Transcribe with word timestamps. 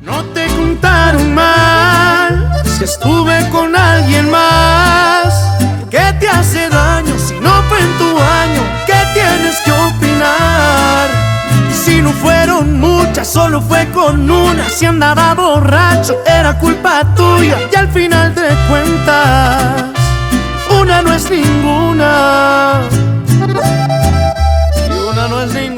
No 0.00 0.24
te 0.32 0.46
contaron 0.46 1.34
mal 1.34 2.62
si 2.64 2.84
estuve 2.84 3.46
con 3.50 3.76
alguien 3.76 4.30
más. 4.30 5.34
¿Qué 5.90 6.14
te 6.18 6.26
hace 6.26 6.70
daño 6.70 7.18
si 7.18 7.38
no 7.38 7.50
fue 7.64 7.78
en 7.80 7.98
tu 7.98 8.18
año? 8.18 8.62
¿Qué 8.86 8.98
tienes 9.12 9.60
que 9.62 9.72
opinar? 9.72 11.08
Si 11.72 12.00
no 12.00 12.12
fueron 12.12 12.80
muchas, 12.80 13.28
solo 13.28 13.60
fue 13.60 13.90
con 13.90 14.30
una. 14.30 14.66
Si 14.70 14.86
andaba 14.86 15.34
borracho, 15.34 16.16
era 16.26 16.58
culpa 16.58 17.04
tuya. 17.14 17.58
Y 17.70 17.76
al 17.76 17.88
final 17.88 18.34
de 18.34 18.48
cuentas, 18.70 19.84
una 20.80 21.02
no 21.02 21.12
es 21.12 21.30
ninguna. 21.30 22.80
Y 24.88 25.10
una 25.10 25.28
no 25.28 25.42
es 25.42 25.52
ninguna. 25.52 25.69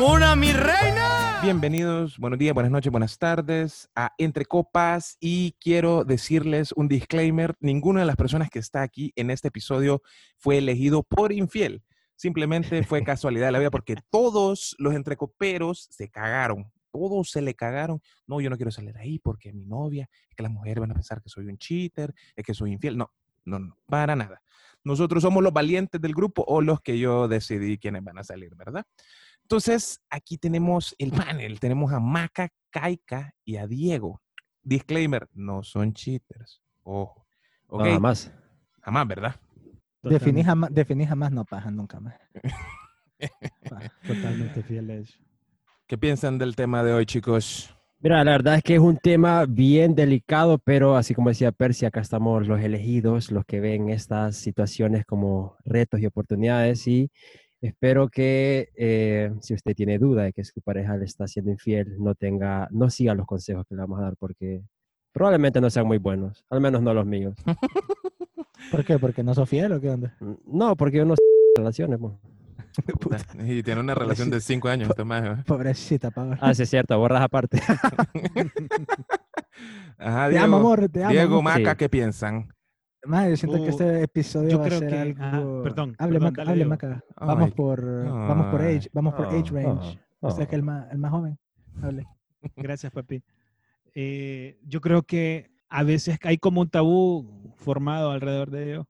Bienvenidos, 1.43 2.19
buenos 2.19 2.39
días, 2.39 2.55
buenas 2.55 2.71
noches, 2.71 2.93
buenas 2.93 3.19
tardes 3.19 3.91
a 3.97 4.15
Entre 4.17 4.45
Copas 4.45 5.17
y 5.19 5.57
quiero 5.59 6.05
decirles 6.05 6.71
un 6.77 6.87
disclaimer, 6.87 7.57
ninguna 7.59 7.99
de 7.99 8.07
las 8.07 8.15
personas 8.15 8.49
que 8.49 8.61
está 8.61 8.83
aquí 8.83 9.13
en 9.17 9.29
este 9.29 9.49
episodio 9.49 10.03
fue 10.37 10.59
elegido 10.59 11.03
por 11.03 11.33
infiel, 11.33 11.83
simplemente 12.15 12.85
fue 12.85 13.03
casualidad 13.05 13.47
de 13.47 13.53
la 13.53 13.59
vida 13.59 13.73
porque 13.73 13.97
todos 14.09 14.77
los 14.79 14.95
entrecoperos 14.95 15.89
se 15.91 16.09
cagaron, 16.09 16.71
todos 16.93 17.33
se 17.33 17.43
le 17.43 17.55
cagaron, 17.55 18.01
no, 18.29 18.41
yo 18.41 18.49
no 18.49 18.57
quiero 18.57 18.71
salir 18.71 18.97
ahí 18.97 19.19
porque 19.19 19.53
mi 19.53 19.67
novia, 19.67 20.09
es 20.31 20.37
que 20.37 20.45
las 20.45 20.53
mujeres 20.53 20.81
van 20.81 20.93
a 20.93 20.95
pensar 20.95 21.21
que 21.21 21.29
soy 21.29 21.47
un 21.47 21.59
cheater, 21.59 22.15
es 22.37 22.45
que 22.45 22.55
soy 22.55 22.71
infiel, 22.71 22.97
no, 22.97 23.13
no, 23.45 23.59
no, 23.59 23.77
para 23.87 24.15
nada. 24.15 24.41
Nosotros 24.85 25.23
somos 25.23 25.43
los 25.43 25.53
valientes 25.53 26.01
del 26.01 26.15
grupo 26.15 26.45
o 26.47 26.61
los 26.61 26.81
que 26.81 26.99
yo 26.99 27.29
decidí 27.29 27.79
quiénes 27.79 28.03
van 28.03 28.19
a 28.19 28.25
salir, 28.25 28.55
¿verdad? 28.57 28.85
Entonces, 29.43 30.01
aquí 30.09 30.39
tenemos 30.39 30.95
el 30.99 31.11
panel. 31.13 31.61
Tenemos 31.61 31.93
a 31.93 32.01
Maca, 32.01 32.49
Kaika 32.71 33.35
y 33.45 33.57
a 33.57 33.67
Diego. 33.67 34.21
Disclaimer, 34.63 35.29
no 35.33 35.63
son 35.63 35.93
cheaters. 35.93 36.63
Ojo. 36.83 37.27
Ok, 37.67 37.85
Nada 37.85 37.99
más. 37.99 38.33
Jamás, 38.83 39.07
¿verdad? 39.07 39.37
Definí 40.03 40.43
jamás, 40.43 40.71
definí 40.73 41.07
jamás 41.07 41.31
no 41.31 41.45
paja 41.45 41.71
nunca 41.71 42.01
más. 42.01 42.15
Totalmente 44.07 44.63
fiel 44.63 44.91
a 44.91 44.95
eso. 44.95 45.19
¿Qué 45.87 45.97
piensan 45.97 46.39
del 46.39 46.57
tema 46.57 46.83
de 46.83 46.93
hoy, 46.93 47.07
chicos? 47.07 47.77
Mira, 48.01 48.25
la 48.25 48.33
verdad 48.33 48.57
es 48.57 48.65
que 48.65 48.75
es 48.75 48.81
un 48.81 48.97
tema 48.97 49.45
bien 49.47 49.95
delicado, 49.95 50.59
pero 50.59 50.97
así 50.97 51.15
como 51.15 51.29
decía 51.29 51.53
Percy, 51.53 51.87
acá 51.87 52.01
estamos 52.01 52.49
los 52.49 52.61
elegidos, 52.61 53.31
los 53.31 53.45
que 53.45 53.61
ven 53.61 53.91
estas 53.91 54.37
situaciones 54.37 55.05
como 55.07 55.57
retos 55.65 56.01
y 56.01 56.07
oportunidades 56.07 56.89
y 56.89 57.13
espero 57.69 58.09
que 58.09 58.71
eh, 58.77 59.33
si 59.41 59.55
usted 59.55 59.75
tiene 59.75 59.99
duda 59.99 60.25
de 60.25 60.33
que 60.33 60.45
su 60.45 60.61
pareja 60.61 60.97
le 60.97 61.05
está 61.05 61.27
siendo 61.27 61.51
infiel, 61.51 61.97
no 61.99 62.15
tenga, 62.15 62.69
no 62.71 62.91
siga 62.91 63.15
los 63.15 63.27
consejos 63.27 63.67
que 63.67 63.75
le 63.75 63.81
vamos 63.83 63.99
a 64.01 64.03
dar 64.03 64.17
porque 64.17 64.63
probablemente 65.13 65.61
no 65.61 65.71
sean 65.71 65.87
muy 65.87 65.99
buenos, 65.99 66.45
al 66.51 66.61
menos 66.61 66.83
no 66.83 66.93
los 66.95 67.07
míos. 67.07 67.35
¿Por 68.71 68.85
qué? 68.85 68.99
¿Porque 68.99 69.23
no 69.23 69.35
sos 69.35 69.49
fiel 69.49 69.73
o 69.73 69.81
qué 69.81 69.91
onda? 69.91 70.17
No, 70.47 70.77
porque 70.77 71.03
uno 71.03 71.15
relaciones. 71.57 71.99
mo. 72.01 72.19
Y 73.45 73.63
tiene 73.63 73.81
una 73.81 73.95
relación 73.95 74.31
de 74.31 74.41
cinco 74.41 74.69
años, 74.69 74.89
este 74.89 75.05
maje, 75.05 75.29
¿eh? 75.29 75.37
Pobrecita, 75.47 76.11
Pablo. 76.11 76.37
Ah, 76.41 76.55
sí 76.55 76.63
es 76.63 76.71
cierto, 76.71 76.99
borras 76.99 77.23
aparte. 77.23 77.61
Ajá, 79.99 80.31
te 80.31 80.39
amo, 80.39 80.57
Diego. 80.57 80.57
amor, 80.57 80.89
te 80.89 81.03
amo. 81.03 81.13
Diego. 81.13 81.43
Maca, 81.43 81.73
Sí. 81.73 81.77
¿qué 81.77 81.89
piensan? 81.89 82.49
Madre, 83.05 83.31
yo 83.31 83.37
siento 83.37 83.63
que 83.63 83.71
este 83.71 84.03
episodio 84.03 84.51
yo 84.51 84.59
va 84.59 84.65
a 84.65 84.69
creo 84.69 84.79
ser 84.79 84.89
que- 84.89 84.99
algo... 84.99 85.23
ajá, 85.23 85.63
perdón, 85.65 85.97
Hable, 85.99 86.21
perdón, 86.21 86.69
Maca, 86.69 86.87
hable. 86.87 87.03
Vamos 87.17 87.45
Ay, 87.47 87.51
por, 87.53 88.05
vamos 88.07 88.47
por 88.47 88.63
age, 88.63 88.89
vamos 88.93 89.15
por 89.15 89.27
age 89.27 89.51
Oh, 89.51 89.55
range. 89.55 89.99
oh, 90.21 90.29
Usted 90.29 90.45
que 90.49 90.55
es 90.55 90.59
el 90.59 90.63
más, 90.63 90.91
el 90.93 90.99
más 90.99 91.11
joven. 91.11 91.39
Hable. 91.83 92.07
Gracias, 92.57 92.93
papi. 92.93 93.23
Eh, 93.95 94.59
yo 94.65 94.81
creo 94.81 95.03
que 95.03 95.51
a 95.69 95.83
veces 95.83 96.19
hay 96.23 96.39
como 96.39 96.61
un 96.61 96.69
tabú 96.69 97.53
formado 97.57 98.11
alrededor 98.11 98.51
de 98.51 98.71
ello, 98.73 98.89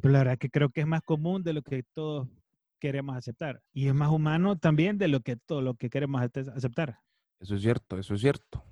pero 0.00 0.12
la 0.12 0.18
verdad 0.20 0.38
que 0.38 0.48
creo 0.50 0.70
que 0.70 0.80
es 0.80 0.86
más 0.86 1.02
común 1.02 1.42
de 1.42 1.52
lo 1.52 1.62
que 1.62 1.82
todos 1.92 2.26
queremos 2.78 3.16
aceptar. 3.16 3.60
Y 3.72 3.88
es 3.88 3.94
más 3.94 4.10
humano 4.10 4.56
también 4.56 4.96
de 4.98 5.08
lo 5.08 5.20
que 5.20 5.36
todo 5.36 5.60
lo 5.60 5.74
que 5.74 5.90
queremos 5.90 6.20
ace- 6.22 6.50
aceptar. 6.54 6.98
Eso 7.40 7.56
es 7.56 7.62
cierto, 7.62 7.98
eso 7.98 8.14
es 8.14 8.20
cierto. 8.20 8.62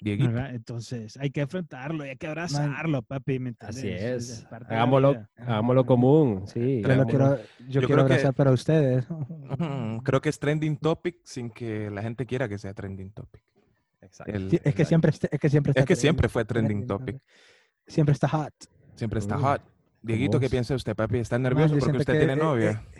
Dieguito. 0.00 0.30
¿verdad? 0.32 0.54
Entonces 0.54 1.16
hay 1.16 1.30
que 1.30 1.40
enfrentarlo, 1.40 2.04
y 2.04 2.10
hay 2.10 2.16
que 2.16 2.26
abrazarlo, 2.26 3.02
papi. 3.02 3.38
¿me 3.38 3.54
Así 3.60 3.88
es. 3.88 4.46
Hagámoslo, 4.68 5.26
hagámoslo 5.36 5.86
común, 5.86 6.46
sí. 6.46 6.82
Yo, 6.82 7.06
quiero, 7.06 7.36
yo, 7.36 7.42
Yo 7.68 7.80
quiero 7.80 7.86
creo 7.86 7.96
que- 7.96 8.02
abrazar 8.12 8.34
para 8.34 8.50
ustedes. 8.52 9.06
Creo 10.04 10.20
que 10.20 10.28
es 10.28 10.38
trending 10.38 10.76
topic 10.76 11.16
sin 11.24 11.50
que 11.50 11.90
la 11.90 12.02
gente 12.02 12.26
quiera 12.26 12.48
que 12.48 12.58
sea 12.58 12.74
trending 12.74 13.10
topic. 13.12 13.42
Exacto. 14.00 14.32
El- 14.32 14.50
Sí, 14.50 14.60
es 14.64 14.74
que 14.74 14.84
siempre, 14.84 15.10
es 15.10 15.40
que 15.40 15.48
siempre 15.50 15.70
está 15.72 15.80
es 15.80 15.86
que 15.86 15.94
trending, 15.94 16.00
siempre 16.00 16.28
fue 16.28 16.44
trending 16.44 16.86
topic. 16.86 17.18
Siempre 17.86 18.12
está 18.12 18.28
hot. 18.28 18.54
Siempre 18.94 19.18
está 19.18 19.38
hot. 19.38 19.62
Dieguito, 20.02 20.40
¿qué 20.40 20.48
piensa 20.48 20.74
usted, 20.74 20.96
papi? 20.96 21.18
¿Está 21.18 21.38
nervioso 21.38 21.76
porque 21.78 21.98
usted 21.98 22.12
que, 22.14 22.18
tiene 22.20 22.32
eh, 22.32 22.36
novia? 22.36 22.82
eh, 22.94 22.99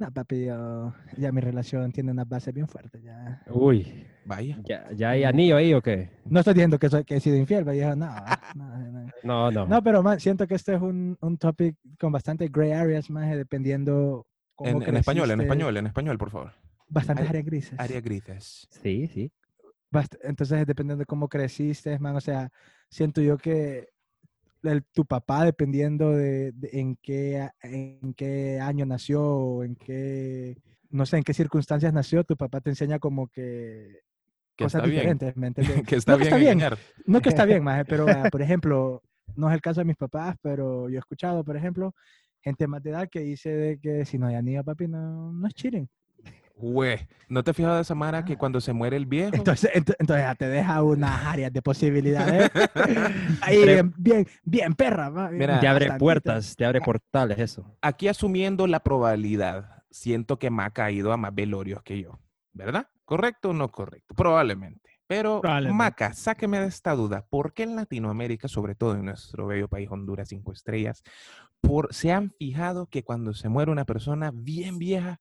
No, 0.00 0.10
papi, 0.10 0.46
yo- 0.46 0.94
ya 1.18 1.30
mi 1.30 1.42
relación 1.42 1.92
tiene 1.92 2.10
una 2.10 2.24
base 2.24 2.52
bien 2.52 2.66
fuerte. 2.66 3.02
Ya. 3.02 3.42
Uy, 3.50 4.06
Vaya. 4.24 4.58
¿ya, 4.64 4.90
ya 4.92 5.10
hay 5.10 5.24
anillo 5.24 5.56
ahí 5.56 5.74
o 5.74 5.82
qué? 5.82 6.08
No 6.24 6.40
estoy 6.40 6.54
diciendo 6.54 6.78
que, 6.78 6.88
soy, 6.88 7.04
que 7.04 7.16
he 7.16 7.20
sido 7.20 7.36
infiel, 7.36 7.66
pero 7.66 7.76
yo, 7.76 7.94
no, 7.94 8.06
no, 8.54 8.78
no. 8.78 9.10
No, 9.22 9.50
no. 9.50 9.66
No, 9.66 9.82
pero 9.82 10.02
man, 10.02 10.18
siento 10.18 10.46
que 10.46 10.54
este 10.54 10.74
es 10.74 10.80
un, 10.80 11.18
un 11.20 11.36
topic 11.36 11.76
con 11.98 12.12
bastante 12.12 12.48
gray 12.48 12.72
areas, 12.72 13.10
más 13.10 13.30
dependiendo 13.30 14.26
cómo 14.54 14.70
En, 14.70 14.82
en 14.88 14.96
español, 14.96 15.30
en 15.32 15.42
español, 15.42 15.76
en 15.76 15.86
español, 15.86 16.16
por 16.16 16.30
favor. 16.30 16.52
Bastantes 16.88 17.24
Área- 17.28 17.30
áreas 17.40 17.44
grises. 17.44 17.78
Área 17.78 18.00
grises. 18.00 18.66
Sí, 18.70 19.06
sí. 19.06 19.30
Bast- 19.92 20.18
Entonces, 20.22 20.66
dependiendo 20.66 21.00
de 21.00 21.06
cómo 21.06 21.28
creciste, 21.28 21.98
man, 21.98 22.16
o 22.16 22.20
sea, 22.22 22.50
siento 22.88 23.20
yo 23.20 23.36
que 23.36 23.88
el- 24.62 24.84
tu 24.92 25.04
papá, 25.04 25.44
dependiendo 25.44 26.10
de, 26.12 26.52
de 26.52 26.68
en, 26.72 26.96
qué, 26.96 27.48
en 27.62 28.14
qué 28.14 28.60
año 28.60 28.86
nació 28.86 29.22
o 29.22 29.64
en 29.64 29.76
qué, 29.76 30.56
no 30.90 31.06
sé, 31.06 31.18
en 31.18 31.22
qué 31.24 31.34
circunstancias 31.34 31.92
nació, 31.92 32.24
tu 32.24 32.36
papá 32.36 32.60
te 32.60 32.70
enseña 32.70 32.98
como 32.98 33.28
que 33.28 34.00
Que 34.56 34.64
cosas 34.64 34.80
está 34.80 34.86
bien. 34.88 34.96
diferentes, 35.18 35.36
¿me 35.36 35.46
entiendes? 35.48 35.86
que 35.86 35.96
está 35.96 36.12
No, 36.12 36.18
que 36.18 36.24
bien 36.24 36.58
está 36.58 36.70
bien. 36.70 36.78
No 37.06 37.20
que 37.20 37.28
está 37.30 37.44
bien, 37.44 37.62
maje, 37.64 37.84
pero 37.84 38.06
por 38.32 38.42
ejemplo, 38.42 39.02
no 39.36 39.48
es 39.48 39.54
el 39.54 39.60
caso 39.62 39.80
de 39.80 39.84
mis 39.86 39.96
papás, 39.96 40.36
pero 40.42 40.88
yo 40.88 40.96
he 40.96 40.98
escuchado, 40.98 41.44
por 41.44 41.56
ejemplo, 41.56 41.94
gente 42.42 42.66
más 42.66 42.82
de 42.82 42.90
edad 42.90 43.08
que 43.10 43.20
dice 43.20 43.50
de 43.50 43.78
que 43.78 44.04
si 44.04 44.18
no 44.18 44.26
hay 44.26 44.34
anillo, 44.34 44.64
papi, 44.64 44.88
no, 44.88 45.32
no 45.32 45.46
es 45.46 45.54
cheating. 45.54 45.88
Güey, 46.60 46.98
¿no 47.28 47.42
te 47.42 47.50
has 47.52 47.56
fijado 47.56 47.76
de 47.76 47.82
esa 47.82 47.94
mara 47.94 48.24
que 48.24 48.34
Ah. 48.34 48.38
cuando 48.38 48.60
se 48.60 48.72
muere 48.74 48.96
el 48.96 49.06
viejo? 49.06 49.34
Entonces, 49.34 49.70
ent- 49.74 49.94
entonces 49.98 50.24
ya 50.26 50.34
te 50.34 50.46
deja 50.46 50.82
unas 50.82 51.24
áreas 51.26 51.52
de 51.52 51.62
posibilidades. 51.62 52.50
Ahí 53.42 53.58
Pero- 53.64 53.72
bien, 53.72 53.94
bien, 53.96 54.26
bien 54.44 54.74
perra. 54.74 55.08
bien 55.10 55.38
Mira, 55.38 55.60
Te 55.60 55.68
abre 55.68 55.86
bastantita. 55.86 55.98
puertas, 55.98 56.56
te 56.56 56.64
abre 56.64 56.80
portales, 56.80 57.38
eso. 57.38 57.76
Aquí 57.80 58.08
asumiendo 58.08 58.66
la 58.66 58.80
probabilidad, 58.80 59.82
siento 59.90 60.38
que 60.38 60.50
Maca 60.50 60.84
ha 60.84 60.90
ido 60.90 61.12
a 61.12 61.16
más 61.16 61.34
velorios 61.34 61.82
que 61.82 62.00
yo. 62.00 62.18
¿Verdad? 62.52 62.88
¿Correcto 63.04 63.50
o 63.50 63.52
no 63.52 63.68
correcto? 63.70 64.14
Probablemente. 64.14 64.90
Pero, 65.06 65.40
Probablemente. 65.40 65.76
Maca, 65.76 66.12
sáqueme 66.12 66.60
de 66.60 66.66
esta 66.66 66.94
duda. 66.94 67.24
¿Por 67.28 67.52
qué 67.52 67.62
en 67.64 67.74
Latinoamérica, 67.74 68.46
sobre 68.48 68.74
todo 68.74 68.94
en 68.94 69.06
nuestro 69.06 69.46
bello 69.46 69.66
país 69.66 69.88
Honduras, 69.90 70.28
cinco 70.28 70.52
estrellas, 70.52 71.02
por, 71.60 71.92
se 71.92 72.12
han 72.12 72.30
fijado 72.30 72.86
que 72.86 73.02
cuando 73.02 73.34
se 73.34 73.48
muere 73.48 73.72
una 73.72 73.84
persona 73.84 74.30
bien 74.32 74.78
vieja, 74.78 75.20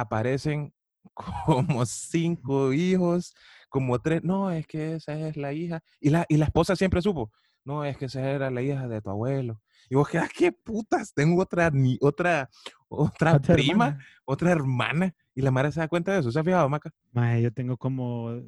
aparecen 0.00 0.72
como 1.46 1.84
cinco 1.86 2.72
hijos, 2.72 3.34
como 3.68 3.98
tres? 4.00 4.22
No, 4.24 4.50
es 4.50 4.66
que 4.66 4.94
esa 4.96 5.14
es 5.14 5.36
la 5.36 5.52
hija. 5.52 5.82
Y 6.00 6.10
la, 6.10 6.24
y 6.28 6.36
la 6.36 6.46
esposa 6.46 6.74
siempre 6.76 7.02
supo. 7.02 7.30
No, 7.64 7.84
es 7.84 7.96
que 7.96 8.06
esa 8.06 8.22
era 8.30 8.50
la 8.50 8.62
hija 8.62 8.88
de 8.88 9.00
tu 9.02 9.10
abuelo. 9.10 9.60
Y 9.90 9.94
vos 9.94 10.08
quedas, 10.08 10.30
¿qué 10.36 10.52
putas? 10.52 11.12
Tengo 11.14 11.42
otra, 11.42 11.70
ni, 11.70 11.98
otra, 12.00 12.48
otra 12.88 13.34
Otra 13.34 13.54
prima, 13.54 13.86
hermana. 13.88 14.06
otra 14.24 14.50
hermana. 14.52 15.14
Y 15.34 15.42
la 15.42 15.50
madre 15.50 15.72
se 15.72 15.80
da 15.80 15.88
cuenta 15.88 16.12
de 16.12 16.20
eso. 16.20 16.32
¿Se 16.32 16.38
ha 16.38 16.44
fijado, 16.44 16.68
Maca? 16.68 16.90
Maje, 17.12 17.42
yo 17.42 17.52
tengo 17.52 17.76
como 17.76 18.40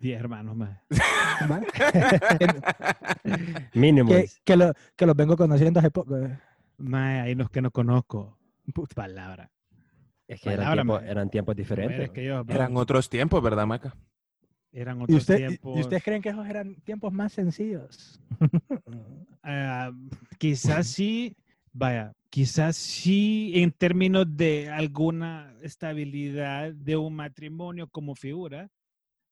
10 0.00 0.20
hermanos 0.20 0.56
más. 0.56 0.78
Mínimo. 3.74 4.10
que, 4.10 4.26
que, 4.44 4.56
lo, 4.56 4.72
que 4.96 5.06
los 5.06 5.16
vengo 5.16 5.36
conociendo 5.36 5.80
hace 5.80 5.90
poco. 5.90 6.16
eh. 6.18 6.38
Más 6.78 7.24
hay 7.24 7.34
los 7.34 7.50
que 7.50 7.62
no 7.62 7.70
conozco. 7.70 8.38
Palabra. 8.94 9.50
Es 10.28 10.40
que 10.40 10.50
eran, 10.50 10.72
tiempos, 10.74 11.00
man. 11.00 11.08
eran 11.10 11.30
tiempos 11.30 11.56
diferentes. 11.56 12.10
que 12.10 12.24
yo, 12.24 12.44
Eran 12.48 12.76
otros 12.76 13.08
tiempos, 13.08 13.42
¿verdad, 13.42 13.66
Maca? 13.66 13.94
eran 14.72 15.00
¿Y, 15.00 15.04
otros 15.04 15.18
usted, 15.20 15.34
y- 15.34 15.38
tiempos. 15.38 15.76
¿Y 15.76 15.80
ustedes 15.80 16.02
creen 16.04 16.20
que 16.20 16.28
esos 16.30 16.46
eran 16.46 16.74
tiempos 16.82 17.12
más 17.12 17.32
sencillos? 17.32 18.20
Ah, 19.48 19.92
quizás 20.38 20.88
sí, 20.88 21.36
vaya, 21.72 22.12
quizás 22.30 22.74
sí 22.76 23.52
en 23.54 23.70
términos 23.70 24.26
de 24.36 24.68
alguna 24.70 25.54
estabilidad 25.62 26.72
de 26.72 26.96
un 26.96 27.14
matrimonio 27.14 27.86
como 27.88 28.16
figura, 28.16 28.68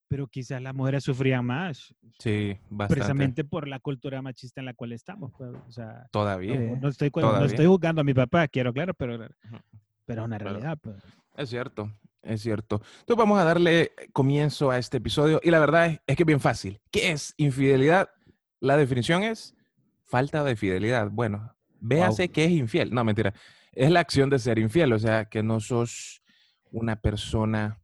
pero 0.09 0.29
quizás 0.29 0.63
las 0.63 0.73
mujeres 0.73 1.03
sufrían 1.03 1.45
más, 1.45 1.93
Sí, 2.21 2.57
bastante. 2.71 2.95
precisamente 2.95 3.45
por 3.45 3.67
la 3.67 3.81
cultura 3.81 4.23
machista 4.23 4.61
en 4.61 4.67
la 4.67 4.75
cual 4.75 4.93
estamos. 4.93 5.33
pues, 5.37 5.51
o 5.67 5.73
sea, 5.73 6.07
Todavía. 6.13 6.55
Sí. 6.57 6.79
no 6.81 6.89
estoy, 6.89 7.11
cu- 7.11 7.21
no 7.21 7.27
Todavía. 7.29 7.47
estoy 7.49 7.67
juzgando 7.67 8.01
a 8.03 8.05
mi 8.05 8.15
papá, 8.15 8.47
quiero 8.47 8.73
claro, 8.73 8.95
pero. 8.95 9.19
Pero 10.05 10.23
es 10.23 10.27
una 10.27 10.39
realidad. 10.39 10.79
pues. 10.81 10.97
Es 11.37 11.51
cierto. 11.51 11.91
Es 12.23 12.41
cierto. 12.41 12.77
Entonces 13.01 13.17
vamos 13.17 13.39
a 13.39 13.45
darle 13.45 13.93
comienzo 14.13 14.71
a 14.71 14.79
este 14.79 14.97
episodio 14.97 15.41
y 15.43 15.51
la 15.51 15.59
verdad 15.59 15.87
es, 15.87 16.01
es 16.07 16.17
que 16.17 16.23
es 16.23 16.27
bien 16.27 16.41
fácil. 16.41 16.81
¿Qué 16.91 17.11
es 17.13 17.35
infidelidad? 17.37 18.09
La 18.61 18.77
definición 18.79 19.23
es 19.23 19.55
falta 20.05 20.43
de 20.45 20.57
fidelidad. 20.57 21.11
Bueno, 21.11 21.55
véase 21.81 22.31
qué 22.31 22.45
es 22.47 22.51
infiel. 22.53 22.95
No, 22.95 23.05
mentira. 23.05 23.35
Es 23.73 23.91
la 23.91 24.01
acción 24.01 24.31
de 24.31 24.39
ser 24.39 24.59
infiel, 24.59 24.93
o 24.93 24.99
sea, 24.99 25.27
que 25.27 25.43
no 25.43 25.61
sos 25.61 26.23
una 26.71 26.97
persona... 26.97 27.81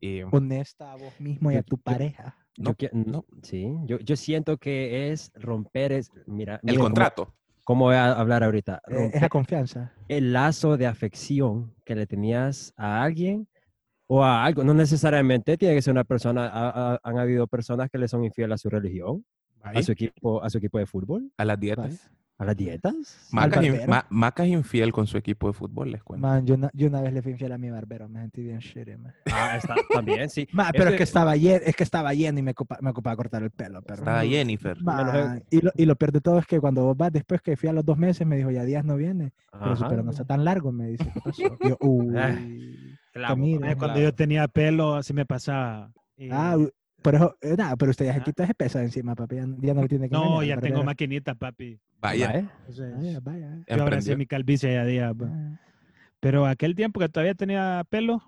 eh, 0.00 0.24
Honesta 0.30 0.92
a 0.92 0.96
vos 0.96 1.12
mismo 1.20 1.50
y 1.50 1.56
a 1.56 1.58
Yo- 1.58 1.64
tu 1.64 1.76
yo- 1.76 1.82
pareja. 1.82 2.36
Yo 2.56 2.70
No, 2.70 2.74
que- 2.74 2.90
no, 2.92 3.24
sí, 3.42 3.66
yo, 3.86 3.98
yo 3.98 4.14
siento 4.16 4.58
que 4.58 5.10
es 5.10 5.32
romper, 5.34 5.90
es, 5.92 6.10
mira, 6.26 6.56
el 6.56 6.60
miren 6.64 6.80
contrato. 6.82 7.34
¿Cómo 7.64 7.84
voy 7.86 7.94
a 7.94 8.12
hablar 8.12 8.42
ahorita? 8.42 8.80
Eh, 8.88 8.94
Romper 8.94 9.16
esa 9.16 9.28
confianza. 9.28 9.92
el 10.08 10.32
lazo 10.32 10.76
de 10.76 10.86
afección 10.86 11.74
que 11.84 11.94
le 11.94 12.06
tenías 12.06 12.72
a 12.76 13.02
alguien 13.02 13.46
o 14.08 14.24
a 14.24 14.44
algo. 14.44 14.64
No 14.64 14.74
necesariamente 14.74 15.56
tiene 15.56 15.74
que 15.74 15.82
ser 15.82 15.92
una 15.92 16.04
persona. 16.04 16.46
ha- 16.48 16.94
ha- 16.94 17.00
han 17.02 17.18
habido 17.18 17.46
personas 17.46 17.88
que 17.90 17.98
le 17.98 18.08
son 18.08 18.24
infieles 18.24 18.54
a 18.56 18.58
su 18.58 18.68
religión, 18.68 19.24
a 19.62 19.80
su 19.82 19.92
equipo, 19.92 20.42
a 20.42 20.50
su 20.50 20.58
equipo 20.58 20.78
de 20.78 20.86
fútbol, 20.86 21.30
a 21.36 21.44
las 21.44 21.58
dietas. 21.60 22.10
A 22.38 22.44
las 22.44 22.56
dietas. 22.56 23.28
Maca 23.30 23.60
es, 23.60 23.66
in- 23.66 23.72
barbero. 23.72 23.90
Ma- 23.90 24.06
Maca 24.10 24.44
es 24.44 24.50
infiel 24.50 24.92
con 24.92 25.06
su 25.06 25.16
equipo 25.16 25.46
de 25.48 25.52
fútbol, 25.52 25.92
les 25.92 26.02
cuento. 26.02 26.26
Man, 26.26 26.44
yo, 26.46 26.54
una, 26.54 26.70
yo 26.74 26.88
una 26.88 27.00
vez 27.00 27.12
le 27.12 27.22
fui 27.22 27.32
infiel 27.32 27.52
a 27.52 27.58
mi 27.58 27.70
barbero, 27.70 28.08
me 28.08 28.20
sentí 28.20 28.42
bien 28.42 28.58
shitty, 28.58 28.96
man. 28.96 29.14
Ah, 29.32 29.56
está, 29.56 29.76
también, 29.92 30.28
sí. 30.28 30.48
Ma, 30.52 30.72
pero 30.72 30.90
es 30.90 30.96
que 30.96 31.02
estaba 31.04 31.36
lleno, 31.36 31.60
es 31.64 31.76
que 31.76 31.84
estaba 31.84 32.12
lleno 32.14 32.38
y 32.38 32.42
me, 32.42 32.52
ocupa- 32.54 32.78
me 32.80 32.90
ocupaba 32.90 33.14
cortar 33.16 33.42
el 33.42 33.50
pelo, 33.50 33.82
pero. 33.82 33.98
Estaba 34.00 34.24
Jennifer. 34.24 34.82
Man, 34.82 35.44
y, 35.50 35.60
lo, 35.60 35.70
y 35.76 35.84
lo 35.86 35.96
peor 35.96 36.12
de 36.12 36.20
todo 36.20 36.38
es 36.38 36.46
que 36.46 36.58
cuando 36.60 36.82
vos 36.84 36.96
vas, 36.96 37.12
después 37.12 37.40
que 37.42 37.56
fui 37.56 37.68
a 37.68 37.72
los 37.72 37.84
dos 37.84 37.96
meses, 37.98 38.26
me 38.26 38.36
dijo, 38.36 38.50
ya 38.50 38.64
Díaz 38.64 38.84
no 38.84 38.96
viene. 38.96 39.32
Pero, 39.50 39.88
pelo 39.88 40.02
no 40.02 40.10
está 40.10 40.24
tan 40.24 40.44
largo, 40.44 40.72
me 40.72 40.88
dice, 40.88 41.04
¿qué 41.12 41.20
pasó? 41.20 41.42
Y 41.62 41.68
yo, 41.68 41.76
uy. 41.80 42.98
Clavo, 43.12 43.36
mira, 43.36 43.70
Eh, 43.70 43.76
Cuando 43.76 44.00
yo 44.00 44.14
tenía 44.14 44.48
pelo, 44.48 44.94
así 44.94 45.12
me 45.12 45.26
pasaba. 45.26 45.92
Eh, 46.16 46.30
Ah, 46.32 46.56
eso, 47.02 47.36
eh, 47.40 47.54
nada, 47.56 47.76
pero 47.76 47.90
usted 47.90 48.04
ya 48.06 48.12
se 48.12 48.18
Ajá. 48.18 48.24
quitó 48.24 48.42
ese 48.44 48.54
peso 48.54 48.78
encima, 48.78 49.14
papi, 49.14 49.36
ya, 49.36 49.46
ya 49.60 49.74
no 49.74 49.82
le 49.82 49.88
tiene 49.88 50.08
que 50.08 50.14
no, 50.14 50.42
ya 50.42 50.58
tengo 50.60 50.82
maquinita, 50.84 51.34
papi. 51.34 51.78
Vaya, 52.00 52.26
Vaya. 52.28 52.38
Entonces, 52.60 52.96
Vaya, 52.96 53.20
vaya. 53.20 53.64
yo 53.68 53.82
ahora 53.82 54.00
sí 54.00 54.16
mi 54.16 54.26
calvicie 54.26 54.72
ya 54.74 54.84
día. 54.84 55.12
pues. 55.14 55.30
Ah. 55.32 55.58
Pero 56.20 56.46
aquel 56.46 56.74
tiempo 56.74 57.00
que 57.00 57.08
todavía 57.08 57.34
tenía 57.34 57.84
pelo, 57.90 58.22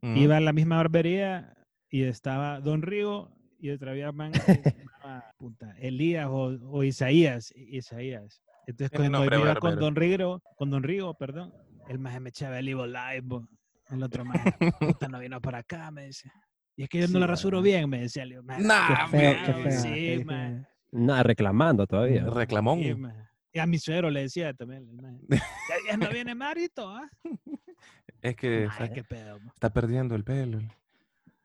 Mm. 0.00 0.16
iba 0.16 0.36
a 0.36 0.40
la 0.40 0.52
misma 0.52 0.76
barbería 0.76 1.54
y 1.90 2.02
estaba 2.04 2.60
Don 2.60 2.82
Rigo 2.82 3.32
y 3.58 3.70
otra 3.70 3.92
vez 3.92 4.14
man 4.14 4.30
que 4.30 4.38
se 4.40 4.62
llamaba, 4.62 5.32
puta, 5.36 5.74
Elías 5.78 6.28
o, 6.28 6.56
o 6.70 6.84
Isaías. 6.84 7.52
Isaías. 7.56 8.40
Entonces 8.68 8.90
Tiene 8.90 9.06
cuando 9.10 9.18
nombre 9.18 9.36
iba 9.38 9.46
barbero. 9.54 9.60
con 9.60 9.80
Don 9.80 9.96
Rigo, 9.96 10.42
con 10.56 10.70
Don 10.70 10.82
Rigo, 10.84 11.14
perdón, 11.14 11.52
el 11.88 11.98
más 11.98 12.20
me 12.20 12.28
echaba 12.28 12.58
el 12.60 12.68
Evo 12.68 12.86
Live. 12.86 13.22
bo. 13.22 13.48
El 13.90 14.02
otro 14.02 14.24
más, 14.24 14.36
puta, 14.80 15.08
no 15.08 15.18
vino 15.18 15.40
por 15.40 15.54
acá, 15.56 15.90
me 15.90 16.06
dice. 16.06 16.30
Y 16.78 16.84
es 16.84 16.88
que 16.88 17.00
yo 17.00 17.08
no 17.08 17.18
lo 17.18 17.26
rasuro 17.26 17.60
bien, 17.60 17.90
me 17.90 18.00
decía. 18.02 18.24
Le 18.24 18.36
digo, 18.36 18.44
"Man, 18.44 18.64
Nah, 18.64 18.86
Qué 19.10 19.18
feo, 19.18 19.32
qué 19.44 19.52
man, 19.52 19.62
feo. 19.64 19.80
Sí, 19.82 19.88
qué 19.94 20.24
man. 20.24 20.68
Nada, 20.92 21.22
reclamando 21.24 21.86
todavía. 21.88 22.24
Reclamón. 22.24 22.78
Sí, 22.80 22.94
man. 22.94 23.28
Y 23.52 23.58
a 23.58 23.66
mi 23.66 23.78
suegro 23.78 24.10
le 24.10 24.20
decía 24.22 24.54
también. 24.54 24.86
Ya, 25.28 25.90
ya 25.90 25.96
no 25.96 26.08
viene 26.08 26.34
Marito, 26.36 26.88
¿ah? 26.88 27.10
Es 28.22 28.36
que 28.36 28.58
Ay, 28.58 28.64
está, 28.70 28.92
qué 28.92 29.02
pedo. 29.04 29.38
está 29.54 29.70
perdiendo 29.70 30.14
el 30.14 30.22
pelo. 30.22 30.60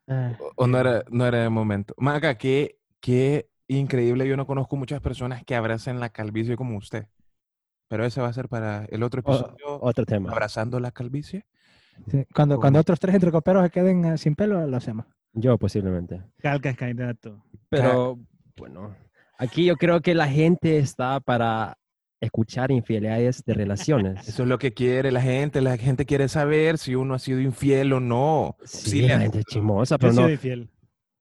Ah, 0.07 0.33
O, 0.39 0.51
o 0.63 0.67
no 0.67 0.77
era, 0.79 1.03
no 1.09 1.25
era 1.25 1.43
el 1.43 1.49
momento. 1.49 1.95
Maca, 1.97 2.37
qué, 2.37 2.77
qué 2.99 3.49
increíble. 3.67 4.27
Yo 4.27 4.37
no 4.37 4.45
conozco 4.45 4.75
muchas 4.75 5.01
personas 5.01 5.43
que 5.43 5.55
abracen 5.55 5.99
la 5.99 6.09
calvicie 6.09 6.55
como 6.55 6.77
usted. 6.77 7.07
Pero 7.87 8.05
ese 8.05 8.21
va 8.21 8.27
a 8.27 8.33
ser 8.33 8.49
para 8.49 8.85
el 8.85 9.01
otro 9.01 9.21
O- 9.25 9.33
episodio. 9.33 9.79
otro 9.81 10.05
tema. 10.05 10.31
abrazando 10.31 10.79
la 10.79 10.91
calvicie. 10.91 11.45
sí, 12.09 12.23
Cuando, 12.33 12.59
cuando 12.59 12.79
otros 12.79 12.99
tres 12.99 13.15
entrecoperos 13.15 13.63
se 13.63 13.69
queden 13.71 14.05
eh, 14.05 14.17
sin 14.19 14.35
pelo, 14.35 14.65
lo 14.67 14.77
hacemos. 14.77 15.05
Yo 15.33 15.57
posiblemente. 15.57 16.21
Calcas 16.39 16.75
candidato. 16.75 17.43
Pero 17.69 18.19
bueno, 18.55 18.95
aquí 19.37 19.65
yo 19.65 19.75
creo 19.77 20.01
que 20.01 20.13
la 20.13 20.27
gente 20.27 20.77
está 20.77 21.19
para 21.19 21.77
escuchar 22.21 22.71
infidelidades 22.71 23.43
de 23.43 23.53
relaciones. 23.53 24.27
Eso 24.27 24.43
es 24.43 24.49
lo 24.49 24.57
que 24.57 24.73
quiere 24.73 25.11
la 25.11 25.21
gente. 25.21 25.59
La 25.61 25.75
gente 25.77 26.05
quiere 26.05 26.27
saber 26.29 26.77
si 26.77 26.95
uno 26.95 27.15
ha 27.15 27.19
sido 27.19 27.39
infiel 27.39 27.91
o 27.93 27.99
no. 27.99 28.55
Sí, 28.63 29.01
le 29.01 29.07
la 29.09 29.15
han- 29.15 29.21
gente 29.23 29.39
es 29.39 29.45
chismosa, 29.45 29.95
Yo 29.95 29.99
pero 29.99 30.11
he 30.11 30.15
no. 30.15 30.21
sido 30.21 30.29
infiel. 30.31 30.69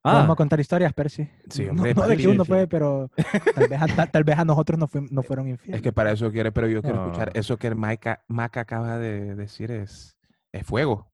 Ah, 0.05 0.15
Vamos 0.15 0.35
a 0.35 0.37
contar 0.37 0.59
historias, 0.59 0.93
Percy. 0.93 1.29
Sí, 1.49 1.65
No- 1.67 1.71
hombre, 1.71 1.95
no, 1.95 2.07
de 2.09 2.17
que 2.17 2.27
uno 2.27 2.45
puede, 2.45 2.67
pero 2.67 3.09
tal 3.55 3.69
vez, 3.69 3.81
a, 3.81 3.87
tal, 3.87 4.11
tal 4.11 4.25
vez 4.25 4.37
a 4.37 4.45
nosotros 4.45 4.77
no, 4.79 4.89
fuim- 4.89 5.09
no 5.13 5.23
fueron 5.23 5.49
infieles. 5.49 5.77
Es 5.77 5.83
que 5.83 5.93
para 5.93 6.11
eso 6.11 6.31
quiere, 6.33 6.51
pero 6.51 6.67
yo 6.69 6.83
quiero 6.83 7.05
escuchar. 7.07 7.31
No. 7.33 7.41
Eso 7.41 7.57
que 7.57 7.73
Maca, 7.75 8.25
Maca 8.27 8.61
acaba 8.63 8.99
de 8.99 9.37
decir 9.37 9.71
es, 9.71 10.17
es 10.53 10.67
fuego. 10.67 11.12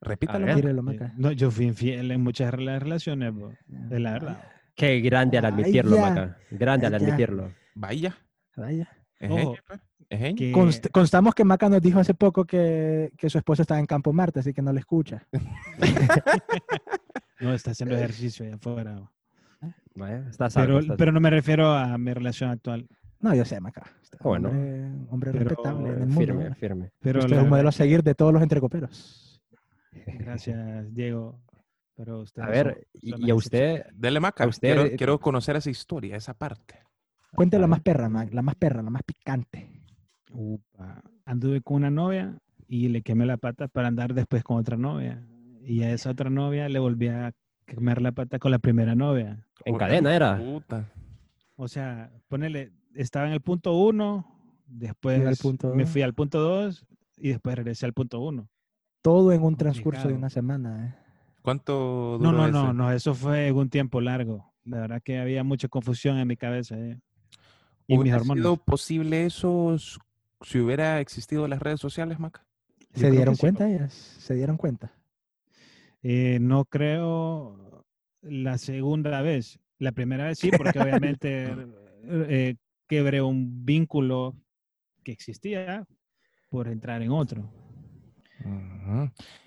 Repítalo. 0.00 0.82
Maca. 0.82 1.12
No, 1.16 1.30
yo 1.32 1.50
fui 1.50 1.66
infiel 1.66 2.10
en 2.10 2.22
muchas 2.22 2.52
rela- 2.52 2.78
relaciones, 2.78 3.34
bo, 3.34 3.52
de 3.66 4.00
la 4.00 4.12
verdad. 4.12 4.42
qué 4.74 5.00
grande 5.00 5.38
al 5.38 5.44
admitirlo, 5.44 5.96
ya. 5.96 6.02
Maca. 6.08 6.36
Grande 6.50 6.86
al 6.86 6.94
admitirlo. 6.94 7.52
Vaya. 7.74 8.16
Vaya. 8.56 8.88
Ejeño, 9.18 9.50
Ojo, 9.50 9.56
pues, 9.66 9.80
que- 10.36 10.52
Const- 10.52 10.90
constamos 10.90 11.34
que 11.34 11.44
Maca 11.44 11.68
nos 11.68 11.82
dijo 11.82 12.00
hace 12.00 12.14
poco 12.14 12.44
que, 12.46 13.12
que 13.18 13.28
su 13.28 13.36
esposa 13.38 13.62
estaba 13.62 13.78
en 13.78 13.86
Campo 13.86 14.12
Marte, 14.12 14.40
así 14.40 14.54
que 14.54 14.62
no 14.62 14.72
le 14.72 14.80
escucha. 14.80 15.26
no 17.40 17.52
está 17.54 17.70
haciendo 17.72 17.94
ejercicio 17.96 18.44
allá 18.46 18.54
afuera. 18.56 18.94
bo. 18.98 19.10
Vaya, 19.94 20.24
está 20.30 20.46
a 20.46 20.50
salvo, 20.50 20.66
Pero, 20.68 20.78
está- 20.80 20.96
pero 20.96 21.12
no 21.12 21.20
me 21.20 21.30
refiero 21.30 21.72
a 21.72 21.98
mi 21.98 22.12
relación 22.14 22.50
actual. 22.50 22.88
No, 23.20 23.34
yo 23.34 23.44
sé, 23.44 23.60
Maca. 23.60 23.82
Usted 24.02 24.18
es 24.18 24.24
un 24.24 24.30
Bueno. 24.30 24.48
Hombre, 24.48 25.06
hombre 25.10 25.32
Pero 25.32 25.44
respetable 25.50 25.88
en 25.90 25.94
el 25.94 26.00
mundo. 26.06 26.20
firme, 26.20 26.42
¿verdad? 26.44 26.56
firme. 26.56 26.90
Pero 27.00 27.18
Usted 27.18 27.30
la 27.32 27.36
es 27.36 27.42
un 27.42 27.48
modelo 27.50 27.68
a 27.68 27.72
seguir 27.72 28.02
de 28.02 28.14
todos 28.14 28.32
los 28.32 28.42
entrecoperos. 28.42 29.29
Gracias, 30.06 30.92
Diego. 30.94 31.40
Pero 31.96 32.20
usted 32.20 32.42
A 32.42 32.46
ver, 32.48 32.66
son- 32.74 32.84
y, 33.02 33.10
son 33.10 33.22
y 33.22 33.30
a 33.30 33.34
usted, 33.34 33.84
Dele 33.94 34.20
Maca. 34.20 34.44
a 34.44 34.48
usted- 34.48 34.74
Quiero, 34.74 34.96
quiero 34.96 35.18
conocer 35.20 35.56
esa 35.56 35.70
historia, 35.70 36.16
esa 36.16 36.34
parte. 36.34 36.76
Cuente 37.34 37.58
la 37.58 37.66
más 37.66 37.80
perra, 37.80 38.08
Mac, 38.08 38.32
la 38.32 38.42
más 38.42 38.54
perra, 38.56 38.82
la 38.82 38.90
más 38.90 39.02
picante. 39.04 39.82
Upa. 40.32 41.02
Anduve 41.24 41.60
con 41.60 41.76
una 41.76 41.90
novia 41.90 42.38
y 42.66 42.88
le 42.88 43.02
quemé 43.02 43.26
la 43.26 43.36
pata 43.36 43.68
para 43.68 43.88
andar 43.88 44.14
después 44.14 44.42
con 44.42 44.56
otra 44.58 44.76
novia. 44.76 45.24
Y 45.62 45.82
a 45.82 45.92
esa 45.92 46.10
otra 46.10 46.30
novia 46.30 46.68
le 46.68 46.78
volví 46.78 47.08
a 47.08 47.32
quemar 47.66 48.00
la 48.02 48.12
pata 48.12 48.38
con 48.38 48.50
la 48.50 48.58
primera 48.58 48.94
novia. 48.94 49.46
en 49.64 49.74
Puta, 49.74 49.86
cadena 49.86 50.14
era. 50.16 50.38
Puta. 50.38 50.90
O 51.56 51.68
sea, 51.68 52.10
ponele, 52.28 52.72
estaba 52.94 53.26
en 53.26 53.32
el 53.32 53.40
punto 53.42 53.74
uno, 53.74 54.26
después 54.66 55.38
punto 55.40 55.74
me 55.74 55.82
dos. 55.84 55.92
fui 55.92 56.02
al 56.02 56.14
punto 56.14 56.40
dos 56.40 56.86
y 57.18 57.28
después 57.28 57.54
regresé 57.56 57.84
al 57.86 57.92
punto 57.92 58.20
uno. 58.20 58.48
Todo 59.02 59.32
en 59.32 59.42
un 59.42 59.56
transcurso 59.56 60.08
de 60.08 60.14
una 60.14 60.30
semana. 60.30 60.86
¿eh? 60.86 60.94
¿Cuánto 61.42 62.18
No, 62.20 62.30
duró 62.32 62.32
no, 62.32 62.48
no, 62.48 62.64
ese? 62.66 62.74
no, 62.74 62.92
eso 62.92 63.14
fue 63.14 63.50
un 63.52 63.70
tiempo 63.70 64.00
largo. 64.00 64.52
La 64.64 64.80
verdad 64.80 65.02
que 65.02 65.18
había 65.18 65.42
mucha 65.42 65.68
confusión 65.68 66.18
en 66.18 66.28
mi 66.28 66.36
cabeza. 66.36 66.76
eh. 66.78 67.00
Y 67.86 67.94
mis 67.94 68.02
¿Hubiera 68.02 68.18
hormonas. 68.18 68.42
sido 68.42 68.56
posible 68.56 69.24
eso 69.24 69.76
si 70.42 70.58
hubiera 70.58 71.00
existido 71.00 71.48
las 71.48 71.60
redes 71.60 71.80
sociales, 71.80 72.18
Maca? 72.20 72.46
¿Se 72.94 73.10
dieron 73.10 73.32
que 73.34 73.36
sí, 73.36 73.40
cuenta 73.40 73.68
ellas? 73.70 73.92
¿Se 73.92 74.34
dieron 74.34 74.56
cuenta? 74.56 74.92
Eh, 76.02 76.38
no 76.40 76.64
creo 76.64 77.84
la 78.22 78.58
segunda 78.58 79.22
vez. 79.22 79.58
La 79.78 79.92
primera 79.92 80.26
vez 80.26 80.38
sí, 80.38 80.50
porque 80.56 80.78
obviamente 80.78 81.54
eh, 82.04 82.56
quebré 82.86 83.22
un 83.22 83.64
vínculo 83.64 84.34
que 85.04 85.12
existía 85.12 85.86
por 86.50 86.68
entrar 86.68 87.00
en 87.02 87.10
otro. 87.12 87.50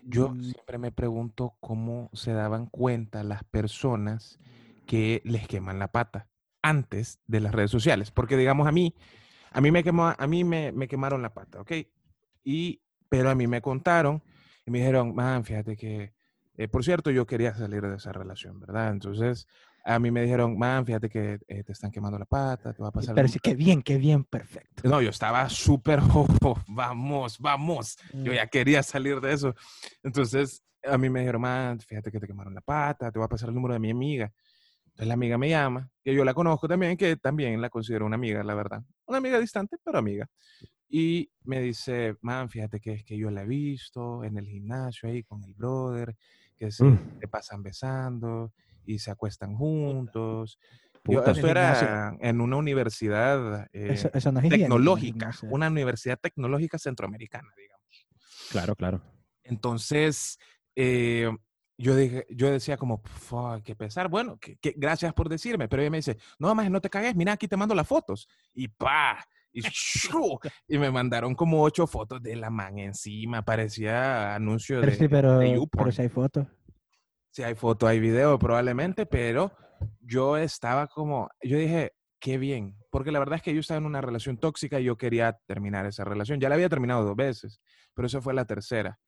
Yo 0.05 0.29
Mm, 0.29 0.43
siempre 0.43 0.77
me 0.77 0.91
pregunto 0.91 1.55
cómo 1.59 2.09
se 2.13 2.33
daban 2.33 2.67
cuenta 2.67 3.23
las 3.23 3.43
personas 3.43 4.39
que 4.85 5.21
les 5.25 5.47
queman 5.47 5.79
la 5.79 5.91
pata 5.91 6.27
antes 6.61 7.19
de 7.27 7.39
las 7.39 7.53
redes 7.53 7.71
sociales. 7.71 8.11
Porque 8.11 8.37
digamos 8.37 8.67
a 8.67 8.71
mí, 8.71 8.95
a 9.51 9.61
mí 9.61 9.71
me 9.71 9.83
quemó, 9.83 10.13
a 10.17 10.27
mí 10.27 10.43
me, 10.43 10.71
me 10.71 10.87
quemaron 10.87 11.21
la 11.21 11.33
pata, 11.33 11.61
¿ok? 11.61 11.71
Y, 12.43 12.81
pero 13.09 13.29
a 13.29 13.35
mí 13.35 13.47
me 13.47 13.61
contaron 13.61 14.23
y 14.65 14.71
me 14.71 14.79
dijeron, 14.79 15.15
man, 15.15 15.43
fíjate 15.45 15.75
que, 15.75 16.13
eh, 16.57 16.67
por 16.67 16.83
cierto, 16.83 17.11
yo 17.11 17.25
quería 17.25 17.53
salir 17.55 17.81
de 17.81 17.95
esa 17.95 18.11
relación, 18.13 18.59
¿verdad? 18.59 18.91
Entonces, 18.91 19.47
a 19.85 19.99
mí 19.99 20.11
me 20.11 20.21
dijeron, 20.21 20.57
man, 20.57 20.85
fíjate 20.85 21.09
que 21.09 21.39
eh, 21.47 21.63
te 21.63 21.71
están 21.73 21.91
quemando 21.91 22.17
la 22.17 22.25
pata, 22.25 22.73
te 22.73 22.81
va 22.81 22.87
a 22.89 22.91
pasar... 22.91 23.15
Pero 23.15 23.25
algo". 23.25 23.33
sí, 23.33 23.39
qué 23.39 23.53
bien, 23.55 23.81
qué 23.81 23.97
bien, 23.97 24.23
perfecto. 24.23 24.87
No, 24.87 25.01
yo 25.01 25.09
estaba 25.09 25.49
súper, 25.49 25.99
oh, 26.13 26.25
oh, 26.43 26.57
vamos, 26.67 27.37
vamos. 27.39 27.97
Yo 28.13 28.31
Mm. 28.31 28.35
ya 28.35 28.47
quería 28.47 28.81
salir 28.83 29.19
de 29.19 29.33
eso. 29.33 29.53
Entonces, 30.03 30.63
a 30.85 30.97
mí 30.97 31.09
me 31.09 31.19
dijeron, 31.21 31.41
man, 31.41 31.79
fíjate 31.79 32.11
que 32.11 32.19
te 32.19 32.27
quemaron 32.27 32.53
la 32.53 32.61
pata, 32.61 33.11
te 33.11 33.19
voy 33.19 33.25
a 33.25 33.29
pasar 33.29 33.49
el 33.49 33.55
número 33.55 33.73
de 33.73 33.79
mi 33.79 33.91
amiga. 33.91 34.31
Entonces 34.85 35.07
la 35.07 35.13
amiga 35.15 35.37
me 35.39 35.49
llama, 35.49 35.89
que 36.03 36.13
yo 36.13 36.23
la 36.23 36.33
conozco 36.35 36.67
también, 36.67 36.95
que 36.95 37.15
también 37.17 37.59
la 37.59 37.69
considero 37.69 38.05
una 38.05 38.15
amiga, 38.15 38.43
la 38.43 38.53
verdad. 38.53 38.83
Una 39.07 39.17
amiga 39.17 39.39
distante, 39.39 39.77
pero 39.83 39.97
amiga. 39.97 40.27
Y 40.87 41.31
me 41.45 41.59
dice, 41.61 42.15
man, 42.21 42.47
fíjate 42.47 42.79
que 42.79 42.93
es 42.93 43.03
que 43.03 43.17
yo 43.17 43.31
la 43.31 43.41
he 43.41 43.47
visto 43.47 44.23
en 44.23 44.37
el 44.37 44.45
gimnasio 44.45 45.09
ahí 45.09 45.23
con 45.23 45.43
el 45.43 45.53
brother, 45.55 46.15
que 46.55 46.69
se 46.71 46.83
Mm. 46.83 47.19
te 47.19 47.27
pasan 47.27 47.63
besando 47.63 48.53
y 48.85 48.99
se 48.99 49.11
acuestan 49.11 49.55
juntos. 49.55 50.57
Yo- 50.61 51.19
Puta. 51.19 51.31
esto 51.31 51.31
el 51.31 51.53
gimnasio. 51.53 51.87
era 51.87 52.15
en 52.21 52.39
una 52.39 52.55
universidad 52.55 53.67
eh, 53.73 53.87
Eso, 53.91 54.09
eso 54.13 54.31
no 54.31 54.41
tecnológica, 54.41 55.31
una 55.49 55.67
universidad 55.67 56.17
tecnológica 56.17 56.77
centroamericana, 56.77 57.49
digamos. 57.57 58.07
Claro, 58.49 58.75
claro. 58.75 59.01
Entonces, 59.43 60.39
eh, 60.75 61.29
yo, 61.77 61.95
dije, 61.95 62.25
yo 62.29 62.49
decía 62.49 62.77
como, 62.77 63.01
fuck, 63.03 63.61
qué 63.63 63.75
pesar. 63.75 64.07
Bueno, 64.07 64.37
que, 64.39 64.55
que- 64.57 64.75
gracias 64.77 65.13
por 65.13 65.27
decirme. 65.27 65.67
Pero 65.67 65.81
ella 65.81 65.91
me 65.91 65.97
dice, 65.97 66.17
no, 66.39 66.53
más 66.55 66.69
no 66.71 66.79
te 66.79 66.89
cagues, 66.89 67.15
mira, 67.15 67.33
aquí 67.33 67.47
te 67.47 67.57
mando 67.57 67.75
las 67.75 67.87
fotos. 67.87 68.27
Y 68.53 68.69
pa, 68.69 69.25
y, 69.51 69.61
¡shoo! 69.61 70.39
y 70.67 70.77
me 70.77 70.89
mandaron 70.89 71.35
como 71.35 71.61
ocho 71.61 71.85
fotos 71.85 72.21
de 72.21 72.35
la 72.37 72.49
man 72.49 72.79
encima. 72.79 73.41
Parecía 73.43 74.35
anuncio 74.35 74.79
Pero 74.79 74.91
de, 74.91 74.97
sí, 74.97 75.07
pero, 75.09 75.39
de 75.39 75.67
pero 75.69 75.91
si 75.91 76.01
hay 76.03 76.09
fotos. 76.09 76.47
Si 77.33 77.41
hay 77.41 77.55
foto, 77.55 77.87
hay 77.87 77.99
video 77.99 78.37
probablemente, 78.37 79.07
pero 79.07 79.51
yo 80.01 80.37
estaba 80.37 80.85
como, 80.85 81.31
yo 81.41 81.57
dije, 81.57 81.93
qué 82.19 82.37
bien, 82.37 82.77
porque 82.91 83.11
la 83.11 83.17
verdad 83.17 83.37
es 83.37 83.41
que 83.41 83.55
yo 83.55 83.59
estaba 83.59 83.79
en 83.79 83.87
una 83.87 84.01
relación 84.01 84.37
tóxica 84.37 84.79
y 84.79 84.83
yo 84.83 84.99
quería 84.99 85.39
terminar 85.47 85.87
esa 85.87 86.03
relación. 86.03 86.39
Ya 86.39 86.47
la 86.47 86.53
había 86.53 86.69
terminado 86.69 87.03
dos 87.03 87.15
veces, 87.15 87.59
pero 87.95 88.05
esa 88.05 88.21
fue 88.21 88.35
la 88.35 88.45
tercera. 88.45 88.99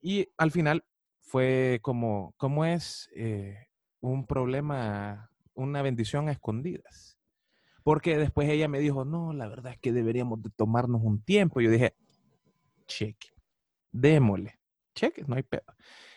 Y 0.00 0.28
al 0.36 0.52
final 0.52 0.84
fue 1.22 1.80
como, 1.82 2.34
¿cómo 2.36 2.64
es 2.64 3.10
eh, 3.16 3.66
un 3.98 4.28
problema, 4.28 5.32
una 5.54 5.82
bendición 5.82 6.28
a 6.28 6.32
escondidas? 6.32 7.18
Porque 7.82 8.16
después 8.16 8.48
ella 8.48 8.68
me 8.68 8.78
dijo, 8.78 9.04
no, 9.04 9.32
la 9.32 9.48
verdad 9.48 9.72
es 9.72 9.80
que 9.80 9.92
deberíamos 9.92 10.40
de 10.40 10.50
tomarnos 10.50 11.02
un 11.02 11.20
tiempo. 11.20 11.60
Yo 11.60 11.68
dije, 11.68 11.96
cheque, 12.86 13.30
démosle, 13.90 14.60
cheque, 14.94 15.24
no 15.26 15.34
hay 15.34 15.42
pedo. 15.42 15.64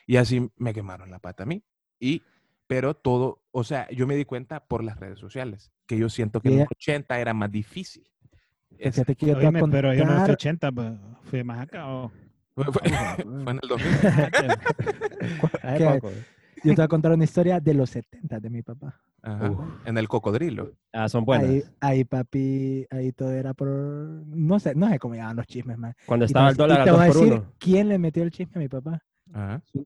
Y 0.05 0.17
así 0.17 0.49
me 0.57 0.73
quemaron 0.73 1.09
la 1.11 1.19
pata 1.19 1.43
a 1.43 1.45
mí. 1.45 1.63
Y, 1.99 2.21
pero 2.67 2.93
todo, 2.95 3.43
o 3.51 3.63
sea, 3.63 3.89
yo 3.91 4.05
me 4.07 4.15
di 4.15 4.25
cuenta 4.25 4.59
por 4.65 4.83
las 4.83 4.99
redes 4.99 5.19
sociales, 5.19 5.71
que 5.87 5.97
yo 5.97 6.09
siento 6.09 6.41
que 6.41 6.49
en 6.49 6.59
los 6.59 6.67
Yeah. 6.67 6.95
80 6.99 7.19
era 7.19 7.33
más 7.33 7.51
difícil. 7.51 8.07
Fíjate 8.77 9.15
que 9.15 9.25
yo 9.27 9.37
te 9.37 9.45
Oíme, 9.47 9.63
pero 9.71 9.93
yo 9.93 10.03
no 10.03 10.11
fui 10.11 10.15
contar- 10.17 10.31
80, 10.31 10.71
pues, 10.71 10.91
fui 11.23 11.43
más 11.43 11.59
acá. 11.61 11.87
o- 11.87 12.11
fue, 12.55 12.65
fue- 12.65 12.81
fue 13.43 13.51
en 13.51 13.59
el 13.61 13.69
2000. 13.69 13.87
Hace 15.63 15.77
¿Qué? 15.77 15.85
poco. 15.85 16.09
Yo 16.63 16.71
te 16.71 16.75
voy 16.77 16.85
a 16.85 16.87
contar 16.87 17.11
una 17.11 17.23
historia 17.23 17.59
de 17.59 17.73
los 17.73 17.89
70 17.91 18.39
de 18.39 18.49
mi 18.49 18.61
papá. 18.63 18.99
Ajá. 19.21 19.51
En 19.85 19.97
el 19.97 20.07
cocodrilo. 20.07 20.71
Ah, 20.93 21.07
son 21.09 21.23
buenas. 21.25 21.47
Ahí, 21.49 21.63
ahí, 21.79 22.03
papi, 22.05 22.85
ahí 22.89 23.11
todo 23.11 23.31
era 23.31 23.53
por... 23.53 23.67
No 23.69 24.59
sé, 24.59 24.73
no 24.75 24.87
sé 24.89 24.97
cómo 24.99 25.15
llamaban 25.15 25.37
los 25.37 25.47
chismes, 25.47 25.77
man. 25.77 25.95
Cuando 26.05 26.25
Y 26.25 26.27
te 26.27 26.29
estaba 26.31 26.47
a- 26.47 26.51
el 26.51 26.57
dólar 26.57 26.77
y 26.79 26.81
a 26.81 26.85
te 26.85 26.91
voy 26.91 27.01
a 27.01 27.05
2 27.07 27.15
por 27.15 27.23
decir 27.23 27.37
1. 27.39 27.53
quién 27.59 27.89
le 27.89 27.97
metió 27.99 28.23
el 28.23 28.31
chisme 28.31 28.53
a 28.55 28.59
mi 28.59 28.67
papá. 28.67 29.01
Ajá. 29.33 29.61
Su 29.65 29.85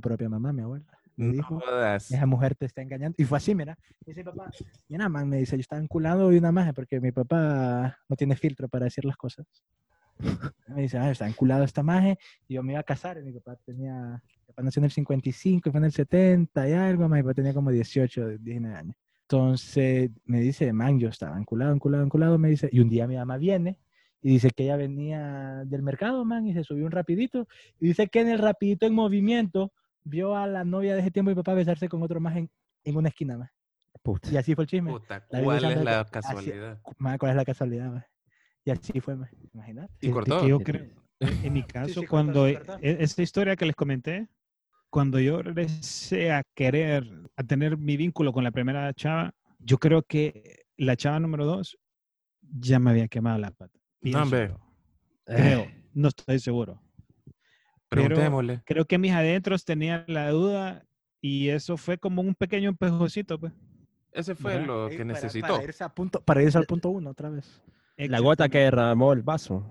propia 0.00 0.28
mamá, 0.28 0.52
mi 0.52 0.62
abuela. 0.62 0.86
Me 1.16 1.26
No 1.26 1.32
dijo, 1.32 1.58
jodas. 1.60 2.10
esa 2.10 2.26
mujer 2.26 2.54
te 2.54 2.66
está 2.66 2.80
engañando. 2.82 3.16
Y 3.18 3.24
fue 3.24 3.38
así, 3.38 3.54
mira. 3.54 3.76
Dice 4.06 4.20
mi 4.20 4.24
papá, 4.30 4.50
mira, 4.88 5.08
man, 5.08 5.28
me 5.28 5.38
dice, 5.38 5.56
yo 5.56 5.60
estaba 5.60 5.82
enculado 5.82 6.28
de 6.30 6.38
una 6.38 6.52
magia 6.52 6.72
porque 6.72 7.00
mi 7.00 7.10
papá 7.10 7.98
no 8.08 8.16
tiene 8.16 8.36
filtro 8.36 8.68
para 8.68 8.84
decir 8.84 9.04
las 9.04 9.16
cosas. 9.16 9.46
Me 10.68 10.82
dice, 10.82 10.98
ah, 10.98 11.10
está 11.10 11.26
enculado 11.28 11.64
esta 11.64 11.82
magia 11.82 12.16
y 12.46 12.54
yo 12.54 12.62
me 12.62 12.72
iba 12.72 12.80
a 12.80 12.84
casar. 12.84 13.18
Y 13.18 13.22
mi 13.24 13.32
papá 13.32 13.56
tenía, 13.64 14.22
mi 14.36 14.44
papá 14.46 14.62
nació 14.62 14.80
en 14.80 14.84
el 14.84 14.90
55, 14.90 15.70
fue 15.70 15.78
en 15.78 15.84
el 15.84 15.92
70 15.92 16.68
y 16.68 16.72
algo, 16.72 17.08
mi 17.08 17.22
papá 17.22 17.34
tenía 17.34 17.54
como 17.54 17.70
18, 17.70 18.38
19 18.38 18.76
años. 18.76 18.96
Entonces 19.22 20.10
me 20.24 20.40
dice, 20.40 20.72
man, 20.72 20.98
yo 20.98 21.08
estaba 21.08 21.38
enculado, 21.38 21.72
enculado, 21.74 22.02
enculado, 22.04 22.38
me 22.38 22.48
dice, 22.48 22.68
y 22.72 22.80
un 22.80 22.88
día 22.88 23.06
mi 23.06 23.16
mamá 23.16 23.36
viene 23.36 23.78
y 24.22 24.30
dice 24.30 24.50
que 24.50 24.64
ella 24.64 24.76
venía 24.76 25.62
del 25.66 25.82
mercado, 25.82 26.24
man, 26.24 26.46
y 26.46 26.52
se 26.54 26.64
subió 26.64 26.84
un 26.86 26.90
rapidito, 26.90 27.46
y 27.80 27.88
dice 27.88 28.08
que 28.08 28.20
en 28.20 28.28
el 28.28 28.38
rapidito 28.38 28.86
en 28.86 28.94
movimiento 28.94 29.72
vio 30.04 30.36
a 30.36 30.46
la 30.46 30.64
novia 30.64 30.94
de 30.94 31.00
ese 31.00 31.10
tiempo 31.10 31.30
y 31.30 31.34
papá 31.34 31.54
besarse 31.54 31.88
con 31.88 32.02
otro 32.02 32.20
más 32.20 32.36
en, 32.36 32.50
en 32.84 32.96
una 32.96 33.08
esquina, 33.08 33.36
más. 33.38 33.50
Puta. 34.02 34.30
Y 34.32 34.36
así 34.36 34.54
fue 34.54 34.64
el 34.64 34.68
chisme. 34.70 34.92
Puta, 34.92 35.26
La 35.30 35.42
¿cuál 35.42 35.56
es 35.56 35.62
la 35.62 35.68
que- 35.68 35.88
así- 35.88 36.10
casualidad? 36.12 36.80
Ma, 36.98 37.18
¿Cuál 37.18 37.30
es 37.30 37.36
la 37.36 37.44
casualidad, 37.44 37.90
ma? 37.92 38.06
Y 38.64 38.70
así 38.70 39.00
fue, 39.00 39.16
ma. 39.16 39.28
Imagínate. 39.54 39.92
Y 40.00 40.10
cortó. 40.10 40.46
yo 40.46 40.60
creo, 40.60 40.86
en 41.20 41.52
mi 41.52 41.62
caso, 41.64 41.88
sí, 41.88 41.94
cortó, 42.06 42.10
cuando 42.10 42.46
sí, 42.46 42.52
e- 42.52 42.56
cortó. 42.58 42.78
e- 42.80 42.96
esta 43.00 43.22
historia 43.22 43.56
que 43.56 43.66
les 43.66 43.74
comenté, 43.76 44.28
cuando 44.90 45.18
yo 45.20 45.42
regresé 45.42 46.32
a 46.32 46.42
querer, 46.54 47.04
a 47.36 47.42
tener 47.44 47.76
mi 47.76 47.96
vínculo 47.96 48.32
con 48.32 48.42
la 48.44 48.50
primera 48.50 48.92
chava, 48.94 49.34
yo 49.58 49.78
creo 49.78 50.02
que 50.02 50.64
la 50.76 50.96
chava 50.96 51.20
número 51.20 51.44
dos 51.44 51.76
ya 52.40 52.78
me 52.78 52.90
había 52.90 53.08
quemado 53.08 53.38
la 53.38 53.50
pata. 53.50 53.77
Pienso 54.00 54.22
hombre. 54.22 54.54
Creo, 55.24 55.66
no 55.94 56.08
estoy 56.08 56.38
seguro. 56.38 56.80
Pero- 57.88 58.04
Preguntémosle. 58.06 58.62
Creo 58.64 58.84
que 58.84 58.98
mis 58.98 59.12
adentros 59.12 59.64
tenían 59.64 60.04
la 60.08 60.30
duda 60.30 60.84
y 61.20 61.48
eso 61.48 61.76
fue 61.76 61.98
como 61.98 62.22
un 62.22 62.34
pequeño 62.34 62.68
empejocito, 62.68 63.38
pues. 63.38 63.52
Ese 64.12 64.34
fue 64.34 64.52
¿verdad? 64.54 64.66
lo 64.66 64.88
que 64.88 64.96
para- 64.98 65.04
necesitó. 65.06 65.46
Para 65.48 65.64
irse, 65.64 65.84
a 65.84 65.88
punto, 65.88 66.20
para 66.22 66.42
irse 66.42 66.58
al 66.58 66.66
punto 66.66 66.90
uno 66.90 67.10
otra 67.10 67.30
vez. 67.30 67.62
La 67.96 68.20
gota 68.20 68.48
que 68.48 68.58
derramó 68.58 69.12
el 69.12 69.22
vaso. 69.22 69.66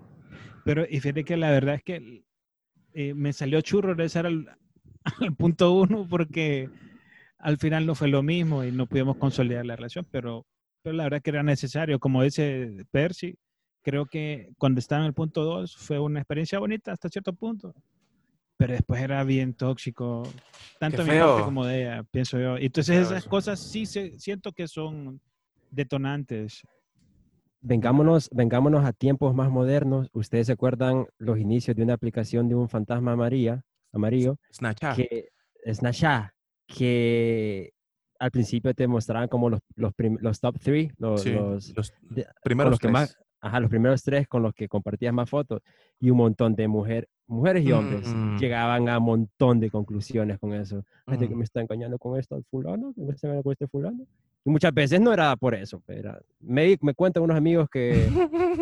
Pero 0.65 0.83
y 0.89 0.99
fíjate 0.99 1.23
que 1.23 1.37
la 1.37 1.49
verdad 1.51 1.75
es 1.75 1.83
que 1.83 2.23
eh, 2.93 3.13
me 3.13 3.31
salió 3.33 3.61
churro 3.61 3.89
regresar 3.93 4.25
al, 4.25 4.57
al 5.21 5.35
punto 5.35 5.71
uno 5.73 6.05
porque 6.09 6.69
al 7.37 7.57
final 7.57 7.85
no 7.85 7.95
fue 7.95 8.09
lo 8.09 8.21
mismo 8.23 8.63
y 8.63 8.71
no 8.71 8.85
pudimos 8.87 9.15
consolidar 9.17 9.65
la 9.65 9.75
relación, 9.75 10.05
pero, 10.11 10.45
pero 10.81 10.95
la 10.95 11.03
verdad 11.03 11.21
que 11.21 11.29
era 11.29 11.43
necesario. 11.43 11.99
Como 11.99 12.21
dice 12.23 12.85
Percy, 12.91 13.37
creo 13.87 14.05
que 14.05 14.49
cuando 14.57 14.79
estaba 14.79 14.99
en 15.01 15.07
el 15.07 15.13
punto 15.13 15.45
dos 15.45 15.73
fue 15.77 15.97
una 15.97 16.19
experiencia 16.19 16.59
bonita 16.59 16.91
hasta 16.91 17.07
cierto 17.07 17.31
punto, 17.31 17.73
pero 18.57 18.73
después 18.73 19.01
era 19.01 19.23
bien 19.23 19.53
tóxico, 19.53 20.33
tanto 20.77 21.05
de 21.05 21.13
mi 21.13 21.17
parte 21.17 21.41
como 21.45 21.65
de 21.65 21.83
ella, 21.83 22.03
pienso 22.11 22.37
yo. 22.37 22.57
Y 22.57 22.65
Entonces 22.65 22.97
esas 22.97 23.19
eso. 23.19 23.29
cosas 23.29 23.61
sí 23.61 23.85
se, 23.85 24.19
siento 24.19 24.51
que 24.51 24.67
son 24.67 25.21
detonantes. 25.71 26.63
Vengámonos, 27.61 28.29
vengámonos 28.33 28.83
a 28.83 28.91
tiempos 28.91 29.33
más 29.33 29.49
modernos. 29.49 30.09
Ustedes 30.11 30.47
se 30.47 30.51
acuerdan 30.53 31.07
los 31.17 31.39
inicios 31.39 31.73
de 31.77 31.83
una 31.83 31.93
aplicación 31.93 32.49
de 32.49 32.55
un 32.55 32.67
fantasma 32.67 33.13
amarillo, 33.13 33.61
amarillo 33.93 34.35
Snapchat. 34.51 34.97
que 34.97 35.29
Snapchat, 35.65 36.31
que 36.67 37.71
al 38.19 38.31
principio 38.31 38.73
te 38.73 38.85
mostraban 38.85 39.29
como 39.29 39.49
los, 39.49 39.61
los, 39.75 39.93
prim- 39.93 40.17
los 40.19 40.41
top 40.41 40.59
three, 40.59 40.91
los, 40.97 41.23
Sí, 41.23 41.31
los- 41.31 41.73
los 41.73 41.93
de- 42.01 42.25
con 42.25 42.33
primeros 42.43 42.71
los 42.71 42.79
que 42.79 42.87
tres. 42.87 42.93
más, 42.93 43.17
ajá, 43.47 43.59
los 43.59 43.69
primeros 43.69 44.03
tres 44.03 44.27
con 44.27 44.43
los 44.43 44.53
que 44.53 44.67
compartías 44.67 45.13
más 45.13 45.29
fotos 45.29 45.61
y 45.99 46.09
un 46.09 46.17
montón 46.17 46.55
de 46.55 46.67
mujer, 46.67 47.07
mujeres 47.27 47.65
y 47.65 47.71
hombres 47.71 48.13
Mm. 48.15 48.37
llegaban 48.37 48.89
a 48.89 48.97
un 48.99 49.03
montón 49.05 49.59
de 49.59 49.69
conclusiones 49.69 50.37
con 50.39 50.53
eso. 50.53 50.83
Gente 51.07 51.27
que 51.27 51.35
Mm. 51.35 51.37
me 51.39 51.43
está 51.43 51.61
engañando 51.61 51.97
con 51.97 52.19
esto 52.19 52.41
fulano, 52.51 52.93
que 52.93 53.01
me 53.01 53.11
está 53.13 53.27
engañando 53.27 53.43
con 53.43 53.51
este 53.53 53.67
fulano. 53.67 54.05
Y 54.45 54.49
muchas 54.49 54.73
veces 54.73 55.01
no 55.01 55.11
era 55.11 55.35
por 55.35 55.55
eso, 55.55 55.81
pero 55.85 56.17
me, 56.39 56.77
me 56.81 56.93
cuentan 56.93 57.23
unos 57.23 57.35
amigos 57.35 57.69
que, 57.69 58.09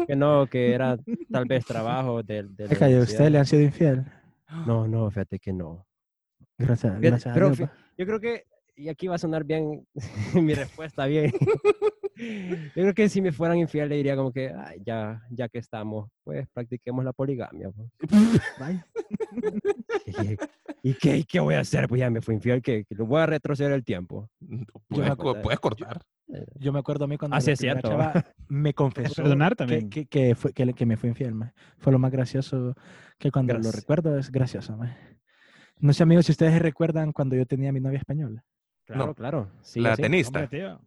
que 0.07 0.15
no, 0.15 0.47
que 0.47 0.73
era 0.73 0.97
tal 1.31 1.45
vez 1.45 1.63
trabajo 1.65 2.23
del... 2.23 2.55
que 2.55 2.85
a 2.85 2.99
usted 3.01 3.29
le 3.29 3.37
han 3.37 3.45
sido 3.45 3.61
infiel. 3.61 4.03
No, 4.65 4.87
no, 4.87 5.11
fíjate 5.11 5.37
que 5.37 5.53
no. 5.53 5.85
Gracias, 6.57 6.91
Fíjate, 6.93 7.07
gracias 7.07 7.31
a 7.31 7.33
pero 7.35 7.49
yo 7.97 8.05
creo 8.05 8.19
que, 8.19 8.45
y 8.77 8.89
aquí 8.89 9.07
va 9.07 9.15
a 9.15 9.19
sonar 9.19 9.43
bien 9.43 9.85
mi 10.33 10.53
respuesta, 10.55 11.05
bien. 11.05 11.31
yo 12.17 12.71
creo 12.73 12.93
que 12.93 13.09
si 13.09 13.21
me 13.21 13.31
fueran 13.31 13.57
infiel 13.57 13.89
le 13.89 13.97
diría 13.97 14.15
como 14.15 14.31
que, 14.31 14.51
"Ay, 14.55 14.79
ya, 14.85 15.21
ya 15.29 15.49
que 15.49 15.57
estamos, 15.59 16.09
pues 16.23 16.47
practiquemos 16.53 17.03
la 17.03 17.13
poligamia. 17.13 17.69
pues". 17.71 17.89
¿Y 20.83 20.93
qué, 20.95 21.17
y 21.17 21.23
qué 21.23 21.39
voy 21.39 21.55
a 21.55 21.61
hacer? 21.61 21.87
Pues 21.87 21.99
ya 21.99 22.09
me 22.09 22.21
fui 22.21 22.35
infiel, 22.35 22.61
que, 22.61 22.85
que 22.85 22.95
lo 22.95 23.05
voy 23.05 23.21
a 23.21 23.25
retroceder 23.25 23.71
el 23.71 23.83
tiempo. 23.83 24.29
Puedes, 24.87 25.07
co- 25.15 25.29
acuerdo- 25.31 25.41
puedes 25.41 25.59
cortar. 25.59 26.01
Yo 26.55 26.73
me 26.73 26.79
acuerdo 26.79 27.05
a 27.05 27.07
mí 27.07 27.17
cuando 27.17 27.37
Ah, 27.37 27.41
sí, 27.41 27.47
la 27.47 27.53
es 27.53 27.59
primera 27.59 27.81
cierto. 27.81 27.97
chava 27.97 28.25
me 28.49 28.73
confesó 28.73 29.21
perdonar 29.23 29.51
que, 29.51 29.55
también. 29.55 29.89
que, 29.89 30.05
que 30.07 30.35
fue, 30.35 30.53
que, 30.53 30.73
que 30.73 30.85
me 30.85 30.97
fue 30.97 31.09
infiel. 31.09 31.33
ma. 31.33 31.53
Fue 31.77 31.91
lo 31.93 31.99
más 31.99 32.11
gracioso 32.11 32.73
que 33.17 33.31
cuando 33.31 33.53
lo 33.53 33.59
Gracias. 33.59 33.81
recuerdo 33.83 34.17
es 34.17 34.31
gracioso. 34.31 34.75
ma. 34.77 34.95
No 35.79 35.93
sé, 35.93 36.03
amigos, 36.03 36.25
si 36.25 36.31
ustedes 36.31 36.59
recuerdan 36.61 37.11
cuando 37.11 37.35
yo 37.35 37.45
tenía 37.45 37.69
a 37.69 37.73
mi 37.73 37.79
novia 37.79 37.97
española, 37.99 38.43
Claro, 38.85 39.07
No, 39.07 39.13
claro. 39.15 39.51
Sí, 39.61 39.79
la 39.81 39.95
sí, 39.95 40.03
tenista. 40.03 40.43
Hombre. 40.43 40.77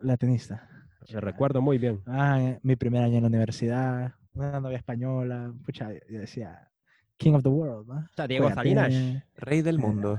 La 0.00 0.16
tenista. 0.16 0.68
Me 1.12 1.20
recuerdo 1.20 1.60
muy 1.60 1.78
bien. 1.78 2.02
Ah, 2.06 2.40
eh, 2.40 2.60
mi 2.62 2.76
primer 2.76 3.02
año 3.02 3.16
en 3.16 3.22
la 3.22 3.28
universidad, 3.28 4.14
una 4.32 4.60
novia 4.60 4.78
española, 4.78 5.52
pucha, 5.64 5.90
yo 6.08 6.20
decía, 6.20 6.70
King 7.16 7.34
of 7.34 7.42
the 7.42 7.48
World, 7.48 7.88
¿no? 7.88 8.00
O 8.00 8.14
sea, 8.14 8.26
Diego 8.26 8.50
Salinas. 8.50 8.92
Rey 9.36 9.62
del 9.62 9.78
mundo. 9.78 10.18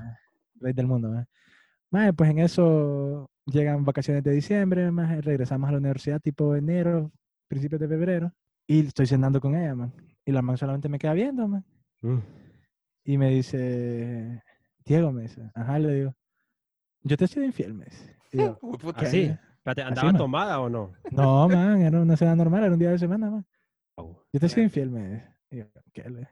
Rey 0.56 0.74
del 0.74 0.88
mundo, 0.88 1.10
¿no? 1.10 1.26
Mae, 1.92 2.14
pues 2.14 2.30
en 2.30 2.40
eso 2.40 3.30
llegan 3.46 3.84
vacaciones 3.84 4.24
de 4.24 4.32
diciembre, 4.32 4.92
más 4.92 5.24
regresamos 5.26 5.68
a 5.68 5.72
la 5.74 5.78
universidad 5.80 6.22
tipo 6.22 6.56
enero, 6.56 7.12
principios 7.48 7.82
de 7.82 7.88
febrero, 7.88 8.34
y 8.66 8.88
estoy 8.88 9.08
cenando 9.08 9.42
con 9.42 9.56
ella, 9.56 9.76
man. 9.76 9.94
Y 10.26 10.32
la 10.32 10.42
man 10.42 10.58
solamente 10.58 10.88
me 10.88 11.00
queda 11.00 11.14
viendo, 11.14 11.48
man. 11.48 11.66
Mm. 12.02 12.20
Y 13.04 13.18
me 13.18 13.30
dice, 13.30 14.44
Diego, 14.86 15.12
me 15.12 15.24
dice, 15.24 15.52
ajá, 15.54 15.80
le 15.80 15.94
digo, 15.94 16.16
yo 17.04 17.18
te 17.18 17.26
he 17.26 17.28
sido 17.28 17.46
infiel, 17.46 17.74
me 17.74 17.86
dice. 17.86 18.16
Y 18.32 18.38
yo, 18.38 18.58
Uy, 18.62 18.78
Espérate, 19.64 19.82
Así, 19.84 19.90
¿Andaba 19.90 20.12
man. 20.12 20.18
tomada 20.18 20.60
o 20.60 20.70
no? 20.70 20.92
No, 21.12 21.48
man, 21.48 21.82
era 21.82 22.02
una 22.02 22.18
cena 22.18 22.36
normal, 22.36 22.64
era 22.64 22.74
un 22.74 22.80
día 22.80 22.90
de 22.92 22.98
semana, 22.98 23.30
man. 23.30 23.46
Oh. 23.96 24.24
Yo 24.34 24.40
te 24.40 24.50
sido 24.50 24.64
infiel, 24.64 24.90
me 24.90 25.08
dice. 25.10 25.28
Y 25.52 25.58
yo, 25.58 25.66
¿qué 25.94 26.10
le? 26.10 26.28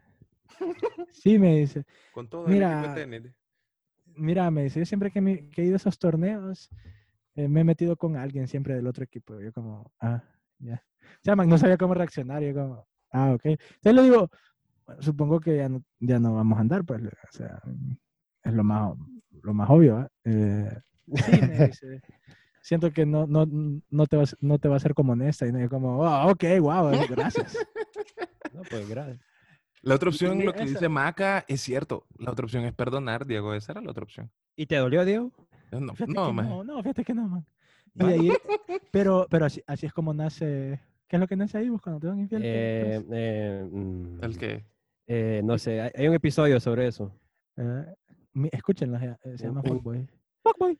Sí, 1.11 1.37
me 1.37 1.57
dice. 1.59 1.85
Con 2.11 2.27
todo 2.27 2.47
Mira, 2.47 2.71
el 2.71 2.85
equipo 2.85 2.95
de 2.95 3.05
tenis. 3.19 3.33
Mira, 4.15 4.49
me 4.49 4.63
dice, 4.63 4.79
yo 4.79 4.85
siempre 4.85 5.11
que, 5.11 5.21
me- 5.21 5.47
que 5.49 5.61
he 5.61 5.65
ido 5.65 5.75
a 5.75 5.77
esos 5.77 5.99
torneos, 5.99 6.69
eh, 7.35 7.47
me 7.47 7.61
he 7.61 7.63
metido 7.63 7.95
con 7.97 8.15
alguien 8.17 8.47
siempre 8.47 8.73
del 8.73 8.87
otro 8.87 9.03
equipo. 9.03 9.39
Yo 9.39 9.53
como, 9.53 9.91
ah, 9.99 10.23
ya. 10.57 10.83
O 11.01 11.23
sea, 11.23 11.35
man, 11.35 11.47
no 11.49 11.57
sabía 11.59 11.77
cómo 11.77 11.93
reaccionar. 11.93 12.41
Yo 12.41 12.53
como, 12.55 12.87
ah, 13.11 13.33
ok. 13.33 13.45
Entonces 13.45 13.93
le 13.93 14.01
digo, 14.03 14.29
"Bueno, 14.87 15.01
supongo 15.03 15.39
que 15.39 15.55
ya 15.57 15.69
no, 15.69 15.83
ya 15.99 16.19
no 16.19 16.33
vamos 16.33 16.57
a 16.57 16.61
andar, 16.61 16.83
pues. 16.83 17.01
O 17.03 17.09
sea, 17.31 17.61
es 18.43 18.53
lo 18.53 18.63
más, 18.63 18.97
lo 19.43 19.53
más 19.53 19.69
obvio. 19.69 20.01
¿eh? 20.01 20.07
Eh, 20.25 20.81
sí, 21.15 21.41
me 21.41 21.47
dice, 21.73 22.01
siento 22.61 22.91
que 22.91 23.05
no, 23.05 23.25
no, 23.27 23.45
no, 23.89 24.05
te 24.07 24.17
va, 24.17 24.23
a 24.23 24.25
ser- 24.25 24.39
no 24.41 24.57
te 24.59 24.67
va 24.67 24.75
a 24.75 24.79
ser 24.79 24.93
como 24.93 25.13
honesta. 25.13 25.45
Y 25.47 25.67
como, 25.67 25.99
oh, 25.99 26.31
ok, 26.31 26.43
wow, 26.59 26.91
gracias. 27.09 27.57
No, 28.53 28.61
pues 28.69 28.87
gracias. 28.89 29.19
La 29.81 29.95
otra 29.95 30.09
opción, 30.09 30.43
lo 30.43 30.53
que 30.53 30.63
esa- 30.63 30.71
dice 30.73 30.89
Maca, 30.89 31.45
es 31.47 31.61
cierto. 31.61 32.05
La 32.17 32.31
otra 32.31 32.45
opción 32.45 32.65
es 32.65 32.73
perdonar, 32.73 33.25
Diego. 33.25 33.53
Esa 33.53 33.71
era 33.71 33.81
la 33.81 33.91
otra 33.91 34.03
opción. 34.03 34.29
¿Y 34.55 34.65
te 34.65 34.75
dolió, 34.75 35.05
Diego? 35.05 35.31
No, 35.71 35.93
Fíjate 35.93 36.13
no, 36.13 36.33
maje. 36.33 36.49
no, 36.49 36.63
no, 36.63 36.81
fíjate 36.81 37.03
que 37.05 37.13
no, 37.13 37.27
man. 37.27 37.45
Y 37.95 38.03
ahí, 38.03 38.29
pero 38.91 39.27
pero 39.29 39.45
así, 39.45 39.63
así 39.67 39.85
es 39.85 39.93
como 39.93 40.13
nace. 40.13 40.79
¿Qué 41.07 41.15
es 41.15 41.19
lo 41.19 41.27
que 41.27 41.35
nace 41.35 41.57
ahí 41.57 41.69
vos 41.69 41.81
cuando 41.81 41.99
te 42.01 42.07
van 42.07 42.19
infiel? 42.19 42.41
¿Qué- 42.41 42.95
Eh, 42.95 43.05
eh, 43.11 43.69
mm, 43.71 44.23
¿El 44.23 44.37
qué? 44.37 44.65
eh, 45.07 45.41
no 45.43 45.57
sé, 45.57 45.81
hay, 45.81 45.91
hay 45.95 46.07
un 46.07 46.13
episodio 46.15 46.59
sobre 46.59 46.87
eso. 46.87 47.11
Eh, 47.57 47.85
mi- 48.33 48.49
escúchenlo, 48.51 48.99
se 48.99 49.37
llama. 49.37 49.61
Fuckboy. 49.63 50.07
Fuckboy. 50.43 50.77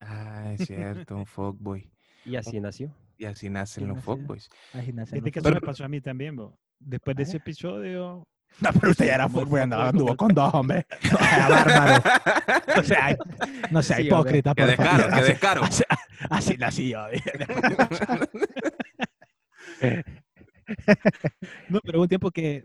Ah, 0.00 0.52
es 0.58 0.66
cierto, 0.66 1.16
un 1.16 1.26
fuckboy. 1.26 1.90
Y 2.24 2.36
así 2.36 2.60
nació. 2.60 2.94
Y 3.18 3.24
así 3.24 3.48
nacen 3.48 3.88
los 3.88 3.96
nació. 3.96 4.16
fuckboys. 4.16 4.48
Ahí 4.72 4.92
nace. 4.92 5.12
Fíjate 5.12 5.32
que 5.32 5.40
¿no? 5.40 5.48
eso 5.48 5.54
me 5.54 5.60
pasó 5.60 5.84
a 5.84 5.88
mí 5.88 6.00
también, 6.00 6.36
bo. 6.36 6.58
Después 6.78 7.16
de 7.16 7.22
ese 7.22 7.32
Vaya. 7.32 7.42
episodio, 7.42 8.28
No, 8.60 8.70
pero 8.72 8.90
usted 8.92 9.06
ya 9.06 9.14
era 9.16 9.28
Fuckboy, 9.28 9.60
andaba, 9.62 9.88
anduvo 9.88 10.16
con 10.16 10.32
dos, 10.32 10.54
hombre. 10.54 10.86
No 11.12 11.18
sea 11.18 11.48
bárbaro. 11.48 12.02
No 12.76 12.82
sea, 12.82 13.16
no 13.70 13.82
sea 13.82 13.96
Sí, 13.96 14.02
hipócrita, 14.04 14.54
¡Qué 14.54 14.62
por 14.62 14.70
descaro, 14.70 15.02
favor. 15.02 15.14
Así, 15.14 15.32
descaro! 15.32 15.62
así, 15.64 15.82
así 16.30 16.56
nací 16.56 16.88
yo. 16.90 17.06
No, 21.68 21.80
pero 21.84 21.98
hubo 21.98 22.02
un 22.04 22.08
tiempo 22.08 22.30
que, 22.30 22.64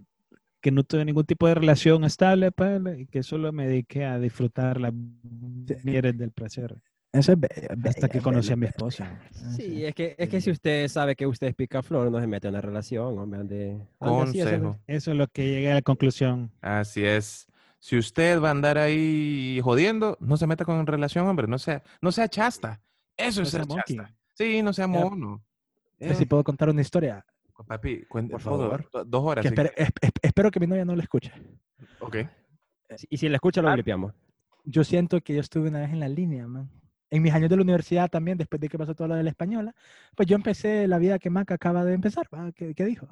que 0.60 0.72
no 0.72 0.84
tuve 0.84 1.06
ningún 1.06 1.26
tipo 1.26 1.48
de 1.48 1.56
relación 1.56 2.04
estable, 2.04 2.52
pa, 2.52 2.80
y 2.98 3.06
que 3.08 3.24
solo 3.24 3.52
me 3.52 3.68
dediqué 3.68 4.06
a 4.06 4.20
disfrutar 4.20 4.80
las 4.80 4.94
mieles 4.94 6.18
del 6.18 6.32
placer. 6.32 6.76
Eso 7.13 7.34
es 7.34 7.39
bello, 7.39 7.68
Hasta 7.86 8.08
que 8.08 8.20
bello, 8.20 8.24
conocí 8.24 8.53
a 8.53 8.56
mi 8.56 8.68
esposa. 8.68 9.20
Sí, 9.56 9.84
es 9.86 9.94
que, 9.94 10.15
es 10.18 10.30
que 10.30 10.39
si 10.39 10.50
usted 10.51 10.88
sabe 10.88 11.15
que 11.15 11.27
usted 11.27 11.48
es 11.48 11.56
picaflor, 11.56 12.10
no 12.10 12.20
se 12.22 12.27
mete 12.27 12.48
en 12.48 12.53
una 12.53 12.62
relación, 12.62 13.18
hombre, 13.20 13.39
ande... 13.41 13.88
ande 14.00 14.22
así, 14.22 14.39
eso 14.39 14.50
es- 14.50 14.56
Consejo. 14.62 14.80
Eso 14.88 15.12
es 15.12 15.18
lo 15.18 15.27
que 15.27 15.46
llegué 15.48 15.72
a 15.72 15.75
la 15.75 15.82
conclusión. 15.82 16.51
Así 16.62 17.03
es. 17.03 17.48
Si 17.80 17.98
usted 17.98 18.39
va 18.41 18.50
a 18.50 18.51
andar 18.51 18.77
ahí 18.77 19.60
jodiendo, 19.63 20.15
no 20.22 20.38
se 20.38 20.48
meta 20.48 20.63
con 20.63 20.86
relación, 20.88 21.27
hombre. 21.27 21.48
No 21.48 21.58
sea, 21.60 21.84
no 22.01 22.12
sea 22.12 22.30
chasta. 22.30 22.80
Eso 23.18 23.41
No 23.41 23.44
es 23.46 23.51
ser 23.51 23.62
sea 23.65 23.75
monkey. 23.75 23.96
chasta. 23.98 24.15
Sí, 24.36 24.62
no 24.62 24.72
sea 24.72 24.88
mono. 24.88 25.44
Yo 26.00 26.13
sí 26.15 26.25
puedo 26.25 26.44
contar 26.44 26.70
una 26.70 26.82
historia. 26.82 27.25
Papi, 27.68 28.06
cuente 28.06 28.32
Por 28.32 28.41
favor. 28.41 28.89
do- 28.91 29.03
Dos 29.06 29.24
horas. 29.24 29.44
Que 29.44 29.50
si 29.50 29.53
espere- 29.56 29.74
es- 29.75 29.89
es- 30.01 30.12
espero 30.22 30.50
que 30.50 30.60
mi 30.60 30.65
novia 30.68 30.84
no 30.86 30.96
la 30.96 31.03
escuche. 31.03 31.32
Ok. 32.00 32.18
Y 33.10 33.18
si 33.18 33.30
le 33.30 33.36
escucha, 33.36 33.62
lo 33.62 33.70
Ah, 33.70 33.75
limpiamos. 33.75 34.13
Yo 34.63 34.84
siento 34.84 35.22
que 35.22 35.34
yo 35.36 35.41
estuve 35.41 35.70
una 35.70 35.80
vez 35.82 35.91
en 35.91 36.00
la 36.00 36.08
línea, 36.08 36.48
man. 36.48 36.70
En 37.12 37.22
mis 37.22 37.34
años 37.34 37.50
de 37.50 37.58
la 37.58 37.62
universidad 37.62 38.10
también, 38.10 38.38
después 38.38 38.60
de 38.60 38.70
que 38.70 38.77
pasó 38.77 38.96
todo 38.96 39.10
lo 39.10 39.15
de 39.15 39.24
la 39.24 39.30
española, 39.30 39.75
pues 40.15 40.27
yo 40.27 40.36
empecé 40.36 40.88
la 40.88 40.98
vida 40.98 41.20
que 41.20 41.30
Maca 41.30 41.53
acaba 41.56 41.84
de 41.86 41.94
empezar. 41.94 42.27
¿Qué, 42.56 42.74
qué 42.74 42.86
dijo? 42.86 43.08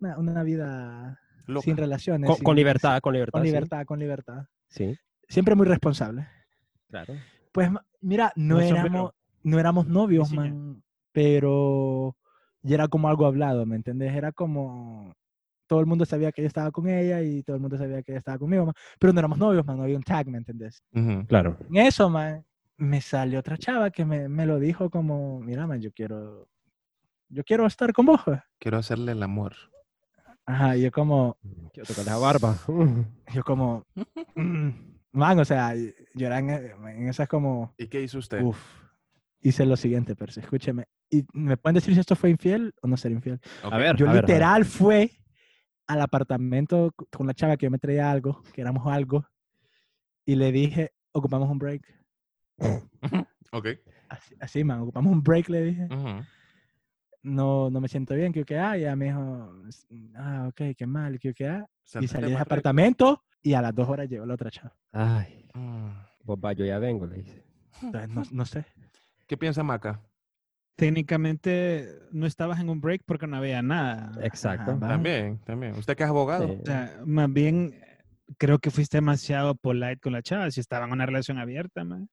Una, 0.00 0.18
una 0.18 0.42
vida 0.42 1.20
Loca. 1.46 1.64
sin 1.64 1.76
relaciones. 1.76 2.26
Con, 2.26 2.36
sin- 2.36 2.44
con 2.44 2.56
libertad, 2.56 2.98
con 3.00 3.12
libertad. 3.12 3.32
Con 3.38 3.42
sí. 3.42 3.48
libertad, 3.52 3.84
con 3.86 3.98
libertad. 3.98 4.46
Sí, 4.68 4.98
Siempre 5.28 5.54
muy 5.54 5.66
responsable. 5.66 6.26
claro. 6.88 7.14
Pues 7.52 7.70
mira, 8.00 8.32
no 8.36 8.60
sombrero. 8.60 8.76
éramos, 8.86 9.12
no 9.42 9.58
éramos 9.58 9.86
novios, 9.88 10.28
señor. 10.28 10.48
man, 10.50 10.82
pero 11.12 12.16
ya 12.62 12.74
era 12.76 12.88
como 12.88 13.08
algo 13.08 13.26
hablado, 13.26 13.64
¿me 13.66 13.76
entendés? 13.76 14.14
Era 14.14 14.32
como 14.32 15.14
todo 15.66 15.80
el 15.80 15.86
mundo 15.86 16.04
sabía 16.04 16.30
que 16.32 16.42
yo 16.42 16.48
estaba 16.48 16.70
con 16.70 16.88
ella 16.88 17.22
y 17.22 17.42
todo 17.42 17.56
el 17.56 17.62
mundo 17.62 17.76
sabía 17.78 18.02
que 18.02 18.12
ella 18.12 18.18
estaba 18.18 18.38
conmigo, 18.38 18.66
man, 18.66 18.74
pero 19.00 19.12
no 19.12 19.18
éramos 19.18 19.38
novios, 19.38 19.64
man, 19.66 19.76
no 19.78 19.82
había 19.84 19.96
un 19.96 20.02
tag, 20.02 20.26
¿me 20.28 20.38
entendés? 20.38 20.82
Ujú. 20.94 21.26
Claro. 21.26 21.56
En 21.70 21.76
eso, 21.78 22.08
man, 22.10 22.44
me 22.76 23.00
salió 23.00 23.38
otra 23.40 23.56
chava 23.56 23.90
que 23.90 24.04
me, 24.04 24.28
me 24.28 24.46
lo 24.46 24.58
dijo 24.58 24.90
como, 24.90 25.40
mira, 25.40 25.66
man, 25.66 25.80
yo 25.80 25.92
quiero, 25.92 26.48
yo 27.28 27.44
quiero 27.44 27.66
estar 27.66 27.92
con 27.92 28.06
vos. 28.06 28.20
pues". 28.24 28.40
Quiero 28.58 28.78
hacerle 28.78 29.12
el 29.12 29.22
amor. 29.22 29.54
Ajá, 30.44 30.76
y 30.76 30.82
yo 30.82 30.92
como, 30.92 31.36
Quiero 31.72 31.86
tocar 31.86 32.04
la 32.06 32.16
barba. 32.18 32.56
yo 33.34 33.42
como, 33.42 33.84
mm, 34.34 34.68
man, 35.12 35.38
o 35.38 35.44
sea, 35.44 35.74
yo 36.14 36.26
era 36.26 36.38
en, 36.38 36.50
en 36.50 37.08
esas 37.08 37.28
como, 37.28 37.74
¿Y 37.78 37.88
qué 37.88 38.02
hizo 38.02 38.18
usted? 38.18 38.42
Uf. 38.42 38.58
Hice 39.40 39.64
lo 39.64 39.76
siguiente, 39.76 40.16
Percy, 40.16 40.40
escúcheme. 40.40 40.86
¿Y 41.08 41.24
me 41.32 41.56
pueden 41.56 41.74
decir 41.76 41.94
si 41.94 42.00
esto 42.00 42.16
fue 42.16 42.30
infiel 42.30 42.74
o 42.82 42.88
no 42.88 42.96
ser 42.96 43.12
infiel? 43.12 43.40
A 43.62 43.76
ver, 43.78 43.96
Yo 43.96 44.08
a 44.08 44.12
ver, 44.12 44.24
a 44.24 44.26
ver. 44.26 44.30
literal 44.30 44.64
fue 44.64 45.10
al 45.86 46.00
apartamento 46.00 46.92
con 47.12 47.28
la 47.28 47.34
chava 47.34 47.56
que 47.56 47.66
yo 47.66 47.70
me 47.70 47.78
traía 47.78 48.10
algo, 48.10 48.42
que 48.52 48.60
éramos 48.60 48.86
algo, 48.92 49.24
y 50.24 50.34
le 50.34 50.50
dije, 50.50 50.92
ocupamos 51.12 51.48
un 51.48 51.58
break. 51.58 51.95
Ok. 53.52 53.66
Así, 54.08 54.34
así, 54.40 54.64
man, 54.64 54.80
ocupamos 54.80 55.12
un 55.12 55.22
break, 55.22 55.48
le 55.48 55.62
dije. 55.64 55.88
No, 57.22 57.70
no 57.70 57.80
me 57.80 57.88
siento 57.88 58.14
bien, 58.14 58.32
que 58.32 58.44
que 58.44 58.56
ah, 58.58 58.76
ya 58.76 58.94
me 58.94 59.06
dijo, 59.06 59.52
"S- 59.68 59.86
ah, 60.16 60.46
ok, 60.48 60.76
qué 60.76 60.86
mal, 60.86 61.18
que 61.18 61.34
que 61.34 61.48
ah. 61.48 61.66
Y 62.00 62.06
salí 62.06 62.26
del 62.30 62.36
apartamento 62.36 63.24
y 63.42 63.54
a 63.54 63.62
las 63.62 63.74
dos 63.74 63.88
horas 63.88 64.08
llegó 64.08 64.26
la 64.26 64.34
otra 64.34 64.50
chava. 64.50 64.74
Ay, 64.92 65.48
Mm. 65.54 65.88
pues 66.24 66.38
va, 66.44 66.52
yo 66.52 66.64
ya 66.64 66.78
vengo, 66.78 67.06
le 67.06 67.16
dice. 67.18 67.44
Entonces, 67.82 68.10
no, 68.10 68.22
no 68.30 68.44
sé. 68.44 68.64
¿Qué 69.26 69.36
piensa 69.36 69.62
Maca? 69.62 70.00
Técnicamente 70.76 71.88
no 72.12 72.26
estabas 72.26 72.60
en 72.60 72.68
un 72.68 72.80
break 72.80 73.02
porque 73.06 73.26
no 73.26 73.36
había 73.36 73.60
nada. 73.62 74.12
Exacto. 74.22 74.72
Ajá. 74.72 74.88
También, 74.88 75.38
también. 75.38 75.74
¿Usted 75.74 75.96
que 75.96 76.04
es 76.04 76.08
abogado? 76.08 76.46
Sí. 76.48 76.58
O 76.62 76.66
sea, 76.66 77.00
más 77.06 77.32
bien 77.32 77.74
creo 78.38 78.58
que 78.58 78.70
fuiste 78.70 78.98
demasiado 78.98 79.54
polite 79.54 79.98
con 79.98 80.12
la 80.12 80.22
chava 80.22 80.50
si 80.50 80.60
estaban 80.60 80.88
en 80.90 80.94
una 80.94 81.06
relación 81.06 81.38
abierta, 81.38 81.82
man. 81.82 82.08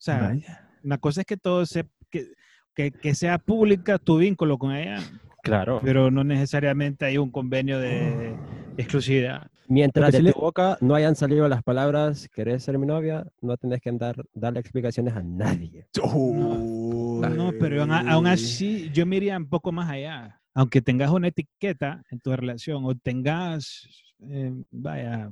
O 0.00 0.02
sea, 0.02 0.18
Vaya. 0.28 0.66
una 0.82 0.96
cosa 0.96 1.20
es 1.20 1.26
que 1.26 1.36
todo 1.36 1.66
se, 1.66 1.84
que, 2.10 2.28
que, 2.74 2.90
que 2.90 3.14
sea 3.14 3.36
pública 3.36 3.98
tu 3.98 4.16
vínculo 4.16 4.56
con 4.56 4.72
ella, 4.74 4.98
Claro. 5.42 5.80
pero 5.84 6.10
no 6.10 6.24
necesariamente 6.24 7.04
hay 7.04 7.18
un 7.18 7.30
convenio 7.30 7.78
de 7.78 8.34
exclusividad. 8.78 9.50
Mientras 9.68 10.10
de 10.12 10.32
tu 10.32 10.40
boca 10.40 10.78
no 10.80 10.94
hayan 10.94 11.14
salido 11.16 11.46
las 11.48 11.62
palabras, 11.62 12.28
¿querés 12.34 12.64
ser 12.64 12.78
mi 12.78 12.86
novia? 12.86 13.26
No 13.42 13.58
tenés 13.58 13.80
que 13.82 13.90
andar, 13.90 14.16
darle 14.32 14.58
explicaciones 14.60 15.14
a 15.14 15.22
nadie. 15.22 15.86
No, 16.02 17.52
pero 17.60 17.82
aún, 17.82 17.92
a- 17.92 18.10
aún 18.12 18.26
así 18.26 18.90
yo 18.92 19.04
me 19.06 19.16
iría 19.16 19.36
un 19.36 19.48
poco 19.48 19.70
más 19.72 19.88
allá. 19.90 20.40
Aunque 20.54 20.80
tengas 20.82 21.10
una 21.10 21.28
etiqueta 21.28 22.02
en 22.10 22.20
tu 22.20 22.34
relación 22.34 22.84
o 22.86 22.94
tengas, 22.94 23.86
eh, 24.28 24.52
vaya, 24.70 25.30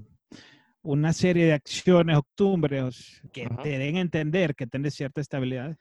una 0.83 1.13
serie 1.13 1.47
de 1.47 1.53
acciones 1.53 2.17
o 2.17 2.23
costumbres 2.23 3.23
que 3.33 3.45
Ajá. 3.47 3.63
te 3.63 3.79
den 3.79 3.97
a 3.97 4.01
entender 4.01 4.55
que 4.55 4.67
tienes 4.67 4.95
cierta 4.95 5.21
estabilidad, 5.21 5.77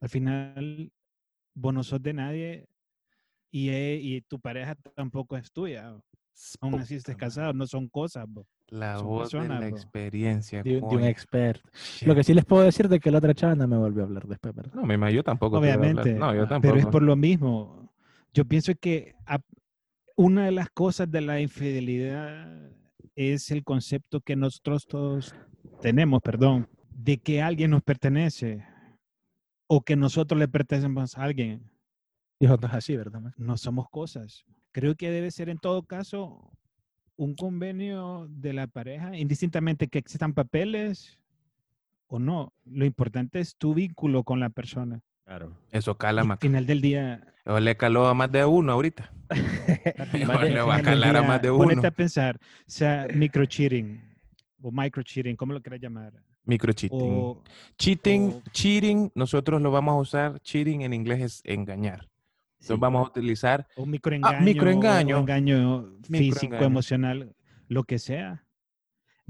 al 0.00 0.08
final 0.08 0.90
vos 1.54 1.74
no 1.74 1.82
sos 1.82 2.02
de 2.02 2.12
nadie 2.14 2.66
y, 3.50 3.68
eh, 3.70 3.98
y 4.00 4.20
tu 4.22 4.40
pareja 4.40 4.74
tampoco 4.94 5.36
es 5.36 5.50
tuya. 5.52 5.94
Aún 6.60 6.80
así 6.80 6.94
estés 6.94 7.16
casado, 7.16 7.52
no 7.52 7.66
son 7.66 7.88
cosas. 7.88 8.24
bo. 8.26 8.46
La 8.68 8.96
Son 8.96 9.08
voz 9.08 9.30
de 9.30 9.38
personas, 9.38 9.60
la 9.60 9.66
bro. 9.68 9.76
experiencia. 9.76 10.62
De, 10.62 10.74
de 10.74 10.80
un 10.80 11.04
experto. 11.04 11.68
Lo 12.06 12.14
que 12.14 12.24
sí 12.24 12.32
les 12.32 12.44
puedo 12.44 12.62
decir 12.62 12.88
de 12.88 12.98
que 12.98 13.10
la 13.10 13.18
otra 13.18 13.34
chava 13.34 13.54
no 13.56 13.66
me 13.68 13.76
volvió 13.76 14.04
a 14.04 14.06
hablar 14.06 14.26
después, 14.26 14.54
¿verdad? 14.54 14.72
No, 14.74 14.86
mi 14.86 14.96
ma- 14.96 15.10
yo 15.10 15.22
tampoco. 15.22 15.58
Obviamente. 15.58 16.14
No, 16.14 16.34
yo 16.34 16.46
tampoco. 16.48 16.72
Pero 16.74 16.86
es 16.86 16.86
por 16.90 17.02
lo 17.02 17.14
mismo. 17.16 17.92
Yo 18.32 18.44
pienso 18.46 18.72
que 18.80 19.16
a- 19.26 19.40
una 20.16 20.46
de 20.46 20.52
las 20.52 20.70
cosas 20.70 21.10
de 21.10 21.20
la 21.20 21.40
infidelidad 21.40 22.70
es 23.20 23.50
el 23.50 23.64
concepto 23.64 24.22
que 24.22 24.34
nosotros 24.34 24.86
todos 24.86 25.34
tenemos, 25.82 26.22
perdón, 26.22 26.68
de 26.88 27.18
que 27.18 27.42
alguien 27.42 27.70
nos 27.70 27.82
pertenece 27.82 28.64
o 29.66 29.82
que 29.82 29.94
nosotros 29.94 30.38
le 30.38 30.48
pertenecemos 30.48 31.18
a 31.18 31.24
alguien. 31.24 31.70
Dijo, 32.40 32.56
no 32.56 32.66
es 32.66 32.72
así, 32.74 32.96
¿verdad? 32.96 33.20
No 33.36 33.58
somos 33.58 33.88
cosas. 33.90 34.44
Creo 34.72 34.94
que 34.94 35.10
debe 35.10 35.30
ser 35.30 35.50
en 35.50 35.58
todo 35.58 35.82
caso 35.82 36.50
un 37.16 37.34
convenio 37.34 38.26
de 38.30 38.54
la 38.54 38.66
pareja, 38.66 39.14
indistintamente 39.14 39.88
que 39.88 39.98
existan 39.98 40.32
papeles 40.32 41.18
o 42.06 42.18
no. 42.18 42.54
Lo 42.64 42.86
importante 42.86 43.40
es 43.40 43.54
tu 43.56 43.74
vínculo 43.74 44.24
con 44.24 44.40
la 44.40 44.48
persona. 44.48 45.02
Claro. 45.30 45.52
Eso 45.70 45.96
cala, 45.96 46.22
al 46.22 46.26
Maca. 46.26 46.40
final 46.40 46.66
del 46.66 46.80
día, 46.80 47.20
O 47.46 47.60
le 47.60 47.76
caló 47.76 48.08
a 48.08 48.14
más 48.14 48.32
de 48.32 48.44
uno 48.44 48.72
ahorita. 48.72 49.12
Más 50.26 50.40
de- 50.40 50.50
le 50.50 50.60
va 50.60 50.74
a 50.74 50.76
al 50.78 50.82
calar 50.82 51.16
a 51.18 51.22
más 51.22 51.40
de 51.40 51.50
Ponete 51.52 51.78
uno. 51.78 51.88
a 51.88 51.90
pensar, 51.92 52.40
sea 52.66 53.06
micro 53.14 53.46
cheating 53.46 54.02
o 54.60 54.72
micro 54.72 55.04
cheating, 55.04 55.36
¿cómo 55.36 55.52
lo 55.52 55.62
quieras 55.62 55.80
llamar? 55.80 56.12
Micro 56.46 56.72
cheating. 56.72 56.98
O 57.00 57.44
cheating, 57.78 58.22
o- 58.28 58.42
cheating, 58.50 59.12
nosotros 59.14 59.62
lo 59.62 59.70
vamos 59.70 59.92
a 59.92 59.98
usar. 59.98 60.40
Cheating 60.40 60.82
en 60.82 60.92
inglés 60.94 61.20
es 61.22 61.42
engañar. 61.44 62.08
Entonces 62.54 62.74
Sí. 62.74 62.80
vamos 62.80 63.06
a 63.06 63.10
utilizar. 63.10 63.68
o 63.76 63.86
microengaño, 63.86 64.40
microengaño. 64.40 65.16
o 65.16 65.20
engaño 65.20 65.82
físico, 66.10 66.40
Microengaño. 66.40 66.66
emocional, 66.66 67.36
lo 67.68 67.84
que 67.84 68.00
sea. 68.00 68.42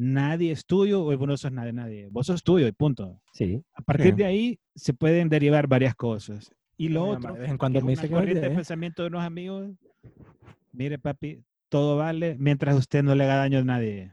Nadie 0.02 0.50
es 0.52 0.64
tuyo 0.64 1.02
o 1.04 1.16
vos 1.18 1.28
no 1.28 1.36
sos 1.36 1.52
nada 1.52 1.66
de 1.66 1.74
nadie. 1.74 2.08
Vos 2.10 2.26
sos 2.26 2.42
tuyo 2.42 2.66
y 2.66 2.72
punto. 2.72 3.20
Sí. 3.34 3.62
A 3.74 3.82
partir 3.82 4.06
Sí. 4.06 4.12
de 4.12 4.24
ahí 4.24 4.58
se 4.74 4.94
pueden 4.94 5.28
derivar 5.28 5.66
varias 5.66 5.94
cosas. 5.94 6.50
Y 6.78 6.88
lo 6.88 7.04
Mi 7.04 7.10
otro, 7.10 7.20
mamá 7.22 7.34
de 7.34 7.40
vez 7.40 7.48
en 7.50 7.54
que 7.54 7.58
cuando 7.58 7.80
me 7.82 7.90
dice 7.90 8.08
que 8.08 8.14
corriente 8.14 8.40
de 8.40 8.46
olvide. 8.46 8.56
pensamiento 8.56 9.02
de 9.02 9.08
unos 9.08 9.22
amigos, 9.22 9.70
mire 10.72 10.98
papi, 10.98 11.42
todo 11.68 11.98
vale 11.98 12.34
mientras 12.38 12.74
usted 12.76 13.02
no 13.02 13.14
le 13.14 13.24
haga 13.24 13.36
daño 13.36 13.58
a 13.58 13.64
nadie. 13.64 14.12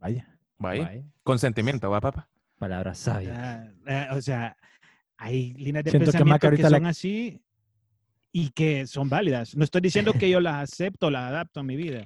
Vaya. 0.00 0.26
Vaya. 0.58 0.82
Vaya, 0.84 1.04
Consentimiento, 1.22 1.88
va, 1.90 2.00
papá. 2.00 2.28
Palabras 2.58 2.98
sabias. 2.98 3.38
Ah, 3.38 3.68
ah, 3.86 4.08
o 4.16 4.20
sea, 4.20 4.56
hay 5.16 5.52
líneas 5.54 5.84
de 5.84 5.90
Siento 5.92 6.06
que 6.10 6.18
pensamiento 6.18 6.50
que, 6.50 6.62
la- 6.64 6.68
son 6.70 6.86
así 6.86 7.40
y 8.32 8.50
que 8.50 8.86
son 8.88 9.08
válidas. 9.08 9.56
No 9.56 9.62
estoy 9.62 9.80
diciendo 9.80 10.12
que 10.24 10.28
yo 10.28 10.40
las 10.40 10.56
acepto, 10.72 11.08
las 11.10 11.30
adapto 11.30 11.60
a 11.60 11.62
mi 11.62 11.76
vida, 11.76 12.04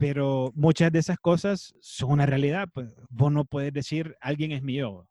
pero 0.00 0.50
muchas 0.54 0.90
de 0.90 0.98
esas 0.98 1.18
cosas 1.18 1.74
son 1.80 2.12
una 2.12 2.24
realidad. 2.26 2.68
Pues. 2.72 2.96
Vos 3.10 3.30
no 3.30 3.44
puedes 3.44 3.70
decir 3.72 4.16
alguien 4.22 4.50
es 4.52 4.62
mío. 4.62 5.06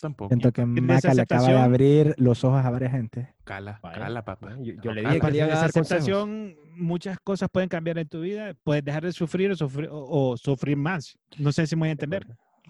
Tampoco. 0.00 0.28
Siento 0.28 0.52
que 0.52 0.64
Maca 0.66 1.14
le 1.14 1.22
acaba 1.22 1.46
de 1.46 1.46
aceptación- 1.52 1.56
abrir 1.62 2.14
los 2.18 2.42
ojos 2.44 2.64
a 2.64 2.70
varias 2.70 2.92
gente. 2.92 3.34
Cala, 3.44 3.78
Vaya. 3.82 3.98
cala, 3.98 4.24
papá. 4.24 4.56
Yo, 4.60 4.74
yo 4.74 4.80
No, 4.84 4.92
le 4.94 5.02
cala. 5.02 5.14
dije 5.14 5.26
que 5.26 5.32
le 5.32 5.38
Esa 5.38 5.46
dar 5.46 5.72
consejos. 5.72 5.90
aceptación, 5.92 6.56
muchas 6.76 7.18
cosas 7.20 7.48
pueden 7.52 7.68
cambiar 7.68 7.98
en 7.98 8.08
tu 8.08 8.20
vida. 8.20 8.54
Puedes 8.64 8.84
dejar 8.84 9.04
de 9.04 9.12
sufrir 9.12 9.50
o 9.52 9.56
sufrir, 9.56 9.88
o, 9.90 10.30
o 10.30 10.36
sufrir 10.36 10.76
más. 10.76 11.16
No 11.38 11.50
sé 11.52 11.66
si 11.66 11.74
me 11.76 11.80
voy 11.80 11.88
a 11.88 11.92
entender. 11.92 12.26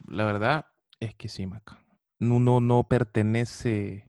La 0.06 0.24
verdad 0.24 0.66
es 1.00 1.14
que 1.14 1.28
sí, 1.28 1.46
Maca. 1.46 1.78
Uno 2.20 2.60
no 2.60 2.84
pertenece. 2.84 4.07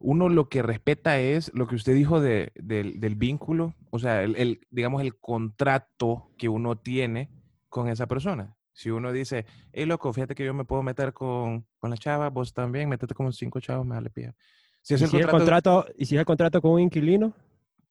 Uno 0.00 0.28
lo 0.28 0.48
que 0.48 0.62
respeta 0.62 1.18
es 1.20 1.50
lo 1.54 1.66
que 1.66 1.74
usted 1.74 1.94
dijo 1.94 2.20
de- 2.20 2.52
del, 2.54 3.00
del 3.00 3.16
vínculo, 3.16 3.74
o 3.90 3.98
sea, 3.98 4.22
el, 4.22 4.36
el, 4.36 4.60
digamos, 4.70 5.02
el 5.02 5.16
contrato 5.18 6.30
que 6.38 6.48
uno 6.48 6.76
tiene 6.78 7.30
con 7.68 7.88
esa 7.88 8.06
persona. 8.06 8.54
Si 8.72 8.90
uno 8.90 9.12
dice, 9.12 9.44
hey, 9.72 9.86
loco, 9.86 10.12
fíjate 10.12 10.36
que 10.36 10.44
yo 10.44 10.54
me 10.54 10.64
puedo 10.64 10.84
meter 10.84 11.12
con, 11.12 11.66
con 11.78 11.90
la 11.90 11.96
chava, 11.96 12.30
vos 12.30 12.52
también, 12.54 12.88
métete 12.88 13.12
con 13.14 13.32
cinco 13.32 13.58
chavos, 13.60 13.84
me 13.84 13.96
vale 13.96 14.08
pía. 14.10 14.34
Si 14.82 14.94
¿Y 14.94 14.94
es 14.94 15.00
si, 15.00 15.04
el 15.16 15.22
es 15.22 15.26
el 15.26 15.30
contrato, 15.32 15.86
¿Y 15.96 16.04
si 16.06 16.14
es 16.14 16.20
el 16.20 16.24
contrato 16.26 16.62
con 16.62 16.70
un 16.72 16.80
inquilino? 16.80 17.34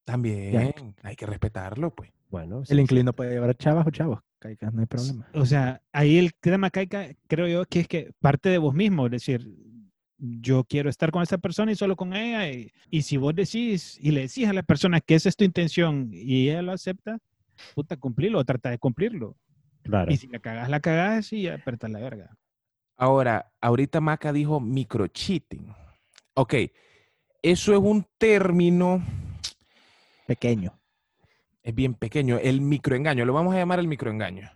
también 0.05 0.95
hay 1.03 1.15
que 1.15 1.25
respetarlo, 1.25 1.93
pues. 1.93 2.11
Bueno, 2.29 2.63
sí, 2.65 2.71
El 2.71 2.77
sí. 2.77 2.81
inclino 2.83 3.13
puede 3.13 3.31
llevar 3.31 3.55
chavas 3.57 3.85
o 3.85 3.91
chavos. 3.91 4.19
Caica, 4.39 4.69
no 4.71 4.79
hay 4.81 4.85
problema. 4.85 5.27
O 5.33 5.45
sea, 5.45 5.81
ahí 5.91 6.17
el 6.17 6.33
tema 6.35 6.69
caica, 6.69 7.07
creo 7.27 7.47
yo, 7.47 7.65
que 7.65 7.81
es 7.81 7.87
que 7.87 8.11
parte 8.19 8.49
de 8.49 8.57
vos 8.57 8.73
mismo, 8.73 9.05
es 9.07 9.11
decir, 9.11 9.49
yo 10.17 10.63
quiero 10.63 10.89
estar 10.89 11.11
con 11.11 11.21
esa 11.23 11.37
persona 11.37 11.71
y 11.71 11.75
solo 11.75 11.95
con 11.95 12.13
ella, 12.13 12.49
y, 12.49 12.71
y 12.89 13.01
si 13.03 13.17
vos 13.17 13.35
decís 13.35 13.97
y 14.01 14.11
le 14.11 14.21
decís 14.21 14.47
a 14.47 14.53
la 14.53 14.63
persona 14.63 15.01
que 15.01 15.15
esa 15.15 15.29
es 15.29 15.35
tu 15.35 15.43
intención 15.43 16.09
y 16.11 16.49
ella 16.49 16.61
lo 16.61 16.71
acepta, 16.71 17.19
puta, 17.75 17.97
cumplirlo, 17.97 18.43
trata 18.43 18.69
de 18.69 18.77
cumplirlo. 18.79 19.35
Claro. 19.83 20.11
Y 20.11 20.17
si 20.17 20.27
la 20.27 20.39
cagás, 20.39 20.69
la 20.69 20.79
cagás 20.79 21.31
y 21.33 21.47
apretas 21.47 21.89
la 21.89 21.99
verga. 21.99 22.35
Ahora, 22.97 23.51
ahorita 23.61 24.01
Maca 24.01 24.33
dijo 24.33 24.59
microcheating. 24.59 25.73
Ok, 26.33 26.55
eso 27.41 27.73
es 27.73 27.79
un 27.79 28.05
término, 28.17 29.03
Pequeño. 30.25 30.77
es 31.63 31.73
bien 31.73 31.93
pequeño, 31.93 32.37
el 32.37 32.59
microengaño, 32.61 33.23
lo 33.23 33.33
vamos 33.33 33.55
a 33.55 33.57
llamar 33.59 33.79
el 33.79 33.87
microengaño, 33.87 34.49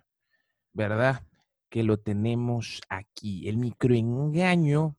¿verdad? 0.72 1.22
Que 1.70 1.82
lo 1.82 1.98
tenemos 1.98 2.80
aquí. 2.88 3.48
El 3.48 3.56
microengaño 3.56 4.96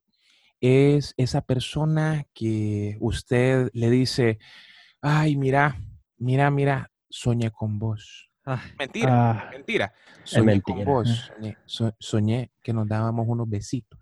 es 0.67 1.13
esa 1.17 1.41
persona 1.41 2.25
que 2.33 2.95
usted 3.01 3.69
le 3.73 3.89
dice, 3.89 4.39
ay, 5.01 5.35
mira, 5.35 5.75
mira, 6.17 6.49
mira, 6.51 6.89
soñé 7.09 7.51
con 7.51 7.79
vos. 7.79 8.31
Ah, 8.45 8.61
Mentira, 8.79 9.09
Ah, 9.31 9.49
mentira. 9.51 9.93
Soñé 10.23 10.61
con 10.61 10.75
mentira. 10.75 10.85
vos, 10.91 11.09
soñé, 11.27 11.57
so- 11.65 11.93
soñé 11.99 12.51
que 12.61 12.71
nos 12.71 12.87
dábamos 12.87 13.25
unos 13.27 13.49
besitos. 13.49 13.99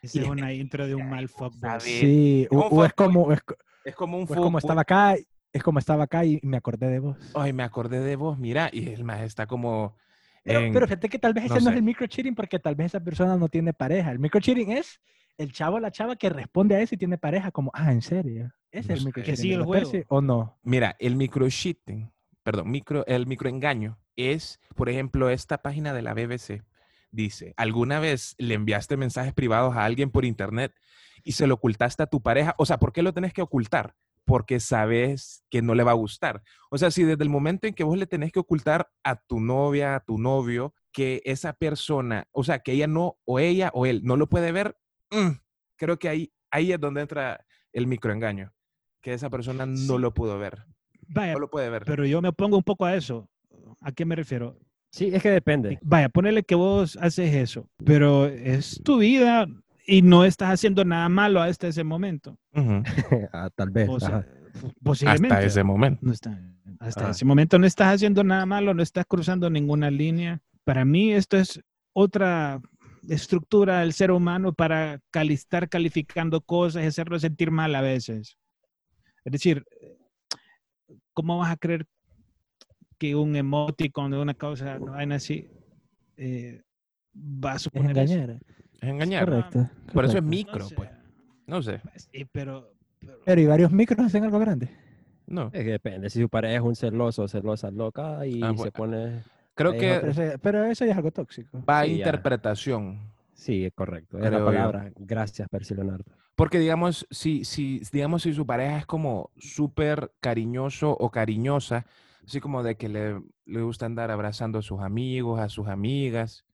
Esa 0.00 0.20
es 0.20 0.28
una 0.28 0.52
intro 0.52 0.86
de 0.86 0.94
un 0.94 1.08
mal 1.10 1.28
fuckboy. 1.28 1.80
sí. 1.80 2.46
O, 2.52 2.58
o 2.60 2.84
es 2.84 2.92
como, 2.92 3.32
es, 3.32 3.40
Es 3.84 3.96
como 3.96 4.18
un 4.18 4.22
o 4.28 4.32
es 4.34 4.40
como 4.40 4.58
estaba 4.58 4.82
acá, 4.82 5.16
es 5.52 5.62
como 5.64 5.80
estaba 5.80 6.04
acá 6.04 6.24
y 6.24 6.38
me 6.44 6.58
acordé 6.58 6.86
de 6.90 7.00
vos. 7.00 7.16
Ay, 7.34 7.52
me 7.52 7.64
acordé 7.64 7.98
de 7.98 8.14
vos, 8.14 8.38
mira, 8.38 8.70
y 8.72 8.88
el 8.88 9.02
más 9.02 9.20
está 9.22 9.46
como. 9.48 9.96
Pero, 10.44 10.60
en- 10.60 10.72
pero 10.72 10.86
fíjate 10.86 11.08
que 11.08 11.18
tal 11.18 11.34
vez 11.34 11.48
no 11.48 11.56
ese 11.56 11.64
no, 11.64 11.70
sé. 11.70 11.74
es 11.74 11.76
el 11.78 11.82
microcheating 11.82 12.34
porque 12.36 12.60
tal 12.60 12.76
vez 12.76 12.86
esa 12.86 13.00
persona 13.00 13.36
no 13.36 13.48
tiene 13.48 13.72
pareja. 13.72 14.12
El 14.12 14.20
microcheating 14.20 14.70
es 14.72 15.00
el 15.38 15.52
chavo 15.52 15.76
o 15.76 15.80
la 15.80 15.90
chava 15.90 16.16
que 16.16 16.28
responde 16.28 16.76
a 16.76 16.80
eso 16.80 16.94
y 16.94 16.98
tiene 16.98 17.18
pareja, 17.18 17.50
como, 17.50 17.70
ah, 17.74 17.92
¿en 17.92 18.02
serio? 18.02 18.52
Ese 18.70 18.88
No 18.88 18.94
es 18.94 19.06
el. 19.06 19.12
Que 19.12 19.36
sigue 19.36 19.54
el 19.54 19.60
¿verdad, 19.60 19.66
juego. 19.66 19.90
Percy? 19.90 20.06
¿O 20.08 20.20
no? 20.20 20.58
Mira, 20.62 20.96
el 20.98 21.16
microcheating, 21.16 22.12
perdón, 22.42 22.70
micro, 22.70 23.06
el 23.06 23.26
microengaño 23.26 23.98
es, 24.16 24.60
por 24.74 24.88
ejemplo, 24.88 25.30
esta 25.30 25.62
página 25.62 25.92
de 25.92 26.02
la 26.02 26.14
BBC. 26.14 26.62
Dice, 27.10 27.52
¿alguna 27.58 28.00
vez 28.00 28.34
le 28.38 28.54
enviaste 28.54 28.96
mensajes 28.96 29.34
privados 29.34 29.76
a 29.76 29.84
alguien 29.84 30.10
por 30.10 30.24
internet 30.24 30.72
y 31.22 31.32
se 31.32 31.46
lo 31.46 31.54
ocultaste 31.54 32.02
a 32.02 32.06
tu 32.06 32.22
pareja? 32.22 32.54
O 32.56 32.64
sea, 32.64 32.78
¿por 32.78 32.92
qué 32.92 33.02
lo 33.02 33.12
tenés 33.12 33.34
que 33.34 33.42
ocultar? 33.42 33.94
Porque 34.24 34.60
sabes 34.60 35.44
que 35.50 35.60
no 35.60 35.74
le 35.74 35.82
va 35.82 35.90
a 35.90 35.94
gustar. 35.94 36.42
O 36.70 36.78
sea, 36.78 36.90
si 36.90 37.02
desde 37.02 37.22
el 37.22 37.28
momento 37.28 37.66
en 37.66 37.74
que 37.74 37.84
vos 37.84 37.98
le 37.98 38.06
tenés 38.06 38.32
que 38.32 38.38
ocultar 38.38 38.90
a 39.04 39.16
tu 39.16 39.40
novia, 39.40 39.96
a 39.96 40.00
tu 40.00 40.16
novio, 40.16 40.72
que 40.90 41.20
esa 41.26 41.52
persona, 41.52 42.28
o 42.32 42.44
sea, 42.44 42.60
que 42.60 42.72
ella 42.72 42.86
no, 42.86 43.18
o 43.24 43.38
ella 43.38 43.70
o 43.74 43.84
él 43.84 44.00
no 44.04 44.16
lo 44.16 44.28
puede 44.28 44.52
ver, 44.52 44.78
mm, 45.12 45.38
creo 45.76 45.98
que 45.98 46.08
ahí, 46.08 46.32
ahí 46.50 46.72
es 46.72 46.80
donde 46.80 47.02
entra 47.02 47.44
el 47.72 47.86
microengaño, 47.86 48.52
que 49.00 49.12
esa 49.14 49.30
persona 49.30 49.66
no 49.66 49.76
Sí. 49.76 49.98
lo 49.98 50.12
pudo 50.12 50.38
ver, 50.38 50.64
Vaya, 51.08 51.34
no 51.34 51.38
lo 51.40 51.50
puede 51.50 51.70
ver. 51.70 51.84
pero 51.84 52.04
yo 52.06 52.20
me 52.22 52.28
opongo 52.28 52.56
un 52.56 52.62
poco 52.64 52.84
a 52.86 52.94
eso. 52.96 53.28
¿A 53.80 53.92
qué 53.92 54.04
me 54.04 54.16
refiero? 54.16 54.58
sí, 54.90 55.10
es 55.12 55.22
que 55.22 55.30
depende. 55.30 55.78
Vaya, 55.82 56.08
ponele 56.08 56.42
que 56.42 56.54
vos 56.54 56.96
haces 57.00 57.34
eso, 57.34 57.68
pero 57.84 58.26
es 58.26 58.80
tu 58.84 58.98
vida 58.98 59.46
y 59.86 60.02
no 60.02 60.24
estás 60.24 60.50
haciendo 60.52 60.84
nada 60.84 61.08
malo 61.08 61.40
hasta 61.40 61.66
ese 61.68 61.82
momento. 61.84 62.36
Ujú. 62.54 62.82
Ah, 63.32 63.48
tal 63.54 63.70
vez. 63.70 63.88
O 63.88 63.98
sea, 63.98 64.18
ajá. 64.18 64.26
posiblemente. 64.82 65.34
Hasta 65.34 65.46
ese 65.46 65.64
momento. 65.64 66.00
No 66.02 66.12
está, 66.12 66.38
hasta 66.78 67.08
Ah. 67.08 67.10
ese 67.10 67.24
momento 67.24 67.58
no 67.58 67.66
estás 67.66 67.94
haciendo 67.94 68.22
nada 68.22 68.44
malo, 68.46 68.74
no 68.74 68.82
estás 68.82 69.06
cruzando 69.06 69.48
ninguna 69.50 69.90
línea. 69.90 70.40
Para 70.64 70.84
mí 70.84 71.12
esto 71.12 71.36
es 71.38 71.60
otra 71.94 72.60
estructura 73.08 73.80
del 73.80 73.92
ser 73.92 74.10
humano 74.10 74.52
para 74.52 75.00
cali- 75.10 75.34
estar 75.34 75.68
calificando 75.68 76.40
cosas 76.40 76.82
y 76.84 76.86
hacerlo 76.86 77.18
sentir 77.18 77.50
mal 77.50 77.74
a 77.74 77.80
veces. 77.80 78.36
Es 79.24 79.32
decir, 79.32 79.64
¿cómo 81.12 81.38
vas 81.38 81.52
a 81.52 81.56
creer 81.56 81.86
que 82.98 83.14
un 83.14 83.34
emoticon 83.36 84.10
de 84.10 84.18
una 84.18 84.34
causa 84.34 84.78
no 84.78 84.92
vaina 84.92 85.16
así 85.16 85.48
eh, 86.16 86.62
va 87.14 87.52
a 87.52 87.56
Es 87.56 87.62
suponer 87.62 87.98
eso? 87.98 88.12
engañar. 88.14 88.40
Es 88.80 88.88
engañar. 88.88 89.24
Correcto. 89.24 89.70
Por 89.92 90.04
eso 90.04 90.18
es 90.18 90.22
correcto. 90.22 90.22
micro, 90.22 90.58
No 90.58 90.68
sé. 90.68 90.74
pues. 90.76 90.90
No 91.46 91.62
sé. 91.62 91.80
Sí, 91.96 92.24
pero, 92.30 92.72
pero- 93.00 93.20
Pero 93.24 93.40
y 93.40 93.46
varios 93.46 93.72
micros 93.72 93.98
hacen 94.06 94.24
algo 94.24 94.38
grande. 94.38 94.70
No. 95.26 95.46
Es 95.52 95.64
que 95.64 95.70
depende. 95.72 96.10
Si 96.10 96.20
su 96.20 96.28
pareja 96.28 96.56
es 96.56 96.62
un 96.62 96.76
celoso 96.76 97.22
o 97.22 97.28
celosa 97.28 97.70
loca 97.70 98.26
y 98.26 98.42
Ah, 98.42 98.48
se 98.50 98.54
bueno. 98.54 98.72
pone. 98.72 99.22
Creo 99.54 99.72
que 99.72 99.78
Pero, 100.00 100.08
eso- 100.10 100.38
pero 100.42 100.64
eso 100.64 100.84
ya 100.84 100.92
es 100.92 100.96
algo 100.96 101.10
tóxico. 101.10 101.62
va 101.64 101.80
a 101.80 101.84
Sí, 101.84 101.90
ya. 101.92 101.96
interpretación. 101.98 103.12
Sí, 103.34 103.64
es 103.64 103.72
correcto. 103.74 104.18
Es 104.18 104.26
Creo 104.26 104.32
la 104.32 104.38
yo. 104.38 104.44
palabra. 104.46 104.92
Gracias, 104.96 105.48
Percy 105.48 105.74
Leonardo. 105.74 106.04
Porque 106.34 106.58
digamos, 106.58 107.06
si, 107.10 107.44
si, 107.44 107.82
digamos, 107.92 108.22
si 108.22 108.32
su 108.32 108.46
pareja 108.46 108.78
es 108.78 108.86
como 108.86 109.30
súper 109.36 110.12
cariñoso 110.20 110.90
o 110.98 111.10
cariñosa, 111.10 111.84
así 112.26 112.40
como 112.40 112.62
de 112.62 112.76
que 112.76 112.88
le, 112.88 113.20
le 113.44 113.60
gusta 113.62 113.84
andar 113.86 114.10
abrazando 114.10 114.58
a 114.58 114.62
sus 114.62 114.80
amigos, 114.80 115.40
a 115.40 115.48
sus 115.48 115.68
amigas, 115.68 116.44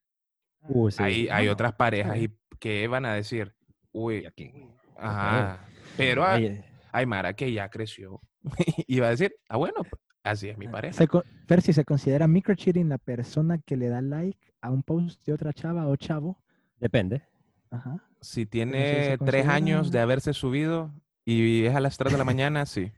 Uh, 0.62 0.90
sí. 0.90 1.02
hay, 1.02 1.14
hay 1.28 1.44
Bueno, 1.44 1.52
otras 1.52 1.74
parejas 1.74 2.16
sí. 2.18 2.24
y 2.24 2.56
que 2.58 2.88
van 2.88 3.06
a 3.06 3.14
decir, 3.14 3.54
Y 3.92 3.98
uy, 3.98 4.26
aquí. 4.26 4.52
ajá, 4.98 5.61
pero 5.96 6.26
hay, 6.26 6.46
Ahí- 6.46 6.64
hay 6.90 7.06
Mara 7.06 7.34
que 7.34 7.52
ya 7.52 7.68
creció 7.70 8.20
y 8.88 8.98
va 8.98 9.06
a 9.06 9.11
decir, 9.11 9.34
ah, 9.48 9.56
bueno, 9.56 9.76
pues, 9.88 10.02
así 10.31 10.49
es 10.49 10.59
mi 10.59 10.69
pareja. 10.69 10.93
Se, 10.95 11.07
co- 11.09 11.25
Percy, 11.47 11.73
¿se 11.73 11.85
considera 11.85 12.27
microcheating 12.29 12.88
la 12.88 12.99
persona 12.99 13.59
que 13.59 13.77
le 13.77 13.88
da 13.88 14.01
like 14.03 14.38
a 14.61 14.71
un 14.71 14.83
post 14.83 15.25
de 15.27 15.33
otra 15.33 15.53
chava 15.53 15.87
o 15.87 15.97
chavo? 15.97 16.38
Depende. 16.81 17.23
Ajá. 17.71 18.03
Si 18.21 18.47
tiene 18.47 19.17
tres 19.25 19.47
años 19.47 19.91
de 19.93 20.01
haberse 20.01 20.33
subido 20.33 20.93
y 21.25 21.64
es 21.64 21.75
a 21.75 21.81
las 21.81 21.97
3 21.99 22.12
de 22.12 22.19
la 22.19 22.25
mañana, 22.33 22.67
sí. 22.67 22.91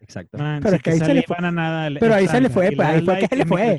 Exacto. 0.00 0.38
Man, 0.38 0.60
Pero 0.62 0.70
si 0.70 0.76
es 0.76 0.82
que 0.82 0.90
te 0.90 0.94
ahí 0.94 0.98
se 0.98 1.04
sale 1.04 1.14
le 1.20 1.22
fue- 1.26 1.36
Iván 1.38 1.44
a 1.44 1.52
Nadal 1.52 1.96
pero 2.00 2.14
ahí 2.14 2.24
en 2.24 2.30
se 2.30 2.40
le 2.40 2.48
fue, 2.48 2.66
pues, 2.72 2.78
le 2.78 2.84
ahí 2.84 3.04
fue 3.04 3.14
que 3.14 3.20
like, 3.20 3.28
se 3.28 3.36
le 3.36 3.44
fue. 3.46 3.76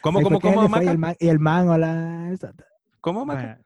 ¿Cómo, 0.00 0.18
Ahí 0.18 0.24
cómo, 0.24 0.40
cómo, 0.40 0.82
y 0.82 0.86
el 0.86 0.98
man, 0.98 1.16
y 1.18 1.28
el 1.28 1.38
man 1.40 1.66
¿Cómo, 3.00 3.24
Maca? 3.24 3.58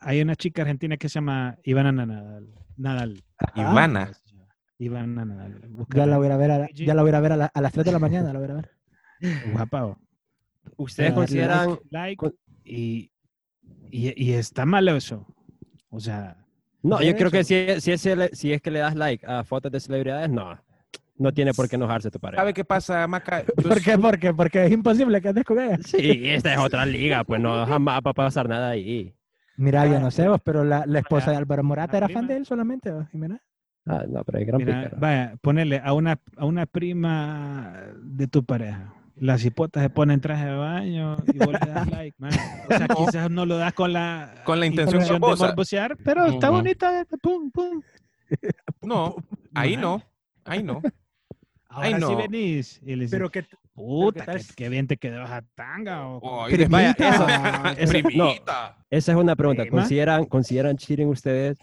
Hay 0.00 0.20
una 0.22 0.34
chica 0.34 0.62
argentina 0.62 0.96
que 0.96 1.08
se 1.08 1.14
llama 1.14 1.56
Ivana 1.62 1.92
Nadal. 1.92 2.48
Nadal. 2.76 3.22
Ajá. 3.38 3.52
Ivana. 3.60 4.10
Ivana 4.80 5.24
Nadal. 5.24 5.60
Ya 5.60 5.68
Búscala. 5.68 6.06
la 6.06 6.16
voy 6.18 6.28
a 6.28 6.34
a 6.34 6.36
ver 6.38 6.50
a, 6.50 6.58
la- 6.58 6.70
ya 6.72 6.94
la 6.94 7.02
voy 7.02 7.12
a 7.12 7.16
a 7.16 7.20
ver 7.20 7.32
a, 7.32 7.36
la- 7.36 7.50
a 7.52 7.60
las 7.60 7.72
3 7.72 7.84
de 7.84 7.92
la 7.92 7.98
mañana, 7.98 8.32
la 8.32 8.38
voy 8.38 8.48
a 8.48 8.52
a 8.52 8.54
ver. 8.56 8.70
Guapa, 9.52 9.82
bo. 9.82 9.98
¿Ustedes 10.76 11.12
consideran 11.12 11.78
Like 11.90 12.32
y, 12.64 13.10
y, 13.90 14.24
y 14.24 14.32
está 14.32 14.64
mal 14.64 14.88
eso. 14.88 15.26
O 15.90 16.00
sea, 16.00 16.36
No, 16.82 17.02
yo 17.02 17.14
creo 17.14 17.30
que 17.30 17.44
si 17.44 17.54
es, 17.54 17.84
si, 17.84 17.92
es, 17.92 18.02
si 18.32 18.52
es 18.52 18.62
que 18.62 18.70
le 18.70 18.78
das 18.78 18.94
like 18.96 19.26
a 19.26 19.44
fotos 19.44 19.70
de 19.70 19.80
celebridades, 19.80 20.30
no. 20.30 20.58
No 21.18 21.34
tiene 21.34 21.52
por 21.52 21.68
qué 21.68 21.76
enojarse 21.76 22.10
tu 22.10 22.18
pareja. 22.18 22.40
¿Sabe 22.40 22.54
qué 22.54 22.64
pasa, 22.64 23.06
Maca? 23.06 23.44
Yo 23.62 23.68
¿Por 23.68 23.82
qué? 23.82 23.98
Porque, 23.98 24.32
porque 24.32 24.64
es 24.64 24.72
imposible 24.72 25.20
que 25.20 25.28
andes 25.28 25.44
con 25.44 25.60
ella. 25.60 25.78
Sí, 25.84 26.22
esta 26.24 26.54
es 26.54 26.58
otra 26.58 26.86
liga, 26.86 27.24
pues 27.24 27.42
no 27.42 27.66
jamás 27.66 28.00
va 28.06 28.10
a 28.12 28.14
pasar 28.14 28.48
nada 28.48 28.70
ahí. 28.70 29.14
Mira, 29.56 29.86
yo 29.86 29.96
Ah, 29.96 30.00
no 30.00 30.10
sé 30.10 30.26
vos, 30.26 30.40
pero 30.42 30.64
la, 30.64 30.86
la 30.86 31.00
esposa 31.00 31.32
de 31.32 31.36
Álvaro 31.36 31.62
Morata 31.62 31.98
era 31.98 32.08
fan 32.08 32.26
de 32.26 32.36
él 32.38 32.46
solamente, 32.46 32.90
¿o, 32.90 33.04
Jimena? 33.08 33.42
Ah, 33.86 34.04
no, 34.08 34.22
pero 34.24 34.38
es 34.38 34.46
gran 34.46 34.58
mira, 34.58 34.82
pícaro. 34.84 34.96
vaya, 35.00 35.36
ponerle 35.40 35.80
a 35.82 35.92
una, 35.94 36.20
a 36.36 36.44
una 36.44 36.66
prima 36.66 37.82
de 38.02 38.26
tu 38.28 38.44
pareja. 38.44 38.94
Las 39.16 39.44
hipotas 39.44 39.82
se 39.82 39.90
ponen 39.90 40.20
traje 40.20 40.46
de 40.46 40.54
baño 40.56 41.16
y 41.32 41.38
vos 41.38 41.48
le 41.52 41.58
das 41.72 41.90
like, 41.90 42.14
man. 42.18 42.30
O 42.68 42.72
sea, 42.76 42.86
No. 42.88 42.94
quizás 43.06 43.30
no 43.30 43.44
lo 43.46 43.58
das 43.58 43.72
con 43.74 43.92
la, 43.92 44.34
Con 44.44 44.60
la 44.60 44.66
intención 44.66 45.02
de 45.06 45.18
morbosear, 45.18 45.96
pero 46.04 46.26
está 46.26 46.50
bonita. 46.50 47.06
Pum, 47.22 47.50
pum. 47.50 47.82
No, 48.82 49.16
ahí 49.54 49.76
no. 49.76 50.02
Ahí 50.44 50.62
no. 50.62 50.80
Ahora 51.68 51.86
Ay, 51.88 51.94
sí 51.94 52.00
no. 52.00 52.16
venís 52.16 52.80
y 52.82 52.94
le 52.96 53.02
dices, 53.04 53.10
Pero 53.10 53.30
que 53.30 53.44
puta, 53.74 54.20
¿qué 54.20 54.26
tal 54.26 54.36
qué, 54.38 54.42
si- 54.42 54.54
qué 54.54 54.68
bien 54.68 54.86
te 54.86 54.96
quedó 54.96 55.22
esa 55.24 55.42
tanga. 55.54 56.06
O, 56.06 56.18
Oh, 56.22 56.40
vaya, 56.68 56.94
Primita. 56.94 57.08
esa- 57.08 57.72
Esa- 57.78 57.92
no. 57.98 58.02
primita. 58.08 58.76
Esa 58.88 59.12
es 59.12 59.18
una 59.18 59.36
pregunta. 59.36 59.68
¿Consideran, 59.68 60.24
¿Consideran 60.26 60.76
cheating 60.76 61.08
ustedes 61.08 61.58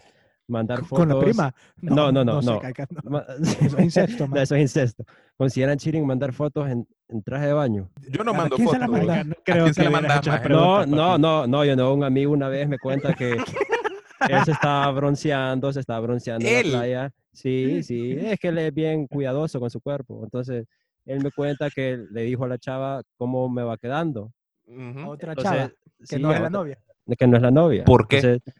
mandar 0.48 0.80
fotos? 0.84 0.98
con 0.98 1.08
la 1.08 1.20
prima. 1.20 1.54
No, 1.82 2.10
no, 2.10 2.24
no, 2.24 2.40
no. 2.42 2.60
Eso 3.62 3.78
es 3.78 3.84
incesto, 3.84 4.24
No, 4.28 4.34
man. 4.34 4.42
eso 4.42 4.54
es 4.56 4.62
incesto. 4.62 5.04
¿Consideran 5.36 5.78
cheating 5.78 6.04
mandar 6.06 6.32
fotos 6.32 6.68
en, 6.68 6.86
en 7.08 7.22
traje 7.22 7.46
de 7.46 7.52
baño? 7.52 7.88
Yo 8.10 8.24
no 8.24 8.32
¿A 8.32 8.38
mando 8.38 8.56
la 8.58 8.64
fotos. 8.64 8.88
manda? 8.88 9.24
no 9.24 9.32
¿A 9.32 9.42
creo 9.44 9.62
quién 9.64 9.74
se 9.74 9.82
que 9.84 9.90
la 9.90 10.42
pregunta, 10.42 10.86
No, 10.86 10.86
no, 10.86 11.18
no, 11.18 11.46
no, 11.46 11.64
yo 11.64 11.76
no. 11.76 11.94
Un 11.94 12.04
amigo 12.04 12.32
una 12.32 12.48
vez 12.48 12.68
me 12.68 12.78
cuenta 12.78 13.14
que 13.14 13.36
él 14.28 14.44
se 14.44 14.52
estaba 14.52 14.90
bronceando, 14.92 15.72
se 15.72 15.80
estaba 15.80 16.00
bronceando 16.00 16.48
en 16.48 16.54
¿Él? 16.54 16.66
la 16.72 16.78
playa. 16.78 17.10
Sí, 17.32 17.82
sí, 17.84 18.16
es 18.18 18.38
que 18.40 18.48
él 18.48 18.58
es 18.58 18.74
bien 18.74 19.06
cuidadoso 19.06 19.60
con 19.60 19.70
su 19.70 19.80
cuerpo. 19.80 20.22
Entonces, 20.24 20.66
él 21.04 21.22
me 21.22 21.30
cuenta 21.30 21.70
que 21.70 22.04
le 22.10 22.22
dijo 22.22 22.44
a 22.44 22.48
la 22.48 22.58
chava 22.58 23.02
cómo 23.16 23.48
me 23.48 23.62
va 23.62 23.76
quedando. 23.76 24.32
A 24.66 24.70
Ujú. 24.72 25.08
otra 25.10 25.30
Entonces, 25.32 25.52
chava, 25.52 25.68
que 26.00 26.16
sí, 26.16 26.20
no 26.20 26.32
es 26.32 26.40
la 26.40 26.46
otra- 26.48 26.58
novia. 26.58 26.78
que 27.16 27.26
no 27.28 27.36
es 27.36 27.42
la 27.42 27.50
novia. 27.52 27.84
¿Por 27.84 28.08
qué? 28.08 28.16
Entonces, 28.16 28.54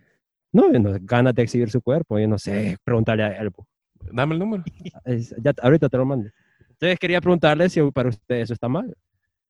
no, 0.52 0.68
no, 0.70 0.96
ganas 1.02 1.34
de 1.34 1.42
exhibir 1.42 1.70
su 1.70 1.80
cuerpo, 1.82 2.18
yo 2.18 2.26
no 2.28 2.38
sé, 2.38 2.76
preguntarle 2.84 3.24
a 3.24 3.28
él. 3.40 3.50
po. 3.52 3.66
Dame 4.12 4.34
el 4.34 4.38
número. 4.40 4.64
Es- 5.04 5.34
ya, 5.42 5.52
ahorita 5.62 5.88
te 5.88 5.96
lo 5.96 6.06
mando. 6.06 6.30
Entonces 6.70 6.98
quería 6.98 7.20
preguntarle 7.20 7.68
si 7.68 7.80
para 7.90 8.08
usted 8.08 8.36
eso 8.36 8.54
está 8.54 8.68
mal. 8.68 8.94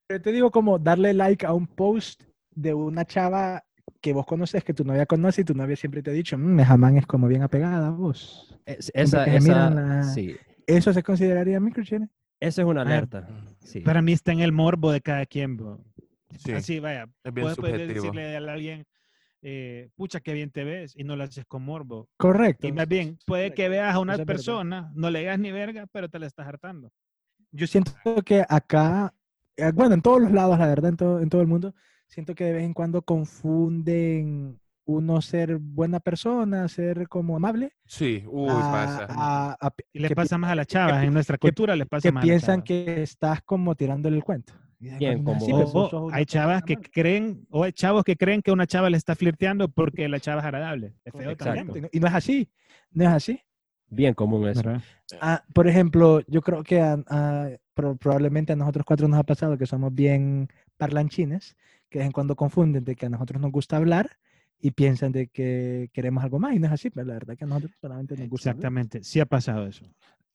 Pero 0.07 0.23
te 0.23 0.33
digo 0.33 0.51
como 0.51 0.79
darle 0.79 1.13
like 1.13 1.45
a 1.45 1.53
un 1.53 1.67
post 1.67 2.23
de 2.51 2.73
una 2.75 3.05
chava 3.05 3.63
que 4.01 4.13
vos 4.13 4.25
conoces, 4.27 4.65
que 4.65 4.73
tu 4.75 4.85
novia 4.85 5.05
conoce 5.07 5.43
y 5.43 5.45
tu 5.45 5.55
novia 5.55 5.77
siempre 5.77 6.03
te 6.03 6.11
ha 6.11 6.15
dicho, 6.15 6.37
mmm, 6.39 6.61
esa 6.61 6.77
man 6.77 6.97
es 6.97 7.07
como 7.07 7.29
bien 7.29 7.43
apegada 7.43 7.89
a 7.89 7.91
vos. 7.91 8.59
Es- 8.65 8.91
esa, 8.95 9.25
esa, 9.27 9.71
la- 9.71 10.03
sí, 10.05 10.37
¿Eso 10.67 10.93
se 10.93 11.03
consideraría 11.03 11.59
microchene? 11.61 12.09
eso 12.41 12.63
es 12.63 12.69
una 12.69 12.83
Ah, 12.83 12.85
alerta. 12.85 13.29
Sí. 13.61 13.81
Para 13.81 14.01
mí 14.03 14.13
está 14.13 14.33
en 14.33 14.41
el 14.41 14.53
morbo 14.53 14.93
de 14.93 15.01
cada 15.01 15.25
quien. 15.27 15.57
bro. 15.57 15.81
Sí, 16.39 16.53
Así, 16.53 16.79
vaya. 16.79 17.05
es 17.25 17.33
bien 17.35 17.45
puedes 17.45 17.57
subjetivo. 17.57 17.95
decirle 17.95 18.37
a 18.37 18.53
alguien, 18.53 18.87
eh, 19.43 19.91
pucha, 19.97 20.21
qué 20.21 20.33
bien 20.33 20.51
te 20.51 20.65
ves, 20.65 20.95
y 20.97 21.05
no 21.05 21.15
lo 21.17 21.25
haces 21.25 21.45
con 21.47 21.63
morbo. 21.63 22.09
Correcto. 22.17 22.67
Y 22.67 22.73
más 22.73 22.89
bien, 22.89 23.19
puede 23.27 23.55
que 23.55 23.69
veas 23.69 23.95
a 23.95 24.01
una 24.01 24.13
es 24.15 24.19
verdad. 24.19 24.33
persona, 24.35 24.91
no 24.95 25.11
le 25.11 25.21
digas 25.21 25.39
ni 25.39 25.53
verga, 25.53 25.87
pero 25.93 26.09
te 26.09 26.19
la 26.19 26.27
estás 26.27 26.47
hartando. 26.47 26.91
Yo 27.53 27.67
siento 27.67 27.93
que 28.25 28.45
acá, 28.49 29.15
eh, 29.57 29.71
bueno, 29.73 29.95
en 29.95 30.03
todos 30.03 30.21
los 30.21 30.33
lados, 30.33 30.59
la 30.59 30.67
verdad, 30.67 30.91
en 30.91 30.97
todo, 30.97 31.21
en 31.21 31.29
todo 31.29 31.41
el 31.41 31.47
mundo, 31.47 31.75
siento 32.07 32.35
que 32.35 32.45
de 32.45 32.53
vez 32.53 32.65
en 32.65 32.75
cuando 32.75 33.03
confunden 33.03 34.59
uno 34.85 35.21
ser 35.21 35.59
buena 35.59 36.01
persona, 36.01 36.67
ser 36.69 37.09
como 37.09 37.37
amable, 37.37 37.73
Sí, 37.87 38.25
uy, 38.27 38.49
a- 38.51 38.71
pasa. 38.73 39.07
a- 39.09 39.57
a- 39.61 39.75
Y 39.93 39.99
le 39.99 40.09
que 40.09 40.15
pi- 40.15 40.23
pasa 40.23 40.39
más 40.39 40.51
a 40.51 40.55
las 40.55 40.67
chavas, 40.67 41.05
en 41.05 41.13
nuestra 41.13 41.37
cultura 41.37 41.77
les 41.77 41.87
pasa 41.87 42.09
que 42.09 42.13
más 42.13 42.23
a 42.23 42.27
las 42.27 42.29
piensan 42.31 42.63
chavas. 42.63 42.65
que 42.65 43.03
estás 43.03 43.43
como 43.43 43.75
tirándole 43.75 44.17
el 44.17 44.25
cuento. 44.25 44.55
Bien, 44.81 45.03
es 45.03 45.17
como- 45.25 45.35
así, 45.37 45.51
pues, 45.53 45.73
vos 45.73 46.13
hay 46.13 46.25
chavas 46.25 46.63
que 46.63 46.77
creen, 46.77 47.47
o 47.51 47.65
hay 47.65 47.73
chavos 47.73 48.05
que 48.05 48.17
creen 48.17 48.43
que 48.43 48.53
una 48.53 48.67
chava 48.67 48.89
le 48.91 48.97
está 48.97 49.15
flirteando 49.17 49.69
porque 49.69 50.09
la 50.09 50.21
chava 50.21 50.41
es 50.41 50.45
agradable. 50.47 50.95
Es 51.05 51.13
feo 51.13 51.37
también. 51.37 51.89
Y 51.93 52.01
no 52.01 52.07
es 52.07 52.15
así, 52.15 52.49
no 52.93 53.05
es 53.05 53.11
así. 53.11 53.41
Bien 53.91 54.15
común 54.15 54.47
eso. 54.47 54.63
Ah, 55.21 55.43
por 55.55 55.67
ejemplo, 55.67 56.21
yo 56.29 56.43
creo 56.43 56.63
que 56.63 56.81
a- 56.81 57.03
a- 57.09 57.49
pro- 57.75 57.97
probablemente 57.97 58.53
a 58.53 58.57
nosotros 58.57 58.85
cuatro 58.87 59.09
nos 59.09 59.19
ha 59.19 59.23
pasado 59.25 59.57
que 59.57 59.67
somos 59.67 59.95
bien 59.95 60.49
parlanchines, 60.77 61.57
que 61.89 61.99
de 61.99 62.03
vez 62.03 62.07
en 62.07 62.13
cuando 62.13 62.37
confunden 62.37 62.85
de 62.85 62.95
que 62.97 63.07
a 63.07 63.09
nosotros 63.09 63.41
nos 63.41 63.51
gusta 63.51 63.77
hablar 63.79 64.11
y 64.61 64.73
piensan 64.73 65.11
de 65.13 65.29
que 65.29 65.89
queremos 65.93 66.23
algo 66.23 66.39
más 66.39 66.55
y 66.55 66.59
no 66.59 66.67
es 66.67 66.73
así, 66.73 66.91
pero 66.91 67.07
la 67.07 67.15
verdad 67.15 67.37
que 67.37 67.45
a 67.45 67.47
nosotros 67.47 67.73
solamente 67.81 68.17
nos 68.17 68.29
gusta 68.29 68.51
hablar. 68.51 68.59
Exactamente, 68.61 69.03
sí 69.05 69.21
ha 69.21 69.27
pasado 69.27 69.67
eso. 69.67 69.87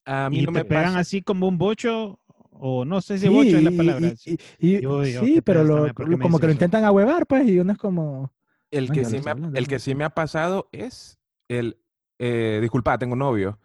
A 0.06 0.30
mí 0.30 0.40
y 0.40 0.42
no 0.42 0.48
te 0.48 0.60
me 0.60 0.66
pegan 0.66 0.86
pasa. 0.86 1.00
así 1.00 1.22
como 1.22 1.48
un 1.48 1.58
bocho, 1.58 2.20
o 2.56 2.86
no 2.86 3.02
sé 3.02 3.18
si 3.18 3.28
bocho 3.28 3.58
es 3.58 3.64
la 3.64 3.72
y- 3.72 3.78
palabra. 3.78 4.14
y- 4.26 4.38
y- 4.60 4.82
Yo 4.82 5.02
digo, 5.02 5.24
sí, 5.24 5.42
pero 5.42 5.64
lo- 5.64 5.76
también, 5.76 5.94
¿por 5.96 6.06
qué 6.06 6.12
lo- 6.12 6.18
me 6.18 6.24
como 6.24 6.40
que 6.40 6.46
lo 6.48 6.52
intentan 6.54 6.84
ahuevar, 6.86 7.26
pues, 7.28 7.48
y 7.48 7.60
uno 7.60 7.72
es 7.74 7.78
como... 7.78 8.32
El 8.72 8.92
que, 8.92 9.06
sí 9.06 9.20
me 9.24 9.32
ha, 9.32 9.36
el 9.54 9.68
que 9.68 9.78
sí 9.80 9.94
me 9.96 10.04
ha 10.04 10.10
pasado 10.10 10.68
es 10.72 11.20
el, 11.48 11.78
eh, 12.18 12.58
disculpa, 12.62 12.98
tengo 12.98 13.16
novio. 13.16 13.60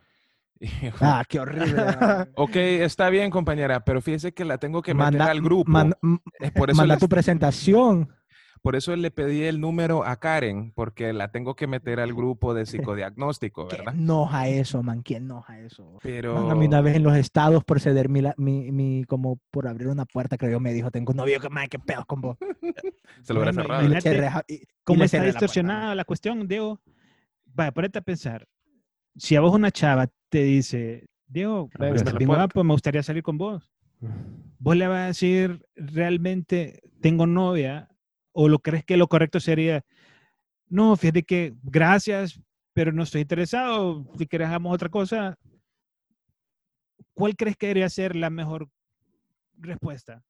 Ah, 1.01 1.25
qué 1.29 1.39
horrible. 1.41 1.73
ok, 2.37 2.57
está 2.57 3.09
bien, 3.11 3.31
compañera, 3.31 3.85
pero 3.85 4.03
fíjese 4.03 4.33
que 4.35 4.45
la 4.45 4.59
tengo 4.59 4.83
que 4.83 4.93
meter 4.95 5.13
Manda- 5.13 5.31
al 5.31 5.41
grupo. 5.41 5.71
man- 5.71 5.95
Es 6.41 6.51
por 6.53 6.71
eso 6.71 6.77
manda 6.77 6.95
les- 6.95 7.01
tu 7.01 7.09
presentación. 7.09 8.09
Por 8.63 8.77
eso 8.77 8.95
le 8.97 9.11
pedí 9.11 9.43
el 9.45 9.61
número 9.61 10.05
a 10.05 10.17
Karen, 10.17 10.73
porque 10.75 11.13
la 11.13 11.31
tengo 11.31 11.55
que 11.55 11.67
meter 11.67 12.01
al 12.01 12.15
grupo 12.15 12.55
de 12.55 12.67
psicodiagnóstico, 12.93 13.67
¿Quién 13.69 13.81
¿verdad? 13.81 13.95
enoja 13.95 14.49
eso, 14.49 14.83
man? 14.83 15.03
¿Quién 15.03 15.25
enoja 15.25 15.59
eso? 15.61 15.99
Pero 16.03 16.35
Man, 16.35 16.51
a 16.51 16.55
mí 16.55 16.67
una 16.67 16.81
vez 16.81 16.97
en 16.97 17.03
los 17.03 17.17
estados 17.17 17.65
por 17.65 17.81
ceder 17.81 18.09
mi, 18.09 18.23
mi, 18.37 18.73
mi- 18.73 19.05
como 19.05 19.41
por 19.51 19.67
abrir 19.69 19.89
una 19.89 20.05
puerta, 20.05 20.37
creo 20.37 20.53
yo 20.53 20.61
me 20.61 20.73
dijo, 20.73 20.91
tengo 20.91 21.11
un 21.13 21.17
novio 21.19 21.41
que 21.41 21.49
más 21.49 21.69
qué 21.69 21.79
pedos 21.79 22.05
con 22.07 22.21
vos. 22.21 22.37
se 23.23 23.33
lo 23.35 23.41
hubiera 23.41 23.53
cerrado. 23.53 23.83
Y 23.83 23.87
y- 24.49 24.63
¿Cómo 24.85 25.05
está 25.05 25.19
la 25.19 25.25
distorsionada 25.27 25.95
la 25.95 26.05
cuestión, 26.05 26.49
Diego? 26.49 26.81
Vaya, 27.47 27.73
ponete 27.73 27.99
a 27.99 28.03
pensar. 28.03 28.47
Si 29.17 29.35
a 29.37 29.41
vos 29.41 29.55
una 29.55 29.71
chava 29.71 30.09
te 30.29 30.43
dice, 30.45 31.07
Diego, 31.27 31.69
guapo, 32.37 32.65
me 32.65 32.73
gustaría 32.73 33.03
salir 33.03 33.23
con 33.23 33.37
vos. 33.39 33.73
Vos 34.61 34.77
le 34.77 34.87
vas 34.87 34.99
a 34.99 35.07
decir, 35.07 35.65
realmente 35.77 36.81
tengo 37.01 37.27
novia, 37.27 37.89
o 38.41 38.49
lo 38.49 38.61
crees 38.61 38.85
que 38.85 38.97
lo 38.97 39.09
correcto 39.09 39.41
sería, 39.41 39.85
no, 40.69 40.95
fíjate 40.97 41.25
que 41.25 41.55
gracias, 41.65 42.41
pero 42.73 42.93
no 42.93 43.03
estoy 43.03 43.23
interesado, 43.23 44.07
si 44.17 44.27
querés 44.27 44.47
hagamos 44.47 44.73
otra 44.73 44.89
cosa. 44.89 45.37
¿Cuál 47.15 47.35
crees 47.35 47.57
que 47.57 47.67
debería 47.67 47.89
ser 47.89 48.15
la 48.15 48.31
mejor 48.31 48.69
respuesta? 49.59 50.23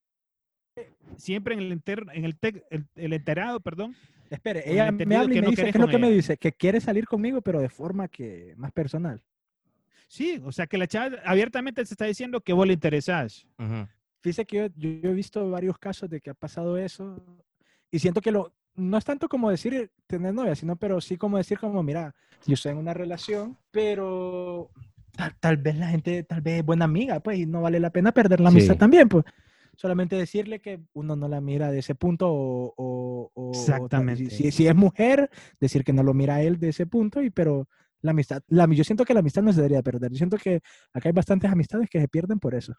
Siempre 1.18 1.52
en 1.54 1.60
el, 1.60 1.72
enter- 1.72 2.06
en 2.14 2.24
el, 2.24 2.38
tec- 2.40 2.64
el, 2.70 2.86
el 2.94 3.12
enterado, 3.12 3.60
perdón, 3.60 3.94
Espere, 4.30 4.62
ella 4.70 4.90
me 4.90 5.16
habla 5.16 5.30
y 5.30 5.34
que 5.34 5.40
me 5.40 5.46
no 5.46 5.50
dice, 5.50 5.62
¿qué 5.64 5.68
es 5.70 5.76
lo 5.76 5.88
que 5.88 5.98
me 5.98 6.06
ella. 6.06 6.16
dice? 6.16 6.36
Que 6.38 6.52
quiere 6.52 6.80
salir 6.80 7.06
conmigo, 7.06 7.42
pero 7.42 7.60
de 7.60 7.68
forma 7.68 8.08
que 8.08 8.54
más 8.56 8.72
personal. 8.72 9.22
Sí, 10.06 10.40
o 10.44 10.52
sea 10.52 10.66
que 10.66 10.78
la 10.78 10.86
chava 10.86 11.16
abiertamente 11.26 11.84
se 11.84 11.92
está 11.94 12.06
diciendo 12.06 12.40
que 12.40 12.52
vos 12.54 12.66
le 12.66 12.72
interesás. 12.74 13.46
Ujú. 13.58 13.86
Fíjese 14.22 14.46
que 14.46 14.56
yo, 14.56 14.66
yo- 14.76 15.00
yo 15.02 15.10
he 15.10 15.14
visto 15.14 15.50
varios 15.50 15.76
casos 15.78 16.08
de 16.08 16.20
que 16.22 16.30
ha 16.30 16.34
pasado 16.34 16.78
eso 16.78 17.22
y 17.90 17.98
siento 17.98 18.20
que 18.20 18.30
lo, 18.32 18.52
no 18.74 18.96
es 18.98 19.04
tanto 19.04 19.28
como 19.28 19.50
decir 19.50 19.90
tener 20.06 20.32
novia, 20.34 20.54
sino 20.54 20.76
pero 20.76 21.00
sí 21.00 21.16
como 21.16 21.36
decir 21.38 21.58
como, 21.58 21.82
mira, 21.82 22.14
yo 22.46 22.54
estoy 22.54 22.72
en 22.72 22.78
una 22.78 22.94
relación, 22.94 23.56
pero 23.70 24.70
tal, 25.16 25.34
tal 25.40 25.56
vez 25.56 25.76
la 25.76 25.88
gente, 25.88 26.22
tal 26.22 26.40
vez 26.40 26.60
es 26.60 26.64
buena 26.64 26.84
amiga, 26.84 27.20
pues, 27.20 27.38
y 27.38 27.46
no 27.46 27.62
vale 27.62 27.80
la 27.80 27.90
pena 27.90 28.12
perder 28.12 28.40
la 28.40 28.50
amistad 28.50 28.74
Sí. 28.74 28.78
también, 28.78 29.08
pues. 29.08 29.24
Solamente 29.76 30.16
decirle 30.16 30.58
que 30.60 30.80
uno 30.94 31.14
no 31.14 31.28
la 31.28 31.40
mira 31.40 31.70
de 31.70 31.78
ese 31.78 31.94
punto 31.94 32.28
o... 32.32 32.74
o- 32.76 33.30
o- 33.32 33.48
o 33.48 33.50
Exactamente. 33.52 34.28
Si, 34.30 34.50
si 34.50 34.66
es 34.66 34.74
mujer, 34.74 35.30
decir 35.60 35.84
que 35.84 35.92
no 35.92 36.02
lo 36.02 36.14
mira 36.14 36.42
él 36.42 36.58
de 36.58 36.70
ese 36.70 36.84
punto, 36.86 37.22
y 37.22 37.30
pero 37.30 37.68
la 38.00 38.10
amistad, 38.10 38.42
la, 38.48 38.66
yo 38.72 38.82
siento 38.84 39.04
que 39.04 39.14
la 39.14 39.20
amistad 39.20 39.42
no 39.42 39.52
se 39.52 39.58
debería 39.60 39.82
perder. 39.82 40.10
Yo 40.10 40.16
siento 40.18 40.36
que 40.36 40.60
acá 40.92 41.08
hay 41.08 41.12
bastantes 41.12 41.50
amistades 41.50 41.88
que 41.88 42.00
se 42.00 42.08
pierden 42.08 42.40
por 42.40 42.54
eso. 42.56 42.74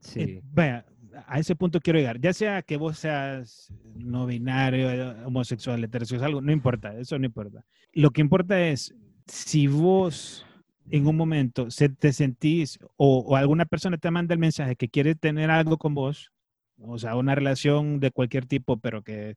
Sí. 0.00 0.20
Eh, 0.20 0.42
vaya, 0.44 0.84
a 1.26 1.38
ese 1.38 1.56
punto 1.56 1.80
quiero 1.80 1.98
llegar. 1.98 2.20
Ya 2.20 2.32
sea 2.32 2.62
que 2.62 2.76
vos 2.76 2.98
seas 2.98 3.72
no 3.94 4.26
binario, 4.26 4.88
homosexual, 5.26 5.82
heterosexual, 5.82 6.28
algo, 6.28 6.40
no 6.40 6.52
importa, 6.52 6.96
eso 6.98 7.18
no 7.18 7.26
importa. 7.26 7.64
Lo 7.92 8.10
que 8.10 8.20
importa 8.20 8.60
es 8.60 8.94
si 9.26 9.66
vos 9.66 10.46
en 10.90 11.06
un 11.06 11.16
momento 11.16 11.70
se 11.70 11.88
te 11.88 12.12
sentís 12.12 12.78
o, 12.96 13.18
o 13.18 13.36
alguna 13.36 13.64
persona 13.64 13.98
te 13.98 14.10
manda 14.10 14.34
el 14.34 14.40
mensaje 14.40 14.76
que 14.76 14.88
quiere 14.88 15.14
tener 15.14 15.50
algo 15.50 15.78
con 15.78 15.94
vos, 15.94 16.32
o 16.78 16.98
sea, 16.98 17.16
una 17.16 17.34
relación 17.34 18.00
de 18.00 18.10
cualquier 18.10 18.46
tipo, 18.46 18.78
pero 18.78 19.02
que 19.02 19.36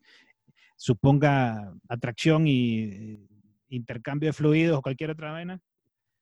suponga 0.75 1.73
atracción 1.87 2.47
y 2.47 3.27
intercambio 3.69 4.29
de 4.29 4.33
fluidos 4.33 4.77
o 4.77 4.81
cualquier 4.81 5.11
otra 5.11 5.31
vaina, 5.31 5.61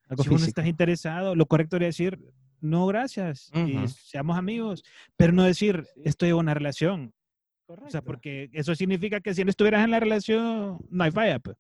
Algo 0.09 0.23
si 0.23 0.29
vos 0.29 0.41
no 0.41 0.47
estás 0.47 0.67
interesado, 0.67 1.35
lo 1.35 1.45
correcto 1.45 1.75
sería 1.75 1.87
decir, 1.87 2.19
no, 2.61 2.87
gracias, 2.87 3.51
y 3.53 3.87
seamos 3.87 4.37
amigos, 4.37 4.83
pero 5.15 5.33
no 5.33 5.43
decir, 5.43 5.85
estoy 6.03 6.29
en 6.29 6.35
una 6.35 6.53
relación. 6.53 7.13
O 7.67 7.73
sea, 7.73 7.75
Correcto. 7.75 8.03
porque 8.05 8.49
eso 8.53 8.73
significa 8.75 9.19
que 9.19 9.33
si 9.33 9.43
no 9.43 9.49
estuvieras 9.49 9.83
en 9.83 9.91
la 9.91 9.99
relación, 9.99 10.79
no 10.89 11.03
hay 11.03 11.11
falla. 11.11 11.39
pues. 11.39 11.57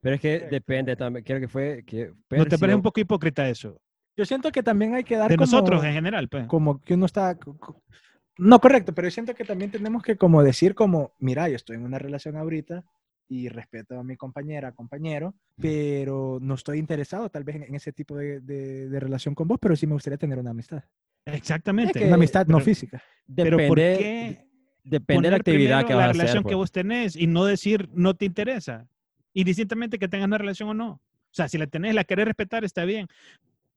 Pero 0.00 0.14
es 0.14 0.20
que 0.22 0.34
Correcto. 0.34 0.54
depende 0.54 0.96
también. 0.96 1.24
Creo 1.24 1.40
que 1.40 1.48
fue 1.48 1.82
que 1.86 2.12
¿No 2.30 2.46
te 2.46 2.56
parece 2.58 2.76
un 2.76 2.82
poco 2.82 3.00
hipócrita 3.00 3.48
eso? 3.48 3.78
Yo 4.16 4.24
siento 4.24 4.50
que 4.50 4.62
también 4.62 4.94
hay 4.94 5.04
que 5.04 5.16
dar 5.16 5.28
De 5.28 5.36
como, 5.36 5.44
nosotros 5.44 5.84
en 5.84 5.92
general, 5.92 6.28
pues. 6.28 6.46
como 6.46 6.80
que 6.82 6.94
uno 6.94 7.06
está... 7.06 7.36
No, 8.38 8.58
correcto, 8.60 8.94
pero 8.94 9.06
yo 9.08 9.12
siento 9.12 9.34
que 9.34 9.44
también 9.44 9.70
tenemos 9.70 10.02
que 10.02 10.16
como 10.16 10.42
decir 10.42 10.74
como, 10.74 11.12
mira, 11.18 11.48
yo 11.48 11.56
estoy 11.56 11.76
en 11.76 11.84
una 11.84 11.98
relación 11.98 12.36
ahorita 12.36 12.84
y 13.28 13.48
respeto 13.48 13.98
a 13.98 14.04
mi 14.04 14.16
compañera, 14.16 14.72
compañero, 14.72 15.34
pero 15.60 16.38
no 16.40 16.54
estoy 16.54 16.78
interesado 16.78 17.28
tal 17.28 17.44
vez 17.44 17.56
en, 17.56 17.62
en 17.64 17.74
ese 17.74 17.92
tipo 17.92 18.16
de, 18.16 18.40
de- 18.40 18.88
de 18.88 19.00
relación 19.00 19.34
con 19.34 19.46
vos, 19.48 19.58
pero 19.60 19.76
sí 19.76 19.86
me 19.86 19.92
gustaría 19.94 20.16
tener 20.18 20.38
una 20.38 20.50
amistad. 20.50 20.82
Exactamente. 21.26 21.98
que- 21.98 22.06
Una 22.06 22.14
amistad 22.14 22.46
no 22.46 22.56
Pero- 22.56 22.64
física. 22.64 23.02
Pero 23.34 23.56
¿por 23.68 23.78
Depende, 23.78 23.98
qué 23.98 24.48
depende 24.84 25.26
de 25.26 25.30
la 25.32 25.36
actividad 25.36 25.84
que 25.86 25.92
la 25.92 25.96
vas 25.98 26.06
a 26.06 26.10
hacer. 26.10 26.20
relación 26.22 26.42
que 26.44 26.48
pues. 26.48 26.56
vos 26.56 26.72
tenés 26.72 27.16
y 27.16 27.26
no 27.26 27.44
decir 27.44 27.88
no 27.92 28.14
te 28.14 28.24
interesa. 28.24 28.88
Indistintamente 29.34 29.98
que 29.98 30.08
tengas 30.08 30.26
una 30.26 30.38
relación 30.38 30.70
o 30.70 30.74
no. 30.74 30.90
O 30.92 31.00
sea, 31.32 31.48
si 31.48 31.58
la 31.58 31.66
tenés, 31.66 31.94
la 31.94 32.04
querés 32.04 32.24
respetar, 32.24 32.64
está 32.64 32.84
bien. 32.86 33.06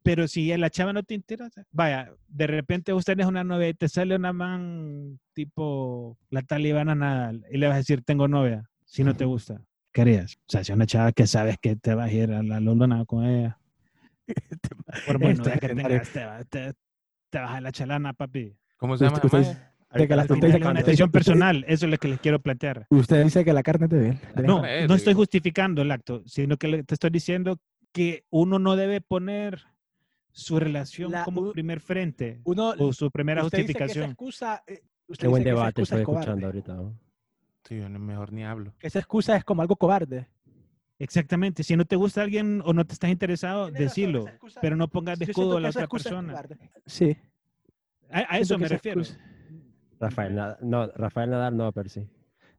Pero 0.04 0.28
si 0.28 0.56
la 0.58 0.70
chava 0.72 0.94
no 0.94 1.04
te 1.04 1.14
interesa, 1.14 1.64
vaya, 1.72 2.12
de 2.28 2.48
repente 2.48 2.92
vos 2.94 3.06
tenés 3.06 3.28
una 3.28 3.44
novia 3.44 3.68
y 3.70 3.74
te 3.76 3.88
sale 3.90 4.16
una 4.16 4.34
man 4.34 5.20
tipo 5.34 6.18
la 6.32 6.42
talibana 6.42 6.96
Nadal 6.96 7.46
y 7.52 7.58
le 7.58 7.68
vas 7.68 7.76
a 7.76 7.80
decir, 7.80 8.02
tengo 8.02 8.28
novia, 8.28 8.68
si 8.92 9.06
no 9.06 9.16
te 9.16 9.24
gusta. 9.24 9.62
¿Qué 9.94 10.02
harías? 10.02 10.36
O 10.36 10.52
sea, 10.52 10.64
si 10.66 10.72
una 10.74 10.86
chava 10.86 11.12
que 11.14 11.26
sabes 11.28 11.58
que 11.62 11.76
te 11.78 11.96
vas 11.96 12.10
a 12.10 12.14
ir 12.14 12.32
a 12.34 12.44
la 12.44 12.60
luna 12.60 13.06
con 13.06 13.26
ella. 13.26 13.58
Por 15.08 15.16
Este 15.24 15.34
novia 15.34 15.58
que 15.58 15.70
tengas, 15.70 16.10
te, 16.10 16.26
va- 16.26 16.44
te- 16.44 16.74
te 17.30 17.40
vas 17.40 17.52
a 17.52 17.62
la 17.62 17.72
chalana, 17.72 18.14
papi. 18.14 18.56
¿Cómo 18.78 18.98
se 18.98 19.06
llama? 19.06 19.20
De 19.94 20.08
que 20.08 20.16
la- 20.16 20.24
es 20.24 20.30
una 20.32 20.74
decisión 20.74 21.12
personal, 21.12 21.64
eso 21.68 21.86
es 21.86 21.92
lo 21.92 21.98
que 21.98 22.08
les 22.10 22.20
quiero 22.20 22.40
plantear. 22.42 22.86
Usted 22.90 23.24
dice 23.24 23.44
que 23.46 23.54
la 23.54 23.64
carne 23.64 23.86
es 23.86 23.90
débil. 23.92 24.20
No, 24.46 24.62
no 24.88 24.96
estoy 24.96 25.14
justificando 25.14 25.82
el 25.82 25.92
acto, 25.92 26.24
sino 26.26 26.58
que 26.58 26.68
le- 26.68 26.84
te 26.84 26.94
estoy 26.96 27.10
diciendo 27.10 27.60
que 27.94 28.24
uno 28.30 28.60
no 28.60 28.76
debe 28.76 29.00
poner 29.02 29.64
su 30.32 30.60
relación 30.60 31.12
La- 31.12 31.24
como 31.26 31.42
u- 31.42 31.52
primer 31.54 31.80
frente 31.82 32.40
Uno, 32.46 32.74
o 32.78 32.94
su 32.94 33.10
primera 33.12 33.44
usted 33.46 33.60
dice 33.60 33.74
que 33.74 33.84
esa 33.84 33.84
justificación. 33.86 34.12
excusa, 34.12 34.64
eh, 34.68 34.82
usted 35.08 35.24
Qué 35.24 35.28
buen 35.28 35.42
dice 35.44 35.50
que 35.50 35.54
esa 35.54 35.60
debate 35.60 35.82
excusa 35.82 35.96
estoy 35.96 36.02
es 36.02 36.06
cobarde. 36.06 36.22
escuchando 36.30 36.46
ahorita. 36.48 36.74
¿no? 36.76 37.00
Sí, 37.68 37.78
yo 37.78 37.90
no- 37.90 38.00
mejor 38.00 38.32
ni 38.34 38.44
hablo. 38.44 38.74
Esa 38.82 39.00
excusa 39.00 39.36
es 39.36 39.44
como 39.44 39.62
algo 39.62 39.76
cobarde. 39.76 40.28
Exactamente, 41.00 41.64
si 41.64 41.76
no 41.76 41.86
te 41.86 41.96
gusta 41.96 42.22
alguien 42.22 42.62
o 42.64 42.74
no 42.74 42.86
te 42.86 42.94
estás 42.94 43.10
interesado, 43.10 43.72
decilo, 43.72 44.26
pero 44.62 44.76
no 44.76 44.88
pongas 44.88 45.18
de 45.18 45.26
escudo 45.26 45.58
a 45.58 45.60
la 45.62 45.70
otra 45.70 45.88
persona. 45.88 46.44
Sí. 46.86 47.18
A, 48.12 48.38
eso 48.38 48.58
me 48.60 48.68
refiero. 48.68 49.02
excusa- 49.02 49.20
Rafael 50.00 50.36
Nadal, 50.36 50.58
no, 50.62 50.88
Rafael 50.88 51.30
Nadal 51.32 51.58
no, 51.58 51.72
pero 51.72 51.90
sí. 51.90 52.08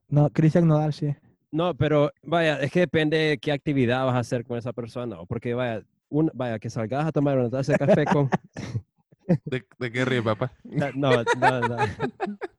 No, 0.08 0.28
Cristian 0.30 0.66
Nodal 0.66 0.92
sí. 0.92 1.14
No, 1.52 1.74
pero 1.74 2.10
vaya, 2.22 2.58
es 2.60 2.72
que 2.72 2.80
depende 2.80 3.16
de 3.16 3.38
qué 3.38 3.52
actividad 3.52 4.04
vas 4.06 4.14
a 4.14 4.20
hacer 4.20 4.44
con 4.44 4.58
esa 4.58 4.72
persona. 4.72 5.20
o 5.20 5.26
Porque 5.26 5.54
vaya, 5.54 5.82
un, 6.08 6.30
vaya, 6.34 6.58
que 6.58 6.70
salgas 6.70 7.06
a 7.06 7.12
tomar 7.12 7.38
una 7.38 7.50
taza 7.50 7.72
de 7.72 7.78
café 7.78 8.04
con. 8.06 8.28
¿De, 9.44 9.64
de 9.78 9.92
qué 9.92 10.04
ríe, 10.04 10.22
papá? 10.22 10.52
No, 10.64 10.90
no, 10.94 11.22
no. 11.68 11.76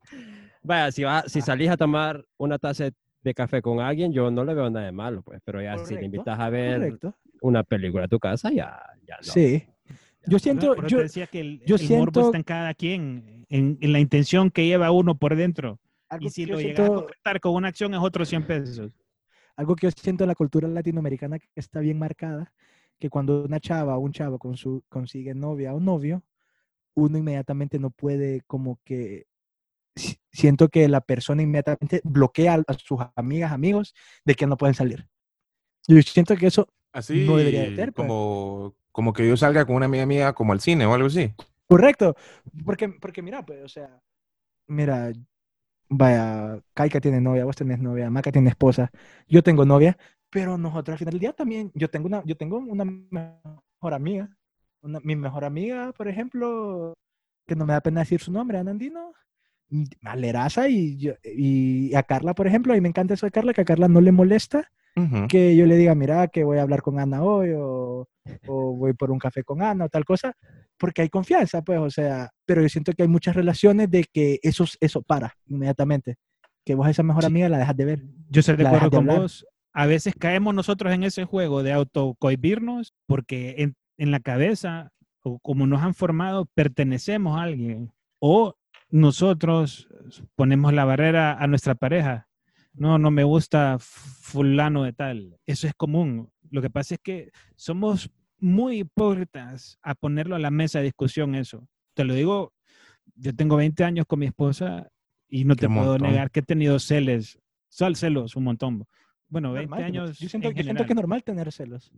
Vaya, 0.63 0.91
si, 0.91 1.04
vas, 1.04 1.32
si 1.32 1.41
salís 1.41 1.69
a 1.69 1.78
tomar 1.78 2.23
una 2.38 2.58
taza 2.58 2.89
de 3.21 3.34
café 3.34 3.62
con 3.62 3.80
alguien, 3.80 4.12
yo 4.13 4.32
no 4.32 4.43
le 4.45 4.54
veo 4.54 4.69
nada 4.69 4.86
de 4.86 4.91
malo, 4.91 5.21
pues. 5.21 5.39
Pero 5.43 5.62
ya 5.62 5.78
si 5.78 5.95
le 5.95 6.06
invitas 6.06 6.39
a 6.39 6.49
ver 6.49 6.78
Correcto. 6.80 7.15
una 7.41 7.63
película 7.63 8.06
a 8.06 8.08
tu 8.08 8.19
casa, 8.19 8.49
ya, 8.52 8.80
ya 9.08 9.17
no. 9.17 9.23
Sí. 9.34 9.63
Yo 10.26 10.39
siento, 10.39 10.76
yo, 10.88 10.97
te 10.97 11.04
decía 11.04 11.28
que 11.28 11.41
el, 11.41 11.62
yo 11.65 11.76
el 11.76 11.82
morbo 11.89 12.12
siento- 12.13 12.21
está 12.28 12.38
en 12.38 12.43
cada 12.43 12.73
quien, 12.73 13.45
en, 13.49 13.78
en 13.82 13.91
la 13.91 13.99
intención 13.99 14.49
que 14.52 14.65
lleva 14.65 14.89
uno 14.91 15.15
por 15.15 15.36
dentro. 15.36 15.80
algo 16.08 16.28
Y 16.28 16.30
si 16.30 16.45
lo 16.45 16.60
llegas 16.60 16.80
a 16.80 16.84
siento- 16.86 17.02
concretar 17.02 17.39
con 17.41 17.56
una 17.56 17.67
acción 17.67 17.93
es 17.93 17.99
otros 17.99 18.30
100 18.30 18.43
pesos. 18.47 18.91
algo 19.58 19.76
que 19.76 19.88
yo 19.88 19.91
siento 19.91 20.23
en 20.23 20.30
la 20.30 20.36
cultura 20.36 20.67
latinoamericana 20.69 21.39
que 21.39 21.47
está 21.56 21.82
bien 21.82 21.99
marcada, 21.99 22.54
que 22.99 23.10
cuando 23.10 23.43
una 23.43 23.60
chava 23.60 23.97
o 23.97 23.99
un 23.99 24.13
chavo 24.13 24.39
con 24.39 24.56
su, 24.56 24.82
consigue 24.88 25.34
novia 25.36 25.73
o 25.73 25.80
novio, 25.82 26.23
uno 26.95 27.17
inmediatamente 27.17 27.78
no 27.78 27.89
puede 27.89 28.41
como 28.47 28.80
que 28.86 29.26
siento 30.32 30.69
que 30.69 30.88
la 30.88 31.01
persona 31.01 31.41
inmediatamente 31.43 32.01
bloquea 32.03 32.63
a 32.67 32.73
sus 32.75 32.99
amigas, 33.15 33.51
amigos 33.51 33.93
de 34.25 34.36
que 34.36 34.47
no 34.47 34.58
pueden 34.58 34.73
salir. 34.75 35.08
Yo 35.88 36.01
siento 36.01 36.36
que 36.36 36.47
eso, 36.47 36.67
Así 36.93 37.25
No 37.25 37.38
debería 37.38 37.63
de 37.63 37.75
ser, 37.75 37.93
pues. 37.93 38.08
como, 38.08 38.75
como 38.91 39.13
que 39.13 39.27
yo 39.27 39.36
salga 39.38 39.65
con 39.65 39.75
una 39.75 39.86
amiga 39.88 40.06
mía 40.06 40.34
como 40.34 40.53
al 40.53 40.62
cine 40.62 40.86
o 40.86 40.93
algo 40.93 41.08
así. 41.08 41.34
correcto, 41.67 42.15
porque, 42.65 42.89
porque 42.89 43.21
mira, 43.21 43.45
pues, 43.45 43.63
o 43.63 43.67
sea, 43.69 44.01
mira, 44.67 45.12
vaya, 45.89 46.62
Kaika 46.73 47.01
tiene 47.01 47.21
novia, 47.21 47.45
vos 47.45 47.56
tenés 47.56 47.79
novia, 47.79 48.10
Maca 48.10 48.32
tiene 48.32 48.49
esposa, 48.49 48.91
yo 49.27 49.43
tengo 49.43 49.65
novia, 49.65 49.97
pero 50.29 50.58
nosotros 50.58 50.93
al 50.95 50.99
final 50.99 51.13
del 51.13 51.21
día 51.21 51.34
también, 51.34 51.71
yo 51.75 51.89
tengo 51.89 52.08
una, 52.08 52.23
yo 52.25 52.38
tengo 52.38 52.58
una 52.58 52.86
mejor 52.86 53.93
amiga, 53.93 54.29
una, 54.82 54.99
mi 55.01 55.15
mejor 55.15 55.45
amiga, 55.45 55.91
por 55.93 56.08
ejemplo, 56.08 56.93
que 57.47 57.56
no 57.56 57.65
me 57.65 57.73
da 57.73 57.82
pena 57.82 58.01
decir 58.01 58.21
su 58.21 58.32
nombre, 58.32 58.58
Anandino, 58.58 59.13
maleraza 60.01 60.67
y, 60.69 60.97
yo- 60.97 61.13
y 61.23 61.93
a 61.95 62.03
Carla, 62.03 62.33
por 62.33 62.47
ejemplo, 62.47 62.75
y 62.75 62.81
me 62.81 62.89
encanta 62.89 63.13
eso 63.13 63.25
de 63.25 63.31
Carla, 63.31 63.53
que 63.53 63.62
a 63.62 63.65
Carla 63.65 63.88
no 63.88 64.01
le 64.01 64.12
molesta 64.12 64.69
que 65.27 65.55
yo 65.55 65.65
le 65.65 65.75
diga, 65.75 65.95
mira, 65.95 66.27
que 66.27 66.43
voy 66.43 66.59
a 66.59 66.62
hablar 66.62 66.83
con 66.83 66.99
Ana 66.99 67.23
hoy 67.23 67.49
o, 67.57 68.07
o 68.45 68.75
voy 68.75 68.93
por 68.93 69.09
un 69.09 69.17
café 69.17 69.43
con 69.43 69.63
Ana 69.63 69.86
o 69.86 69.89
tal 69.89 70.05
cosa, 70.05 70.33
porque 70.77 71.01
hay 71.01 71.09
confianza, 71.09 71.63
pues, 71.63 71.79
o 71.79 71.89
sea, 71.89 72.29
pero 72.45 72.62
yo 72.62 72.69
siento 72.69 72.93
que 72.93 73.01
hay 73.01 73.07
muchas 73.09 73.36
relaciones 73.36 73.89
de 73.89 74.05
que 74.13 74.39
eso, 74.43 74.65
eso 74.79 75.01
para 75.01 75.36
inmediatamente, 75.47 76.17
que 76.63 76.75
vos 76.75 76.86
a 76.86 76.91
esa 76.91 77.01
mejor 77.01 77.23
Sí. 77.23 77.27
amiga 77.27 77.49
la 77.49 77.57
dejas 77.57 77.75
de 77.75 77.86
ver. 77.86 78.03
Yo 78.29 78.41
estoy 78.41 78.55
de 78.55 78.67
acuerdo 78.67 78.91
de 78.91 78.97
con 78.97 79.05
vos. 79.07 79.47
A 79.73 79.88
veces 79.88 80.13
caemos 80.13 80.53
nosotros 80.53 80.93
en 80.93 81.01
ese 81.01 81.25
juego 81.25 81.63
de 81.63 81.71
autocohibirnos 81.73 82.93
porque 83.07 83.55
en, 83.57 83.75
en 83.97 84.12
la 84.12 84.19
cabeza, 84.19 84.91
o 85.23 85.39
como 85.39 85.65
nos 85.65 85.81
han 85.81 85.95
formado, 85.95 86.45
pertenecemos 86.53 87.36
a 87.39 87.41
alguien. 87.41 87.91
O 88.19 88.53
nosotros 88.93 89.88
ponemos 90.36 90.71
la 90.71 90.86
barrera 90.86 91.34
a 91.34 91.47
nuestra 91.47 91.73
pareja. 91.73 92.27
No, 92.73 92.99
no 92.99 93.10
me 93.10 93.23
gusta 93.23 93.77
fulano 93.79 94.84
de 94.84 94.93
tal. 94.93 95.39
Eso 95.47 95.65
es 95.65 95.73
común. 95.73 96.29
Lo 96.51 96.62
que 96.62 96.69
pasa 96.69 96.93
es 96.93 96.99
que 97.01 97.32
somos 97.56 98.12
muy 98.38 98.82
hipócritas 98.82 99.79
a 99.82 99.95
ponerlo 99.95 100.36
a 100.36 100.39
la 100.39 100.51
mesa 100.51 100.77
de 100.77 100.86
discusión 100.86 101.34
eso. 101.34 101.67
Te 101.95 102.03
lo 102.03 102.13
digo, 102.13 102.53
yo 103.15 103.34
tengo 103.34 103.56
20 103.56 103.84
años 103.84 104.06
con 104.06 104.19
mi 104.19 104.27
esposa 104.27 104.88
y 105.27 105.43
no 105.43 105.56
Qué 105.56 105.62
te 105.62 105.69
puedo 105.69 105.97
negar 105.97 106.29
que 106.29 106.41
he 106.41 106.43
tenido 106.43 106.77
celos, 106.77 107.39
sal 107.69 107.95
celos 107.95 108.36
un 108.36 108.43
montón. 108.43 108.86
Bueno, 109.33 109.51
20 109.51 109.67
Normal, 109.71 109.83
años 109.83 110.19
Yo 110.19 110.29
siento, 110.29 110.49
en 110.49 110.55
yo 110.55 110.63
siento 110.63 110.85
que 110.85 110.93
es 110.93 110.95
normal 110.95 111.23
tener 111.23 111.51
celos. 111.51 111.91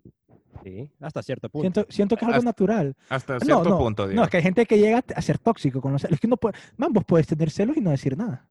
Sí, 0.64 0.90
hasta 1.02 1.22
cierto 1.22 1.50
punto. 1.50 1.64
Siento, 1.82 1.92
siento 1.92 2.16
que 2.16 2.24
es 2.24 2.28
algo 2.30 2.38
Hasta- 2.38 2.50
natural. 2.50 2.96
Hasta 3.10 3.34
No, 3.34 3.40
cierto 3.42 3.70
no, 3.70 3.78
punto, 3.78 4.04
no, 4.04 4.10
digo. 4.10 4.24
es 4.24 4.30
que 4.30 4.38
hay 4.38 4.44
gente 4.44 4.66
que 4.66 4.78
llega 4.80 5.04
a 5.14 5.22
ser 5.22 5.38
tóxico 5.38 5.82
con 5.82 5.92
los 5.92 6.02
celos. 6.02 6.14
Es 6.16 6.22
que 6.22 6.30
no 6.30 6.38
puede, 6.38 6.56
man, 6.78 6.94
vos 6.94 7.04
puedes 7.06 7.28
tener 7.28 7.50
celos 7.52 7.76
y 7.76 7.82
no 7.82 7.90
decir 7.92 8.18
nada. 8.18 8.48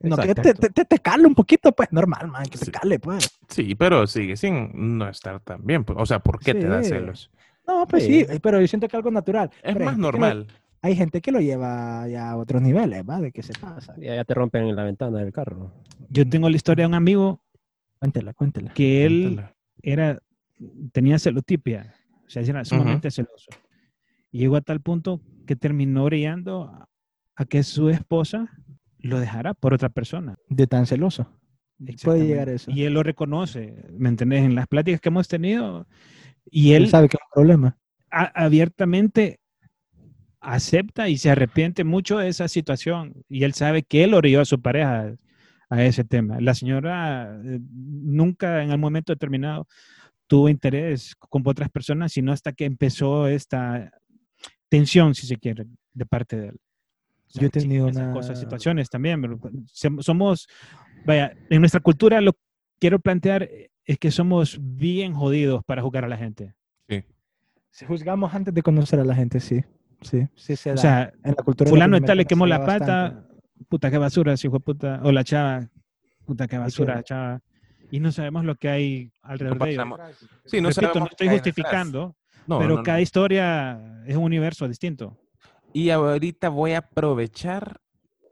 No, 0.00 0.16
que 0.16 0.34
te, 0.34 0.40
Exacto. 0.40 0.60
te, 0.62 0.70
te, 0.70 0.84
te 0.86 0.98
cale 0.98 1.26
un 1.26 1.34
poquito, 1.34 1.72
pues, 1.72 1.92
normal, 1.92 2.26
man, 2.28 2.44
que 2.46 2.56
te 2.58 2.64
Sí. 2.64 2.70
cale, 2.72 2.98
pues. 2.98 3.38
Sí, 3.48 3.74
pero 3.74 4.06
sigue 4.06 4.34
sin 4.36 4.96
no 4.98 5.06
estar 5.10 5.38
tan 5.40 5.64
bien. 5.64 5.84
pues. 5.84 5.98
O 6.00 6.06
sea, 6.06 6.18
¿por 6.20 6.40
qué 6.40 6.54
te 6.54 6.66
da 6.66 6.82
Sí. 6.82 6.88
celos? 6.88 7.30
No, 7.68 7.86
pues 7.86 8.04
sí, 8.04 8.24
Sí. 8.24 8.38
pero 8.42 8.60
yo 8.62 8.66
siento 8.66 8.88
que 8.88 8.96
es 8.96 8.98
algo 8.98 9.10
natural. 9.10 9.50
Es 9.62 9.74
Pero 9.74 9.80
hay 9.80 9.84
más 9.84 9.96
lo- 9.98 10.02
normal. 10.02 10.46
hay 10.80 10.96
gente 10.96 11.20
que 11.20 11.30
lo 11.30 11.38
lleva 11.40 12.08
ya 12.08 12.30
a 12.30 12.36
otros 12.38 12.62
niveles, 12.62 13.04
¿va? 13.08 13.20
De 13.20 13.30
que 13.30 13.42
se 13.42 13.52
pasa. 13.52 13.94
Ya, 13.98 14.16
ya 14.16 14.24
te 14.24 14.32
rompen 14.34 14.74
la 14.74 14.84
ventana 14.84 15.18
del 15.18 15.32
carro. 15.32 15.70
Yo 16.08 16.26
tengo 16.26 16.48
la 16.48 16.56
historia 16.56 16.84
de 16.84 16.88
un 16.88 16.94
amigo 16.94 17.40
Cuéntela, 18.02 18.32
cuéntela. 18.34 18.74
que 18.74 19.04
él 19.06 19.22
Cuéntala. 19.22 19.54
era, 19.82 20.18
tenía 20.92 21.18
celotipia, 21.20 21.94
o 22.26 22.28
sea, 22.30 22.42
era 22.42 22.64
sumamente 22.64 23.10
celoso. 23.12 23.46
Y 24.32 24.38
llegó 24.40 24.56
a 24.56 24.60
tal 24.60 24.80
punto 24.80 25.20
que 25.46 25.54
terminó 25.54 26.04
brillando 26.06 26.64
a, 26.64 26.88
a 27.36 27.44
que 27.44 27.62
su 27.62 27.90
esposa 27.90 28.50
lo 28.98 29.20
dejara 29.20 29.54
por 29.54 29.72
otra 29.72 29.88
persona. 29.88 30.36
De 30.48 30.66
tan 30.66 30.86
celoso. 30.86 31.28
Puede 32.02 32.26
llegar 32.26 32.48
a 32.48 32.52
eso. 32.54 32.70
Y 32.72 32.82
él 32.84 32.94
lo 32.94 33.02
reconoce, 33.04 33.74
¿me 33.96 34.08
entendés? 34.08 34.42
En 34.44 34.54
las 34.56 34.66
pláticas 34.66 35.00
que 35.00 35.08
hemos 35.08 35.28
tenido, 35.28 35.86
y 36.50 36.72
él 36.72 36.84
Él 36.84 36.88
sabe 36.90 37.08
que 37.08 37.16
es 37.16 37.22
un 37.22 37.32
problema. 37.34 37.78
a- 38.10 38.32
abiertamente 38.44 39.38
acepta 40.40 41.08
y 41.08 41.18
se 41.18 41.30
arrepiente 41.30 41.84
mucho 41.84 42.18
de 42.18 42.28
esa 42.28 42.48
situación. 42.48 43.14
Y 43.28 43.44
él 43.44 43.52
sabe 43.54 43.82
que 43.84 44.02
él 44.04 44.14
orilló 44.14 44.40
a 44.40 44.44
su 44.44 44.60
pareja 44.60 45.14
a 45.72 45.84
ese 45.84 46.04
tema. 46.04 46.38
La 46.40 46.54
señora 46.54 47.40
eh, 47.44 47.58
nunca 47.72 48.62
en 48.62 48.70
el 48.72 48.78
momento 48.78 49.12
determinado 49.12 49.66
tuvo 50.26 50.48
interés 50.48 51.14
con 51.18 51.42
otras 51.46 51.70
personas, 51.70 52.12
sino 52.12 52.30
hasta 52.32 52.52
que 52.52 52.64
empezó 52.66 53.26
esta 53.26 53.90
tensión, 54.68 55.14
si 55.14 55.26
se 55.26 55.36
quiere, 55.36 55.66
de 55.94 56.06
parte 56.06 56.36
de 56.36 56.48
él. 56.48 56.56
O 57.34 57.40
Yo 57.40 57.46
he 57.46 57.50
tenido 57.50 57.88
esas 57.88 58.02
una- 58.04 58.12
cosas, 58.12 58.38
situaciones 58.38 58.90
también. 58.90 59.20
pero 59.22 59.38
se- 59.66 59.90
Somos, 60.00 60.46
vaya, 61.06 61.34
en 61.48 61.60
nuestra 61.60 61.80
cultura 61.80 62.20
lo 62.20 62.32
quiero 62.78 62.98
plantear 62.98 63.44
eh, 63.44 63.70
es 63.84 63.98
que 63.98 64.10
somos 64.10 64.58
bien 64.60 65.12
jodidos 65.14 65.64
para 65.64 65.82
jugar 65.82 66.04
a 66.04 66.08
la 66.08 66.16
gente. 66.16 66.54
Sí. 66.88 67.02
Si 67.70 67.84
juzgamos 67.86 68.34
antes 68.34 68.52
de 68.54 68.62
conocer 68.62 69.00
a 69.00 69.04
la 69.04 69.14
gente, 69.14 69.40
sí. 69.40 69.62
Sí, 70.02 70.26
sí 70.34 70.56
se 70.56 70.70
da. 70.70 70.74
O 70.74 70.78
sea, 70.78 71.12
en 71.24 71.34
la 71.36 71.42
cultura 71.42 71.70
fulano 71.70 71.98
tal 72.00 72.18
le 72.18 72.24
quemó 72.26 72.46
la 72.46 72.64
pata, 72.64 73.02
bastante. 73.02 73.31
Puta 73.62 73.90
qué 73.90 73.98
basura, 73.98 74.36
si 74.36 74.46
hijo 74.46 74.56
de 74.58 74.60
puta, 74.64 75.00
o 75.02 75.12
la 75.12 75.24
chava, 75.24 75.68
puta 76.24 76.46
que- 76.46 76.58
basura, 76.58 77.02
chava. 77.02 77.40
Y 77.90 78.00
no 78.00 78.10
sabemos 78.10 78.44
lo 78.44 78.54
que 78.56 78.68
hay 78.70 79.12
alrededor 79.22 79.58
de 79.58 79.70
ellos. 79.72 79.86
Sí, 80.46 80.60
no 80.60 80.70
Repito, 80.70 80.98
no 80.98 81.06
estoy 81.06 81.28
justificando, 81.28 82.16
No, 82.46 82.58
pero 82.58 82.70
no, 82.70 82.76
no. 82.76 82.82
cada 82.82 83.00
historia 83.00 84.02
es 84.06 84.16
un 84.16 84.24
universo 84.24 84.66
distinto. 84.66 85.18
Y 85.74 85.90
ahorita 85.90 86.48
voy 86.48 86.72
a 86.72 86.78
aprovechar 86.78 87.80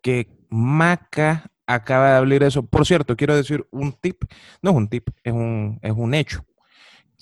que 0.02 0.28
Maca 0.48 1.50
acaba 1.66 2.10
de 2.12 2.16
hablar 2.16 2.42
eso. 2.42 2.64
Por 2.64 2.86
cierto, 2.86 3.16
quiero 3.16 3.36
decir 3.36 3.66
un 3.70 3.92
tip. 3.92 4.24
No 4.62 4.70
es 4.70 4.76
un 4.76 4.88
tip, 4.88 5.08
es 5.22 5.32
un, 5.32 5.78
es 5.82 5.92
un 5.92 6.14
hecho. 6.14 6.44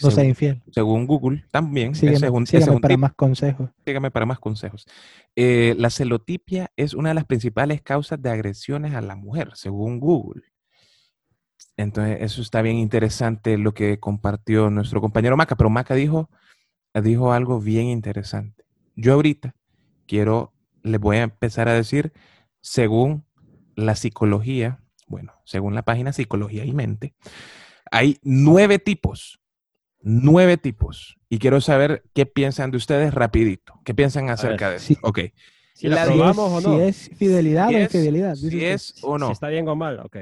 No 0.02 0.10
sea 0.10 0.16
según, 0.16 0.28
infiel. 0.28 0.62
según 0.70 1.06
Google 1.06 1.44
también. 1.50 1.94
Sígueme, 1.94 2.26
es 2.26 2.48
sígueme 2.48 2.80
para 2.80 2.94
tip. 2.94 2.98
más 2.98 3.14
consejos. 3.14 3.70
Sígame 3.84 4.10
para 4.10 4.26
más 4.26 4.38
consejos. 4.38 4.86
Eh, 5.34 5.74
la 5.78 5.90
celotipia 5.90 6.70
es 6.76 6.94
una 6.94 7.10
de 7.10 7.14
las 7.14 7.24
principales 7.24 7.82
causas 7.82 8.20
de 8.22 8.30
agresiones 8.30 8.94
a 8.94 9.00
la 9.00 9.16
mujer, 9.16 9.50
según 9.54 9.98
Google. 9.98 10.42
Entonces, 11.76 12.18
eso 12.20 12.42
está 12.42 12.60
bien 12.60 12.76
interesante 12.76 13.56
lo 13.56 13.72
que 13.72 14.00
compartió 14.00 14.68
nuestro 14.68 15.00
compañero 15.00 15.36
Maca, 15.36 15.56
pero 15.56 15.70
Maca 15.70 15.94
dijo, 15.94 16.28
dijo 16.92 17.32
algo 17.32 17.60
bien 17.60 17.86
interesante. 17.86 18.64
Yo 18.96 19.14
ahorita 19.14 19.54
quiero, 20.06 20.52
les 20.82 21.00
voy 21.00 21.18
a 21.18 21.22
empezar 21.22 21.68
a 21.68 21.74
decir, 21.74 22.12
según 22.60 23.24
la 23.76 23.94
psicología, 23.94 24.82
bueno, 25.06 25.34
según 25.44 25.74
la 25.76 25.82
página 25.82 26.12
Psicología 26.12 26.64
y 26.64 26.72
Mente, 26.72 27.14
hay 27.92 28.18
nueve 28.22 28.80
tipos, 28.80 29.40
nueve 30.00 30.56
tipos. 30.56 31.18
Y 31.28 31.38
quiero 31.38 31.60
saber 31.60 32.04
qué 32.14 32.26
piensan 32.26 32.70
de 32.70 32.76
ustedes 32.78 33.12
rapidito. 33.14 33.74
¿Qué 33.84 33.94
piensan 33.94 34.30
acerca 34.30 34.70
de 34.70 34.76
eso? 34.76 34.86
sí. 34.86 34.96
Ok. 35.02 35.20
Si 35.74 35.86
la 35.88 36.06
Si 36.06 36.12
probamos 36.12 36.38
o 36.52 36.58
es, 36.58 36.64
no. 36.66 36.76
si 36.76 36.82
es 36.82 37.10
fidelidad 37.16 37.68
Si 37.68 37.74
o 37.74 37.78
es- 37.78 37.84
infidelidad. 37.84 38.34
Si 38.34 38.64
es 38.64 38.94
o 39.02 39.18
no. 39.18 39.26
Si 39.26 39.32
está 39.32 39.48
bien 39.48 39.68
o 39.68 39.76
mal, 39.76 40.00
ok. 40.00 40.16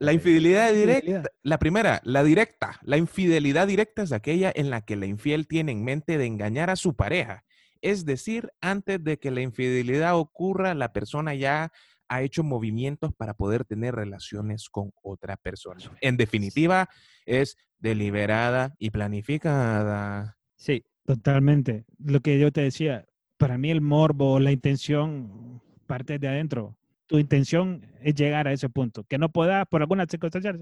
La 0.00 0.12
Infidelidad. 0.12 0.72
directa, 0.72 1.30
la 1.42 1.58
primera, 1.58 2.00
la 2.04 2.22
directa. 2.22 2.78
La 2.82 2.98
infidelidad 2.98 3.66
directa 3.66 4.02
es 4.02 4.12
aquella 4.12 4.52
en 4.54 4.70
la 4.70 4.82
que 4.82 4.94
la 4.96 5.06
infiel 5.06 5.48
tiene 5.48 5.72
en 5.72 5.82
mente 5.82 6.18
de 6.18 6.26
engañar 6.26 6.70
a 6.70 6.76
su 6.76 6.94
pareja. 6.94 7.44
Es 7.80 8.04
decir, 8.04 8.50
antes 8.60 9.02
de 9.02 9.18
que 9.18 9.30
la 9.32 9.40
infidelidad 9.40 10.16
ocurra, 10.16 10.74
la 10.74 10.92
persona 10.92 11.34
ya 11.34 11.72
ha 12.08 12.22
hecho 12.22 12.42
movimientos 12.42 13.12
para 13.14 13.34
poder 13.34 13.64
tener 13.64 13.94
relaciones 13.94 14.68
con 14.68 14.92
otra 15.02 15.36
persona. 15.36 15.80
En 16.00 16.16
definitiva, 16.16 16.88
es 17.26 17.56
deliberada 17.78 18.74
y 18.78 18.90
planificada. 18.90 20.38
Sí, 20.56 20.84
Totalmente. 21.08 21.86
Lo 22.04 22.20
que 22.20 22.38
yo 22.38 22.52
te 22.52 22.60
decía, 22.60 23.06
para 23.38 23.56
mí 23.56 23.70
el 23.70 23.80
morbo, 23.80 24.38
la 24.40 24.52
intención 24.52 25.62
parte 25.86 26.18
de 26.18 26.28
adentro. 26.28 26.76
Tu 27.06 27.18
intención 27.18 27.86
es 28.02 28.14
llegar 28.14 28.46
a 28.46 28.52
ese 28.52 28.68
punto. 28.68 29.04
Que 29.04 29.16
no 29.16 29.30
puedas 29.30 29.66
por 29.68 29.80
alguna 29.80 30.04
circunstancia. 30.04 30.52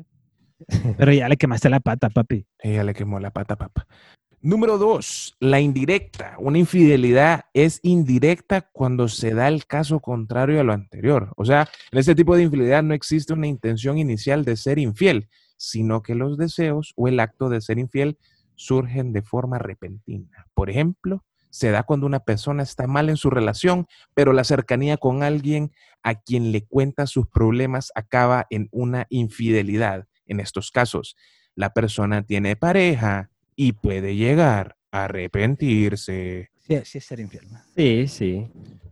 Pero 0.99 1.13
ya 1.13 1.29
le 1.29 1.37
quemaste 1.37 1.69
la 1.69 1.81
pata, 1.81 2.11
papi. 2.11 2.47
Ella 2.61 2.85
le 2.85 2.95
quemó 2.95 3.19
la 3.19 3.33
pata, 3.33 3.57
papá. 3.57 3.89
Número 4.47 4.79
dos, 4.79 5.37
la 5.41 5.59
indirecta. 5.59 6.37
Una 6.39 6.59
infidelidad 6.59 7.47
es 7.53 7.81
indirecta 7.83 8.61
cuando 8.61 9.09
se 9.09 9.35
da 9.35 9.49
el 9.49 9.67
caso 9.67 9.99
contrario 9.99 10.61
a 10.61 10.63
lo 10.63 10.73
anterior. 10.73 11.33
O 11.37 11.45
sea, 11.45 11.69
en 11.91 11.99
este 11.99 12.15
tipo 12.15 12.37
de 12.37 12.45
infidelidad 12.45 12.85
no 12.85 12.95
existe 12.95 13.33
una 13.33 13.49
intención 13.49 13.99
inicial 13.99 14.45
de 14.45 14.57
ser 14.57 14.79
infiel, 14.79 15.29
sino 15.57 16.01
que 16.01 16.15
los 16.15 16.39
deseos 16.39 16.93
o 16.95 17.09
el 17.09 17.19
acto 17.19 17.49
de 17.49 17.61
ser 17.61 17.81
infiel 17.81 18.19
surgen 18.55 19.13
de 19.13 19.23
forma 19.23 19.59
repentina. 19.59 20.47
Por 20.55 20.71
ejemplo, 20.71 21.25
se 21.51 21.73
da 21.73 21.83
cuando 21.83 22.07
una 22.07 22.21
persona 22.21 22.63
está 22.63 22.87
mal 22.87 23.09
en 23.09 23.17
su 23.17 23.31
relación, 23.31 23.89
pero 24.15 24.33
la 24.33 24.45
cercanía 24.45 24.97
con 24.97 25.25
alguien 25.25 25.73
a 26.05 26.15
quien 26.21 26.53
le 26.53 26.65
cuenta 26.65 27.09
sus 27.09 27.27
problemas 27.27 27.91
acaba 27.97 28.47
en 28.51 28.69
una 28.71 29.09
infidelidad. 29.11 30.07
En 30.25 30.39
estos 30.39 30.71
casos, 30.71 31.17
la 31.57 31.71
persona 31.71 32.23
tiene 32.23 32.55
pareja 32.55 33.33
y 33.57 33.73
puede 33.73 34.15
llegar 34.15 34.77
a 34.93 35.05
arrepentirse. 35.05 36.51
Sí, 36.59 36.79
sí 36.85 36.99
es 36.99 37.05
ser 37.05 37.21
infiel. 37.21 37.47
man. 37.51 37.63
sí, 37.75 38.07
sí. 38.09 38.47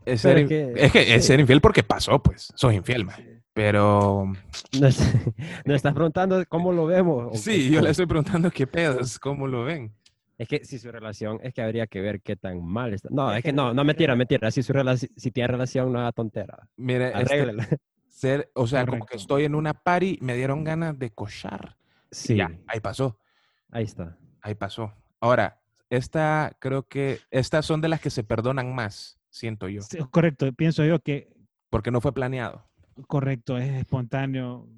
Es 0.06 0.20
ser, 0.20 0.38
es 0.38 0.48
que- 0.48 0.72
es 0.76 0.92
que 0.92 1.14
es 1.14 1.22
sí. 1.22 1.28
ser 1.28 1.40
infiel 1.40 1.60
porque 1.62 1.82
pasó, 1.82 2.22
pues. 2.22 2.52
Sos 2.54 2.72
infiel, 2.74 3.04
man. 3.06 3.42
Pero 3.54 4.32
No, 4.80 4.86
es- 4.86 4.98
no 5.64 5.74
estás 5.74 5.94
preguntando 5.94 6.44
cómo 6.48 6.72
lo 6.72 6.86
vemos. 6.86 7.40
sí, 7.40 7.70
yo 7.70 7.80
le 7.80 7.90
estoy 7.90 8.06
preguntando 8.06 8.50
qué 8.50 8.66
pedos, 8.66 9.18
cómo 9.18 9.46
lo 9.46 9.64
ven. 9.64 9.92
Es 10.36 10.48
que 10.48 10.64
si 10.64 10.78
su 10.80 10.90
relación, 10.90 11.38
es 11.44 11.54
que 11.54 11.62
habría 11.62 11.86
que 11.86 12.00
ver 12.00 12.20
qué 12.20 12.34
tan 12.36 12.62
mal 12.64 12.92
está. 12.92 13.08
No, 13.12 13.30
Es 13.30 13.38
es 13.38 13.42
que 13.44 13.48
que 13.50 13.52
no, 13.54 13.72
no- 13.72 13.84
mentira, 13.84 14.14
mentira. 14.16 14.50
Si 14.50 14.62
su 14.62 14.72
relación, 14.72 15.10
si 15.16 15.30
tiene 15.30 15.46
relación, 15.48 15.92
no 15.92 16.00
haga 16.00 16.12
tontera. 16.12 16.68
Mire, 16.76 17.12
este, 17.18 17.54
ser, 18.08 18.50
o 18.54 18.66
sea, 18.66 18.80
como 18.84 18.96
que 18.96 19.00
Correcto. 19.00 19.16
estoy 19.16 19.44
en 19.44 19.54
una 19.54 19.72
party, 19.74 20.18
me 20.20 20.36
dieron 20.36 20.64
ganas 20.64 20.98
de 20.98 21.10
cochar. 21.10 21.76
y 22.10 22.14
Sí, 22.14 22.36
Ya, 22.36 22.50
ahí 22.66 22.80
pasó, 22.80 23.18
ahí 23.70 23.84
está. 23.84 24.18
Ahí 24.44 24.54
pasó. 24.54 24.92
Ahora, 25.20 25.60
esta 25.90 26.56
creo 26.60 26.86
que 26.86 27.18
estas 27.30 27.66
son 27.66 27.80
de 27.80 27.88
las 27.88 28.00
que 28.00 28.10
se 28.10 28.22
perdonan 28.22 28.74
más, 28.74 29.18
siento 29.30 29.68
yo, 29.68 29.82
Sí, 29.82 29.98
Correcto. 30.10 30.52
Pienso 30.52 30.84
yo 30.84 31.00
que 31.00 31.32
porque 31.70 31.90
no 31.90 32.00
fue 32.00 32.12
planeado. 32.14 32.64
correcto, 33.08 33.58
es 33.58 33.72
espontáneo. 33.72 34.68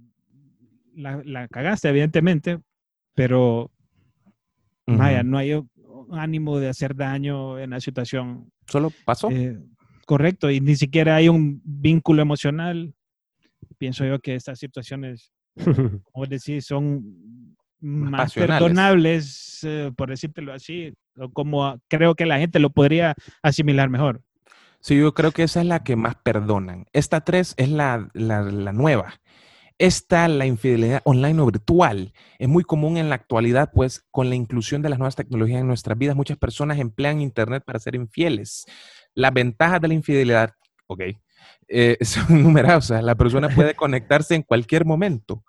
La, 0.95 1.21
la 1.25 1.47
cagaste, 1.49 1.91
evidentemente, 1.91 2.59
pero 3.14 3.71
vaya, 4.87 5.23
no 5.23 5.37
hay 5.37 5.62
ánimo 6.12 6.59
de 6.59 6.71
hacer 6.71 6.95
daño 6.95 7.59
en 7.59 7.71
la 7.71 7.81
situación. 7.81 8.51
Solo 8.67 8.91
pasó. 9.05 9.31
Eh, 9.31 9.59
correcto, 10.07 10.51
y 10.51 10.61
ni 10.61 10.75
siquiera 10.77 11.17
hay 11.17 11.29
un 11.29 11.61
vínculo 11.64 12.23
emocional. 12.23 12.95
Pienso 13.77 14.07
yo 14.07 14.21
que 14.21 14.37
estas 14.37 14.59
situaciones, 14.59 15.33
como 16.12 16.27
decís, 16.27 16.64
son 16.64 17.03
más 17.81 18.35
perdonables, 18.35 19.61
eh, 19.62 19.93
por 19.97 20.11
decírtelo 20.11 20.53
así, 20.53 20.95
o 21.16 21.31
como 21.31 21.79
creo 21.89 22.14
que 22.14 22.27
la 22.27 22.39
gente 22.39 22.59
lo 22.59 22.70
podría 22.70 23.14
asimilar 23.43 23.89
mejor. 23.89 24.22
Sí, 24.81 24.99
yo 24.99 25.14
creo 25.14 25.33
que 25.33 25.43
esa 25.43 25.61
es 25.61 25.66
la 25.66 25.83
que 25.83 25.97
más 25.97 26.16
perdonan. 26.16 26.87
Esta 26.93 27.22
tres 27.22 27.55
es 27.57 27.70
la, 27.70 28.09
la, 28.12 28.43
la 28.43 28.72
nueva. 28.72 29.20
Esta, 29.79 30.27
la 30.29 30.47
infidelidad 30.47 31.03
online 31.05 31.41
o 31.43 31.47
virtual, 31.47 32.14
es 32.39 32.49
muy 32.49 32.64
común 32.64 32.97
en 32.97 33.11
la 33.11 33.16
actualidad, 33.16 33.72
pues 33.74 34.07
con 34.11 34.31
la 34.31 34.35
inclusión 34.35 34.81
de 34.81 34.89
las 34.89 34.99
nuevas 34.99 35.16
tecnologías 35.16 35.61
en 35.61 35.66
nuestras 35.66 35.99
vidas, 35.99 36.16
muchas 36.16 36.39
personas 36.39 36.79
emplean 36.79 37.20
Internet 37.20 37.62
para 37.66 37.79
ser 37.79 37.95
infieles. 37.95 38.64
Las 39.14 39.35
ventajas 39.35 39.81
de 39.81 39.89
la 39.89 39.95
infidelidad, 39.95 40.53
ok, 40.87 41.03
eh, 41.68 41.99
son 42.03 42.43
numerosas. 42.43 43.03
La 43.03 43.16
persona 43.16 43.49
puede 43.49 43.74
conectarse 43.77 44.35
en 44.35 44.43
cualquier 44.43 44.85
momento 44.85 45.45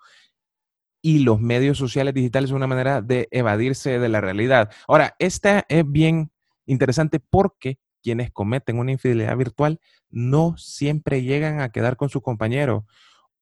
y 1.00 1.20
los 1.20 1.40
medios 1.40 1.78
sociales 1.78 2.14
digitales 2.14 2.50
son 2.50 2.56
una 2.56 2.66
manera 2.66 3.02
de 3.02 3.28
evadirse 3.30 3.98
de 3.98 4.08
la 4.08 4.20
realidad. 4.20 4.70
Ahora, 4.86 5.14
esta 5.18 5.64
es 5.68 5.90
bien 5.90 6.30
interesante 6.66 7.20
porque 7.20 7.78
quienes 8.02 8.30
cometen 8.30 8.78
una 8.78 8.92
infidelidad 8.92 9.36
virtual 9.36 9.80
no 10.10 10.56
siempre 10.56 11.22
llegan 11.22 11.60
a 11.60 11.70
quedar 11.70 11.96
con 11.96 12.08
su 12.08 12.22
compañero 12.22 12.86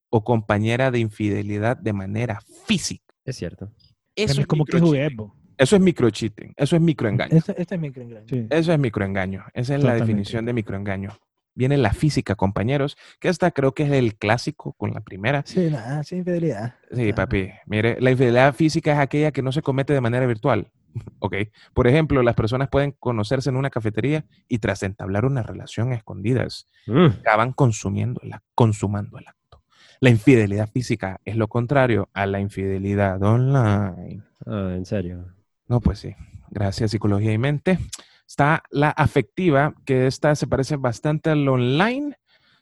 o 0.09 0.25
compañera 0.25 0.91
de 0.91 0.99
infidelidad 0.99 1.77
de 1.77 1.93
manera 1.93 2.41
física. 2.67 3.15
Es 3.25 3.37
cierto. 3.37 3.73
Eso 4.15 4.41
es, 4.41 4.47
como 4.47 4.65
que 4.65 4.81
jugué. 4.81 5.15
Eso 5.59 5.77
es 5.77 5.83
microcheating. 5.83 6.55
Eso 6.57 6.77
es 6.77 6.83
microengaño. 6.83 7.37
Este 7.37 7.75
es 7.75 7.81
mi 7.81 7.91
creencia. 7.91 8.23
Sí. 8.29 8.47
Eso 8.51 8.73
es 8.73 8.79
microengaño. 8.79 9.45
Esa 9.53 9.75
es 9.75 9.83
la 9.83 9.95
definición 9.95 10.45
de 10.45 10.53
microengaño. 10.53 11.11
Viene 11.57 11.77
la 11.79 11.93
física, 11.93 12.37
compañeros, 12.37 12.97
que 13.19 13.29
esta 13.29 13.51
creo 13.51 13.73
que 13.75 13.83
es 13.83 13.91
el 13.91 14.15
clásico 14.17 14.75
con 14.75 14.93
la 14.93 15.01
primera. 15.01 15.43
Sí, 15.45 15.69
nada, 15.71 16.05
sí, 16.05 16.17
infidelidad. 16.17 16.75
Sí, 16.93 17.13
papi. 17.13 17.51
Mire, 17.67 17.97
la 18.01 18.13
infidelidad 18.13 18.55
física 18.55 18.93
es 18.93 18.99
aquella 18.99 19.33
que 19.33 19.43
no 19.43 19.51
se 19.51 19.63
comete 19.63 19.93
de 19.93 20.01
manera 20.01 20.27
virtual. 20.27 20.71
Ok. 21.19 21.35
Por 21.75 21.87
ejemplo, 21.89 22.23
las 22.23 22.35
personas 22.35 22.69
pueden 22.71 22.93
conocerse 22.93 23.51
en 23.51 23.57
una 23.57 23.69
cafetería 23.69 24.25
y 24.49 24.59
tras 24.61 24.83
entablar 24.83 25.25
una 25.27 25.43
relación 25.43 25.93
a 25.93 25.97
escondidas, 25.97 26.69
Mm, 26.87 27.07
acaban 27.21 27.53
consumiendo 27.53 28.21
la, 28.25 28.43
consumando 28.55 29.19
el 29.19 29.27
acto. 29.29 29.63
La 30.01 30.09
infidelidad 30.11 30.71
física 30.71 31.21
es 31.25 31.37
lo 31.37 31.49
contrario 31.49 32.09
a 32.15 32.25
la 32.27 32.39
infidelidad 32.41 33.23
online. 33.23 34.23
ah, 34.47 34.73
en 34.75 34.87
serio. 34.87 35.27
No, 35.69 35.81
pues 35.81 35.99
sí. 35.99 36.15
Gracias, 36.51 36.93
psicología 36.93 37.33
y 37.33 37.39
mente. 37.39 37.79
Está 38.27 38.62
la 38.70 38.91
afectiva, 38.91 39.74
que 39.85 40.07
esta 40.07 40.35
se 40.35 40.47
parece 40.47 40.77
bastante 40.77 41.31
al 41.31 41.47
online. 41.49 42.16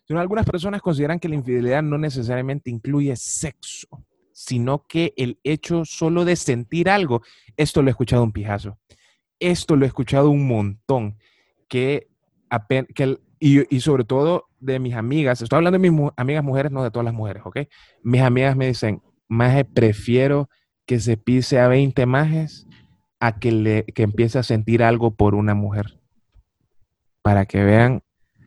Pero 0.07 0.21
algunas 0.21 0.45
personas 0.45 0.83
consideran 0.83 1.19
que 1.19 1.29
la 1.29 1.37
infidelidad 1.37 1.83
no 1.83 1.97
necesariamente 1.97 2.71
incluye 2.71 3.17
sexo, 3.17 3.89
sino 4.33 4.85
que 4.87 5.15
el 5.17 5.39
hecho 5.43 5.85
solo 5.87 6.25
de 6.27 6.37
sentir 6.37 6.91
algo. 6.91 7.23
Esto 7.57 7.81
lo 7.83 7.89
he 7.89 7.93
escuchado 7.93 8.23
un 8.23 8.33
pijazo. 8.33 8.79
Esto 9.41 9.77
lo 9.77 9.85
he 9.85 9.89
escuchado 9.89 10.29
un 10.31 10.47
montón. 10.47 11.17
Que, 11.69 12.09
apen- 12.51 12.87
que 12.95 13.03
el- 13.05 13.21
y, 13.41 13.75
y 13.75 13.81
sobre 13.81 14.05
todo 14.05 14.47
de 14.61 14.79
mis 14.79 14.95
amigas, 14.95 15.41
estoy 15.43 15.57
hablando 15.57 15.79
de 15.79 15.91
mis 15.91 16.11
amigas 16.17 16.45
mujeres, 16.45 16.71
no 16.73 16.83
de 16.85 16.91
todas 16.91 17.05
las 17.05 17.15
mujeres, 17.15 17.43
¿ok? 17.45 17.59
Mis 18.03 18.21
amigas 18.23 18.57
me 18.57 18.67
dicen, 18.69 19.03
maje, 19.29 19.65
prefiero 19.65 20.49
que 20.87 21.01
se 21.01 21.17
pise 21.17 21.59
a 21.61 21.69
20 21.69 22.05
majes 22.07 22.67
a 23.27 23.39
que, 23.39 23.53
le, 23.53 23.85
que 23.85 24.03
empiece 24.03 24.39
a 24.39 24.43
sentir 24.43 24.83
algo 24.83 25.14
por 25.14 25.35
una 25.35 25.55
mujer. 25.55 25.99
Para 27.22 27.47
que 27.47 27.64
vean 27.64 28.03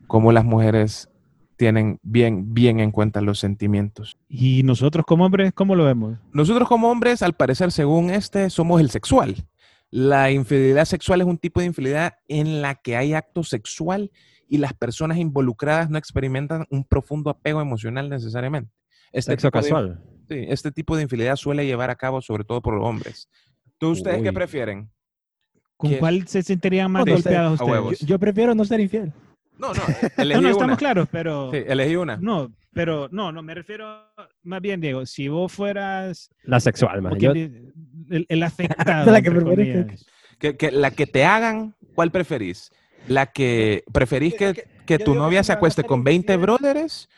cómo 0.06 0.30
las 0.30 0.44
mujeres 0.44 1.08
tienen 1.56 1.98
bien, 2.04 2.54
bien 2.54 2.78
en 2.78 2.92
cuenta 2.92 3.20
los 3.20 3.40
sentimientos. 3.40 4.16
Y 4.28 4.62
nosotros 4.62 5.04
como 5.04 5.24
hombres, 5.24 5.52
¿cómo 5.52 5.74
lo 5.74 5.84
vemos? 5.84 6.18
Nosotros 6.32 6.68
como 6.68 6.88
hombres, 6.90 7.22
al 7.22 7.32
parecer, 7.32 7.72
según 7.72 8.10
este, 8.10 8.50
somos 8.50 8.80
el 8.80 8.90
sexual. 8.90 9.34
La 9.90 10.30
infidelidad 10.30 10.84
sexual 10.84 11.22
es 11.22 11.26
un 11.26 11.38
tipo 11.38 11.58
de 11.58 11.66
infidelidad 11.66 12.14
en 12.28 12.62
la 12.62 12.76
que 12.76 12.96
hay 12.96 13.14
acto 13.14 13.42
sexual 13.42 14.12
y 14.48 14.58
las 14.58 14.74
personas 14.74 15.18
involucradas 15.18 15.90
no 15.90 15.98
experimentan 15.98 16.66
un 16.70 16.84
profundo 16.84 17.30
apego 17.30 17.60
emocional 17.60 18.08
necesariamente. 18.08 18.70
Este 19.10 19.32
Sexo 19.32 19.48
de- 19.48 19.52
casual. 19.52 20.04
Sí, 20.28 20.44
este 20.46 20.70
tipo 20.70 20.94
de 20.94 21.02
infidelidad 21.02 21.36
suele 21.36 21.66
llevar 21.66 21.90
a 21.90 21.96
cabo 21.96 22.20
sobre 22.20 22.44
todo 22.44 22.60
por 22.62 22.74
los 22.74 22.86
hombres. 22.86 23.28
¿Tú 23.78 23.90
ustedes 23.90 24.22
qué 24.22 24.32
prefieren? 24.32 24.90
¿Con 25.76 25.90
¿Qué? 25.90 25.98
cuál 25.98 26.26
se 26.26 26.42
sentirían 26.42 26.90
más 26.90 27.00
No, 27.06 27.06
no 27.06 27.12
golpeados 27.14 27.60
ustedes? 27.60 28.00
Yo, 28.00 28.06
yo 28.06 28.18
prefiero 28.18 28.54
no 28.54 28.64
ser 28.64 28.80
infiel. 28.80 29.12
No, 29.58 29.72
no, 29.72 29.74
No, 29.74 29.84
elegí 30.22 30.34
no, 30.40 30.46
una. 30.48 30.50
estamos 30.50 30.78
claros, 30.78 31.08
pero... 31.10 31.50
Sí, 31.52 31.58
elegí 31.66 31.96
una. 31.96 32.16
No, 32.16 32.52
pero 32.72 33.08
no, 33.12 33.30
no, 33.32 33.42
me 33.42 33.54
refiero 33.54 33.86
más 34.42 34.60
bien, 34.60 34.80
Diego, 34.80 35.06
si 35.06 35.28
vos 35.28 35.52
fueras 35.52 36.30
La 36.42 36.60
sexual, 36.60 37.00
como 37.02 37.16
Yo- 37.16 37.32
el, 37.32 38.26
el 38.28 38.42
afectado, 38.42 39.10
La 39.12 39.22
que 39.22 39.28
entre 39.28 39.44
preferís 39.44 39.86
que-. 40.38 40.56
Que, 40.56 40.70
la 40.70 40.90
que 40.92 41.06
te 41.06 41.24
hagan, 41.24 41.74
¿cuál 41.94 42.10
preferís? 42.12 42.70
¿La 43.08 43.26
que 43.26 43.82
preferís 43.92 44.34
que, 44.34 44.68
que 44.86 44.98
tu 45.00 45.14
novia 45.14 45.40
que 45.40 45.44
se 45.44 45.52
acueste 45.52 45.82
con 45.84 46.04
20 46.04 46.32
infiel. 46.34 46.40
brothers 46.40 47.08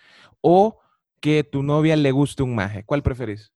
o 0.41 0.79
que 1.21 1.45
tu 1.45 1.63
novia 1.63 1.97
le 1.97 2.11
guste 2.13 2.43
un 2.43 2.55
maje? 2.55 2.83
¿Cuál 2.85 3.03
preferís? 3.03 3.53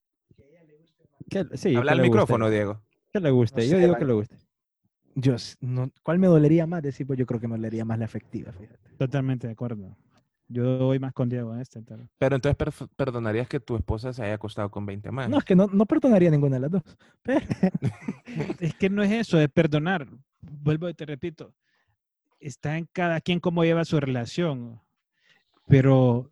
que- 1.29 1.45
sí, 1.55 1.75
Habla 1.75 1.93
al 1.93 2.01
micrófono, 2.01 2.45
guste. 2.45 2.55
Diego. 2.55 2.81
Que 3.19 3.21
le 3.21 3.31
guste. 3.31 3.61
No 3.61 3.67
Yo 3.67 3.69
sé, 3.77 3.79
digo 3.81 3.95
que 3.95 4.05
le 4.05 4.13
guste. 4.13 4.35
Yo, 5.15 5.35
no, 5.61 5.89
¿Cuál 6.03 6.19
me 6.19 6.27
dolería 6.27 6.67
más? 6.67 6.81
Decir, 6.83 7.07
pues 7.07 7.17
yo 7.17 7.25
creo 7.25 7.39
que 7.39 7.47
me 7.47 7.55
dolería 7.55 7.85
más 7.85 7.97
la 7.97 8.03
afectiva, 8.05 8.51
fíjate. 8.51 8.89
Totalmente 8.97 9.47
de 9.47 9.53
acuerdo. 9.53 9.95
Yo 10.49 10.77
voy 10.79 10.99
más 10.99 11.13
con 11.13 11.29
Diego 11.29 11.53
en 11.53 11.61
este. 11.61 11.81
pero- 11.81 12.07
Pero 12.17 12.35
entonces 12.35 12.57
perf- 12.57 12.89
perdonarías 12.95 13.47
que 13.47 13.59
tu 13.61 13.77
esposa 13.77 14.11
se 14.11 14.21
haya 14.23 14.33
acostado 14.33 14.69
con 14.69 14.85
20 14.85 15.09
majes. 15.11 15.31
No, 15.31 15.37
es 15.37 15.45
que 15.45 15.55
no, 15.55 15.67
no 15.67 15.85
perdonaría 15.85 16.29
ninguna 16.29 16.57
de 16.57 16.59
las 16.59 16.71
dos. 16.71 16.83
Pero, 17.23 17.39
Es 18.59 18.75
que 18.75 18.89
no 18.89 19.01
es 19.01 19.11
eso, 19.11 19.39
es 19.39 19.49
perdonar. 19.49 20.07
Vuelvo 20.41 20.89
y 20.89 20.93
te 20.93 21.05
repito. 21.05 21.53
Está 22.39 22.77
en 22.77 22.87
cada 22.91 23.21
quien 23.21 23.39
cómo 23.39 23.63
lleva 23.63 23.85
su 23.85 23.99
relación. 23.99 24.81
Pero 25.67 26.29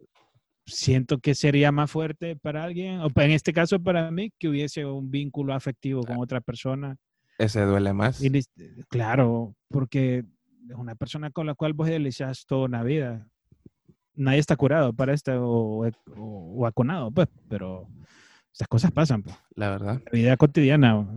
siento 0.66 1.18
que 1.20 1.36
sería 1.36 1.72
más 1.72 1.92
fuerte 1.92 2.36
para 2.36 2.64
alguien, 2.64 3.00
o 3.02 3.10
en 3.16 3.32
este 3.32 3.54
caso 3.54 3.82
para 3.82 4.10
mí, 4.12 4.32
que 4.40 4.48
hubiese 4.48 4.86
un 4.86 5.12
vínculo 5.12 5.54
afectivo 5.54 6.04
con 6.04 6.18
otra 6.20 6.42
persona. 6.42 6.96
Ese 7.38 7.62
duele 7.62 7.94
más. 7.94 8.24
Y 8.24 8.30
claro, 8.90 9.56
porque 9.70 10.24
es 10.70 10.76
una 10.76 10.96
persona 10.96 11.32
con 11.32 11.48
la 11.48 11.56
cual 11.56 11.74
vos 11.74 11.88
delicias 11.88 12.46
toda 12.46 12.66
una 12.66 12.84
vida. 12.84 13.28
Nadie 14.16 14.40
está 14.40 14.56
curado 14.56 14.94
para 14.94 15.14
esto 15.14 15.32
o, 15.44 15.88
o, 15.88 15.92
o 16.16 16.66
aconado, 16.68 17.12
pues, 17.12 17.28
pero 17.50 17.88
esas 18.54 18.68
cosas 18.68 18.92
pasan. 18.92 19.24
Pues. 19.24 19.36
La 19.56 19.70
verdad. 19.70 20.02
La 20.06 20.12
vida 20.12 20.38
cotidiana. 20.38 21.08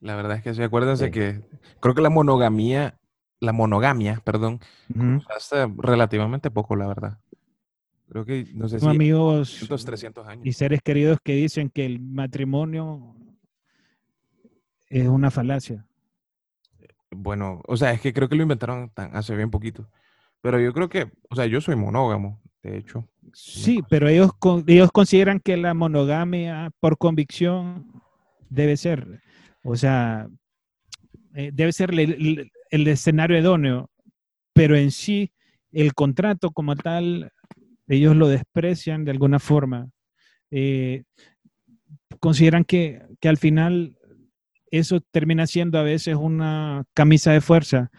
La 0.00 0.14
verdad 0.14 0.36
es 0.36 0.42
que 0.44 0.54
sí. 0.54 0.62
Acuérdense 0.62 1.06
Sí. 1.06 1.10
que 1.10 1.42
creo 1.80 1.94
que 1.96 2.02
la 2.02 2.10
monogamia, 2.10 2.96
la 3.40 3.52
monogamia, 3.52 4.22
perdón, 4.24 4.60
ujú. 4.94 5.20
hace 5.36 5.66
relativamente 5.76 6.50
poco, 6.52 6.76
la 6.76 6.86
verdad. 6.86 7.18
Creo 8.08 8.24
que, 8.24 8.46
no 8.54 8.68
sé 8.68 8.80
si 8.80 8.86
amigos 8.86 9.50
200, 9.60 9.84
300 9.84 10.26
años. 10.26 10.46
y 10.46 10.52
seres 10.52 10.80
queridos 10.82 11.18
que 11.22 11.34
dicen 11.34 11.68
que 11.68 11.84
el 11.84 12.00
matrimonio 12.00 13.14
es 14.88 15.06
una 15.08 15.30
falacia. 15.30 15.84
Bueno, 17.10 17.60
o 17.66 17.76
sea, 17.76 17.92
es 17.92 18.00
que 18.00 18.12
creo 18.12 18.28
que 18.28 18.36
lo 18.36 18.42
inventaron 18.42 18.90
tan- 18.90 19.14
hace 19.16 19.34
bien 19.36 19.50
poquito. 19.50 19.88
Pero 20.40 20.60
yo 20.60 20.72
creo 20.72 20.88
que, 20.88 21.10
o 21.30 21.34
sea, 21.36 21.46
yo 21.46 21.60
soy 21.60 21.74
monógamo, 21.76 22.40
de 22.62 22.78
hecho. 22.78 23.08
Sí, 23.34 23.80
pero 23.90 24.08
ellos, 24.08 24.30
ellos 24.66 24.90
consideran 24.92 25.40
que 25.40 25.56
la 25.56 25.74
monogamia 25.74 26.70
por 26.80 26.96
convicción 26.96 27.90
debe 28.48 28.76
ser, 28.76 29.20
o 29.64 29.76
sea, 29.76 30.28
eh, 31.34 31.50
debe 31.52 31.72
ser 31.72 31.90
el, 31.92 31.98
el- 32.00 32.52
el 32.70 32.86
escenario 32.88 33.38
idóneo, 33.38 33.90
pero 34.52 34.76
en 34.76 34.90
sí 34.90 35.32
el 35.72 35.94
contrato 35.94 36.50
como 36.50 36.76
tal, 36.76 37.32
ellos 37.88 38.14
lo 38.16 38.28
desprecian 38.28 39.04
de 39.04 39.10
alguna 39.10 39.38
forma. 39.38 39.88
Eh, 40.50 41.04
consideran 42.20 42.64
que, 42.64 43.02
que 43.20 43.28
al 43.28 43.36
final 43.38 43.96
eso 44.70 45.00
termina 45.10 45.46
siendo 45.46 45.78
a 45.78 45.82
veces 45.82 46.16
una 46.16 46.84
camisa 46.94 47.32
de 47.32 47.40
fuerza 47.40 47.90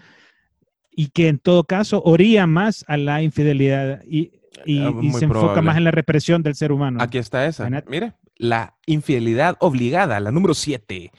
y 0.92 1.08
que 1.08 1.28
en 1.28 1.40
todo 1.40 1.64
caso 1.64 2.02
oría 2.04 2.46
más 2.48 2.86
a 2.88 2.98
la 2.98 3.22
infidelidad 3.24 4.02
y, 4.06 4.32
y- 4.66 4.80
Ah, 4.80 4.92
y 5.02 5.12
se 5.12 5.26
enfoca 5.26 5.40
probable. 5.42 5.62
más 5.64 5.78
en 5.78 5.84
la 5.86 5.92
represión 5.92 6.44
del 6.44 6.56
ser 6.56 6.72
humano. 6.72 7.02
Aquí 7.02 7.18
está 7.18 7.46
esa. 7.46 7.70
Mire, 7.88 8.14
la 8.36 8.76
infidelidad 8.86 9.56
obligada, 9.60 10.20
la 10.20 10.32
número 10.32 10.54
7. 10.54 11.12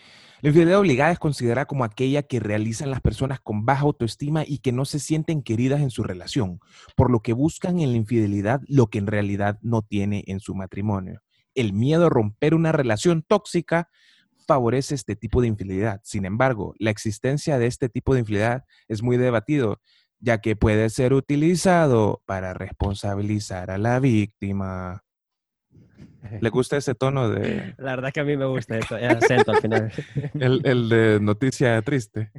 La 0.42 0.48
infidelidad 0.48 0.80
obligada 0.80 1.12
es 1.12 1.18
considerada 1.18 1.66
como 1.66 1.84
aquella 1.84 2.22
que 2.22 2.40
realizan 2.40 2.90
las 2.90 3.02
personas 3.02 3.40
con 3.40 3.66
baja 3.66 3.82
autoestima 3.82 4.42
y 4.46 4.58
que 4.58 4.72
no 4.72 4.86
se 4.86 4.98
sienten 4.98 5.42
queridas 5.42 5.80
en 5.82 5.90
su 5.90 6.02
relación, 6.02 6.60
por 6.96 7.10
lo 7.10 7.20
que 7.20 7.34
buscan 7.34 7.78
en 7.78 7.90
la 7.90 7.98
infidelidad 7.98 8.62
lo 8.66 8.86
que 8.86 8.98
en 8.98 9.06
realidad 9.06 9.58
no 9.60 9.82
tiene 9.82 10.24
en 10.26 10.40
su 10.40 10.54
matrimonio. 10.54 11.20
El 11.54 11.74
miedo 11.74 12.06
a 12.06 12.10
romper 12.10 12.54
una 12.54 12.72
relación 12.72 13.22
tóxica 13.22 13.90
favorece 14.46 14.94
este 14.94 15.14
tipo 15.14 15.42
de 15.42 15.48
infidelidad. 15.48 16.00
Sin 16.04 16.24
embargo, 16.24 16.74
la 16.78 16.90
existencia 16.90 17.58
de 17.58 17.66
este 17.66 17.90
tipo 17.90 18.14
de 18.14 18.20
infidelidad 18.20 18.64
es 18.88 19.02
muy 19.02 19.18
debatido, 19.18 19.80
ya 20.20 20.40
que 20.40 20.56
puede 20.56 20.88
ser 20.88 21.12
utilizado 21.12 22.22
para 22.24 22.54
responsabilizar 22.54 23.70
a 23.70 23.76
la 23.76 24.00
víctima. 24.00 25.04
¿Le 26.40 26.48
gusta 26.50 26.76
ese 26.76 26.94
tono 26.94 27.28
de 27.28 27.74
La 27.78 27.96
verdad 27.96 28.12
que 28.12 28.20
a 28.20 28.24
mí 28.24 28.36
me 28.36 28.46
gusta 28.46 28.78
eso, 28.78 28.96
el 28.96 29.10
acento 29.10 29.50
al 29.52 29.58
final. 29.58 29.90
el, 30.34 30.60
el 30.64 30.88
de 30.88 31.18
noticia 31.20 31.80
triste? 31.82 32.30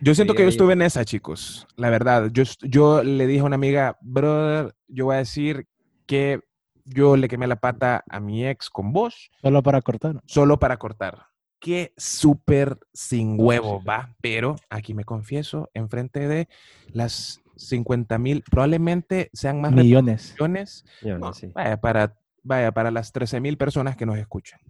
Yo 0.00 0.14
siento 0.14 0.34
Sí, 0.34 0.36
que 0.36 0.42
yo 0.42 0.48
estuve 0.50 0.74
en 0.74 0.82
esa, 0.82 1.04
chicos. 1.04 1.66
La 1.76 1.90
verdad, 1.90 2.28
yo, 2.32 2.42
yo 2.62 3.02
le 3.02 3.26
dije 3.26 3.40
a 3.40 3.44
una 3.44 3.54
amiga, 3.56 3.96
brother, 4.02 4.74
yo 4.88 5.06
voy 5.06 5.14
a 5.16 5.18
decir 5.18 5.66
que 6.06 6.40
yo 6.84 7.16
le 7.16 7.28
quemé 7.28 7.46
la 7.46 7.56
pata 7.56 8.04
a 8.08 8.20
mi 8.20 8.46
ex 8.46 8.68
con 8.70 8.92
vos 8.92 9.30
solo 9.42 9.62
para 9.62 9.80
cortar. 9.82 10.20
solo 10.26 10.58
para 10.58 10.76
cortar. 10.76 11.26
Qué 11.58 11.94
súper 11.96 12.78
sin 12.92 13.36
huevo 13.40 13.82
va, 13.82 14.14
pero 14.20 14.56
aquí 14.68 14.92
me 14.92 15.04
confieso, 15.04 15.70
enfrente 15.72 16.28
de 16.28 16.48
las 16.92 17.40
50 17.56 18.18
mil, 18.18 18.44
probablemente 18.48 19.30
sean 19.32 19.62
más 19.62 19.72
Millones. 19.72 20.34
reproducciones. 20.36 20.84
Yo 21.02 21.18
No, 21.18 21.32
sé. 21.32 21.48
vaya, 21.54 21.80
para, 21.80 22.14
vaya, 22.46 22.72
para 22.72 22.90
las 22.90 23.12
13 23.12 23.40
mil 23.40 23.56
personas 23.56 23.96
que 23.96 24.06
nos 24.06 24.16
escuchan. 24.18 24.60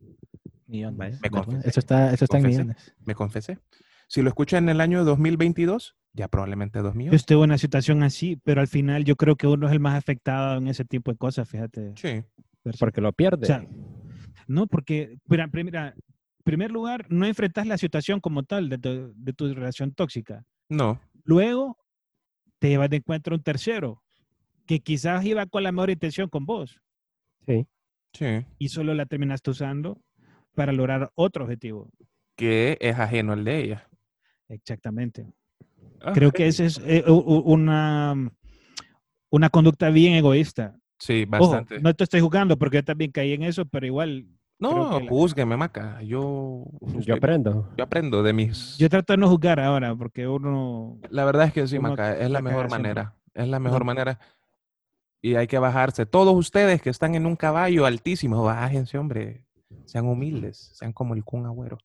Millones. 0.67 0.99
Vaya. 0.99 1.19
Me 1.23 1.31
confesé. 1.31 1.69
Eso 1.69 1.81
está, 1.81 2.13
eso 2.13 2.25
está 2.25 2.39
en 2.39 2.47
millones. 2.47 2.95
Me 3.05 3.15
confesé. 3.15 3.59
Si 4.09 4.23
lo 4.23 4.29
escuchan 4.29 4.65
en 4.65 4.71
el 4.71 4.81
año 4.81 5.05
2022, 5.05 5.97
ya 6.13 6.29
probablemente 6.29 6.79
2 6.81 6.93
Yo 6.93 6.99
millones. 6.99 7.21
estuve 7.21 7.39
en 7.39 7.45
una 7.51 7.59
situación 7.59 8.03
así, 8.03 8.37
pero 8.45 8.61
al 8.61 8.69
final 8.69 9.05
yo 9.05 9.17
creo 9.17 9.37
que 9.37 9.47
uno 9.47 9.67
es 9.67 9.73
el 9.73 9.81
más 9.81 9.97
afectado 9.97 10.59
en 10.59 10.69
ese 10.69 10.85
tipo 10.85 11.11
de 11.11 11.19
cosas, 11.19 11.49
fíjate. 11.49 11.93
Sí. 11.97 12.23
Porque 12.79 13.01
lo 13.01 13.11
O 13.11 13.13
pierde. 13.13 13.47
sea, 13.47 13.65
no, 14.47 14.67
porque, 14.67 15.19
mira, 15.27 15.49
primera, 15.49 15.89
en 15.89 16.03
primer 16.45 16.71
lugar, 16.71 17.07
no 17.11 17.27
enfrentas 17.27 17.67
la 17.67 17.79
situación 17.79 18.21
como 18.21 18.43
tal 18.45 18.69
de 18.69 18.79
tu, 18.79 19.13
de 19.15 19.33
tu 19.33 19.53
relación 19.55 19.93
tóxica. 19.93 20.45
No. 20.69 21.01
Luego, 21.25 21.77
te 22.59 22.69
llevas 22.69 22.91
de 22.91 22.97
encuentro 22.99 23.35
a 23.35 23.39
un 23.39 23.43
tercero, 23.43 24.03
que 24.67 24.81
quizás 24.81 25.25
iba 25.25 25.47
con 25.47 25.63
la 25.63 25.73
mejor 25.73 25.91
intención 25.91 26.29
con 26.29 26.47
vos 26.47 26.81
sí. 27.47 27.67
Sí. 28.13 28.47
y 28.59 28.69
solo 28.71 28.95
la 28.95 29.05
terminaste 29.05 29.51
usando 29.51 30.01
para 30.55 30.73
lograr 30.73 31.11
otro 31.17 31.45
objetivo. 31.45 31.91
Que 32.35 32.79
es 32.81 32.99
ajeno 32.99 33.35
al 33.35 33.45
de 33.45 33.63
ella. 33.63 33.89
Exactamente. 34.49 35.27
Ah, 36.03 36.13
Creo 36.15 36.31
que 36.33 36.47
esa 36.47 36.65
es 36.65 36.81
eh, 36.87 37.05
una, 37.07 38.15
una 39.31 39.51
conducta 39.51 39.91
bien 39.91 40.15
egoísta. 40.15 40.79
Sí, 40.99 41.27
Ojo, 41.31 41.51
bastante. 41.51 41.81
no 41.81 41.93
te 41.95 42.05
estoy 42.05 42.21
jugando 42.21 42.57
porque 42.57 42.79
yo 42.79 42.85
también 42.85 43.11
caí 43.13 43.33
en 43.35 43.43
eso, 43.43 43.67
pero 43.67 43.85
igual 43.87 44.27
no, 44.59 44.99
la- 44.99 45.09
júzgueme, 45.09 45.57
maca. 45.59 46.01
Yo, 46.03 46.65
Yo 47.05 47.15
aprendo. 47.17 47.71
yo 47.77 47.85
aprendo 47.85 48.23
de 48.23 48.33
mis... 48.33 48.79
yo 48.79 48.89
trato 48.89 49.13
de 49.13 49.19
no 49.19 49.29
juzgar 49.29 49.61
ahora 49.61 49.95
porque 49.95 50.27
uno 50.27 50.99
La 51.11 51.27
verdad 51.27 51.49
es 51.49 51.53
que 51.53 51.67
sí, 51.67 51.79
Maca, 51.79 52.15
es 52.15 52.31
la 52.31 52.41
la 52.41 52.43
mejor 52.43 52.71
manera. 52.71 53.15
Es 53.35 53.47
la 53.47 53.59
mejor 53.61 53.81
No. 53.81 53.85
manera. 53.87 54.19
Y 55.23 55.35
hay 55.35 55.47
que 55.47 55.59
bajarse. 55.59 56.07
Todos 56.07 56.35
ustedes 56.37 56.81
que 56.83 56.91
están 56.91 57.15
en 57.15 57.27
un 57.27 57.37
caballo 57.37 57.87
altísimo, 57.87 58.43
bájense, 58.43 58.99
hombre. 58.99 59.45
Sean 59.85 60.07
humildes, 60.07 60.71
sean 60.75 60.93
como 60.93 61.15
el 61.15 61.25
Kun 61.25 61.47
Agüero. 61.47 61.79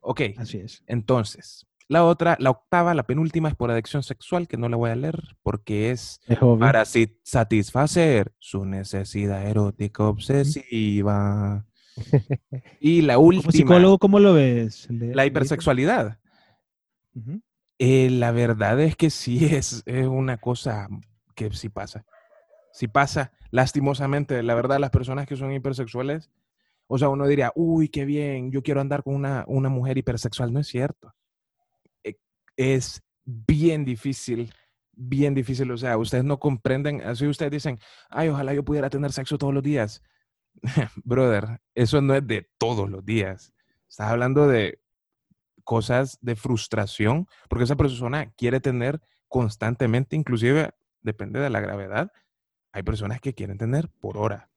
Ok, 0.00 0.22
así 0.38 0.58
es. 0.58 0.82
entonces, 0.86 1.66
la 1.90 2.04
otra, 2.04 2.36
la 2.38 2.50
octava, 2.50 2.94
la 2.94 3.02
penúltima 3.02 3.48
es 3.48 3.56
por 3.56 3.70
adicción 3.70 4.02
sexual, 4.02 4.46
que 4.46 4.56
no 4.56 4.68
la 4.68 4.76
voy 4.76 4.90
a 4.90 4.96
leer 4.96 5.20
porque 5.42 5.90
es 5.90 6.20
para 6.60 6.84
satisfacer 6.84 8.32
su 8.38 8.64
necesidad 8.64 9.46
erótica 9.46 10.04
obsesiva. 10.04 11.66
Y 12.80 13.02
la 13.02 13.16
Como 13.16 13.26
última, 13.26 13.52
psicólogo, 13.52 13.98
¿cómo 13.98 14.20
lo 14.20 14.32
ves? 14.32 14.88
La 14.90 15.26
hipersexualidad. 15.26 16.18
Eh, 17.78 18.08
la 18.10 18.30
verdad 18.30 18.80
es 18.80 18.96
que 18.96 19.10
sí 19.10 19.44
es, 19.44 19.82
es 19.84 20.06
una 20.06 20.38
cosa 20.38 20.88
que 21.34 21.50
sí 21.52 21.68
pasa. 21.68 22.06
Sí 22.80 22.88
pasa, 22.88 23.30
lastimosamente. 23.50 24.42
La 24.42 24.54
verdad, 24.54 24.78
las 24.78 24.88
personas 24.88 25.26
que 25.26 25.36
son 25.36 25.52
hipersexuales, 25.52 26.30
o 26.86 26.96
sea, 26.96 27.10
uno 27.10 27.26
diría, 27.26 27.52
uy, 27.54 27.90
qué 27.90 28.06
bien, 28.06 28.50
yo 28.50 28.62
quiero 28.62 28.80
andar 28.80 29.02
con 29.02 29.14
una, 29.16 29.44
una 29.48 29.68
mujer 29.68 29.98
hipersexual. 29.98 30.50
No 30.50 30.60
es 30.60 30.68
cierto. 30.68 31.14
Eh, 32.02 32.16
Es 32.56 33.02
bien 33.26 33.84
difícil, 33.84 34.54
bien 34.92 35.34
difícil. 35.34 35.70
O 35.70 35.76
sea, 35.76 35.98
ustedes 35.98 36.24
no 36.24 36.40
comprenden, 36.40 37.02
así 37.02 37.26
ustedes 37.26 37.52
dicen, 37.52 37.78
ay, 38.08 38.30
ojalá 38.30 38.54
yo 38.54 38.64
pudiera 38.64 38.88
tener 38.88 39.12
sexo 39.12 39.36
todos 39.36 39.52
los 39.52 39.62
días. 39.62 40.02
Brother, 41.04 41.60
eso 41.74 42.00
no 42.00 42.14
es 42.14 42.26
de 42.26 42.48
todos 42.56 42.88
los 42.88 43.04
días. 43.04 43.52
Estás 43.90 44.08
hablando 44.08 44.48
de 44.48 44.80
cosas 45.64 46.16
de 46.22 46.34
frustración, 46.34 47.28
porque 47.50 47.64
esa 47.64 47.76
persona 47.76 48.32
quiere 48.38 48.58
tener 48.58 49.02
constantemente, 49.28 50.16
inclusive 50.16 50.70
depende 51.02 51.40
de 51.40 51.50
la 51.50 51.60
gravedad, 51.60 52.10
hay 52.72 52.82
personas 52.82 53.20
que 53.20 53.34
quieren 53.34 53.58
tener 53.58 53.88
por 54.00 54.16
hora. 54.16 54.48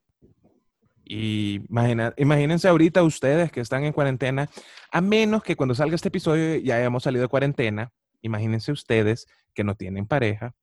Y 1.06 1.62
imagina- 1.70 2.14
imagínense 2.18 2.68
ahorita 2.68 3.04
ustedes 3.04 3.52
que 3.52 3.60
están 3.60 3.84
en 3.84 3.94
cuarentena, 3.94 4.50
a 4.92 5.02
menos 5.02 5.44
que 5.44 5.56
cuando 5.56 5.76
salga 5.76 5.96
este 5.96 6.08
episodio 6.08 6.56
ya 6.58 6.78
hayamos 6.78 7.04
salido 7.04 7.24
de 7.24 7.28
cuarentena, 7.28 7.92
imagínense 8.22 8.72
ustedes 8.72 9.28
que 9.54 9.64
no 9.64 9.76
tienen 9.76 10.06
pareja, 10.08 10.56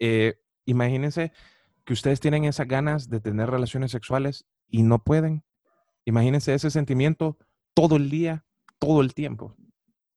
eh, 0.00 0.40
imagínense 0.64 1.32
que 1.84 1.92
ustedes 1.92 2.20
tienen 2.20 2.44
esas 2.44 2.66
ganas 2.66 3.08
de 3.08 3.20
tener 3.20 3.48
relaciones 3.50 3.92
sexuales 3.92 4.46
y 4.68 4.82
no 4.82 5.02
pueden. 5.04 5.44
Imagínense 6.04 6.52
ese 6.54 6.70
sentimiento 6.70 7.38
todo 7.72 7.96
el 7.96 8.10
día, 8.10 8.44
todo 8.78 9.00
el 9.00 9.14
tiempo. 9.14 9.56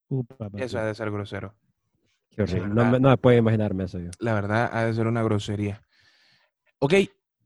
Upa. 0.10 0.50
Eso 0.58 0.80
ha 0.80 0.86
de 0.86 0.96
ser 0.96 1.12
grosero. 1.12 1.56
Qué 2.32 2.44
horrible. 2.44 2.74
no, 2.74 3.00
no 3.00 3.18
puedo 3.18 3.38
imaginarme 3.38 3.86
eso 3.86 4.00
yo. 4.00 4.10
La 4.20 4.34
verdad, 4.34 4.70
ha 4.74 4.86
de 4.86 4.94
ser 4.94 5.08
una 5.08 5.22
grosería. 5.24 5.82
Ok, 6.84 6.96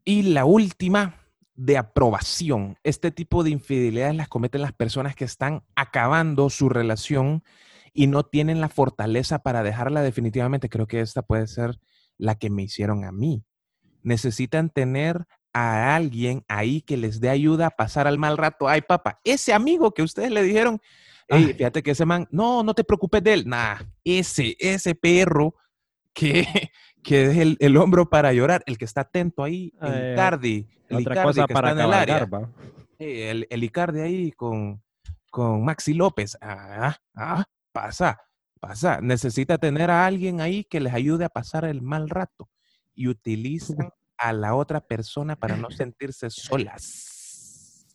y 0.06 0.22
la 0.22 0.46
última 0.46 1.20
de 1.56 1.78
aprobación. 1.78 2.78
Este 2.84 3.12
tipo 3.12 3.44
de 3.44 3.50
infidelidades 3.50 4.16
las 4.16 4.30
cometen 4.30 4.62
las 4.62 4.72
personas 4.72 5.14
que 5.14 5.26
están 5.26 5.66
acabando 5.76 6.50
su 6.50 6.70
relación 6.70 7.44
y 7.94 8.08
no 8.08 8.24
tienen 8.24 8.62
la 8.62 8.70
fortaleza 8.70 9.40
para 9.40 9.62
dejarla 9.62 10.04
definitivamente. 10.04 10.70
Creo 10.70 10.88
que 10.88 11.02
esta 11.02 11.22
puede 11.22 11.48
ser 11.48 11.82
la 12.18 12.36
que 12.36 12.50
me 12.50 12.64
hicieron 12.64 13.04
a 13.04 13.12
mí. 13.12 13.44
Necesitan 14.04 14.70
tener 14.70 15.26
a 15.52 15.98
alguien 15.98 16.46
ahí 16.48 16.82
que 16.82 16.96
les 16.96 17.20
dé 17.20 17.28
ayuda 17.28 17.68
a 17.68 17.72
pasar 17.72 18.08
al 18.08 18.18
mal 18.18 18.38
rato. 18.38 18.70
Ay, 18.70 18.84
papá, 18.84 19.20
ese 19.26 19.52
amigo 19.52 19.94
que 19.94 20.02
ustedes 20.02 20.32
le 20.32 20.44
dijeron, 20.44 20.80
"Ey, 21.28 21.44
Ay. 21.44 21.54
fíjate 21.56 21.84
que 21.84 21.92
ese 21.92 22.06
man, 22.06 22.26
no, 22.32 22.64
no 22.64 22.74
te 22.74 22.86
preocupes 22.86 23.22
de 23.22 23.34
él. 23.34 23.44
Nah, 23.50 23.82
ese, 24.06 24.56
ese 24.60 24.96
perro 24.96 25.56
que, 26.14 26.48
que 27.06 27.26
es 27.26 27.38
el, 27.38 27.56
el 27.60 27.78
hombro 27.78 28.10
para 28.10 28.34
llorar, 28.34 28.64
el 28.66 28.80
que 28.80 28.86
está 28.86 29.02
atento 29.02 29.44
ahí, 29.44 29.72
el 29.80 29.94
Eh, 29.94 30.14
Icardi, 30.14 30.68
el 30.90 30.98
Otra 30.98 31.14
Icardi 31.14 31.28
cosa 31.28 31.46
que 31.46 31.54
para 31.54 31.70
está 31.70 31.82
en 31.82 31.88
el 31.88 31.94
área. 31.94 32.28
el, 32.98 33.48
el 33.48 33.64
Icardi 33.64 34.00
ahí 34.02 34.32
con, 34.32 34.82
con 35.30 35.64
Maxi 35.64 35.94
López. 35.94 36.36
Ah, 36.42 36.98
ah, 37.16 37.46
pasa, 37.72 38.20
pasa. 38.60 39.02
Necesita 39.02 39.60
tener 39.60 39.92
a 39.92 40.08
alguien 40.08 40.42
ahí 40.42 40.64
que 40.64 40.80
les 40.80 40.96
ayude 40.96 41.26
a 41.26 41.30
pasar 41.30 41.66
el 41.66 41.84
mal 41.84 42.10
rato. 42.10 42.50
Y 42.96 43.08
utilizan 43.08 43.92
a 44.18 44.34
la 44.34 44.56
otra 44.56 44.82
persona 44.82 45.36
para 45.36 45.58
no 45.58 45.70
sentirse 45.70 46.32
solas. 46.32 47.86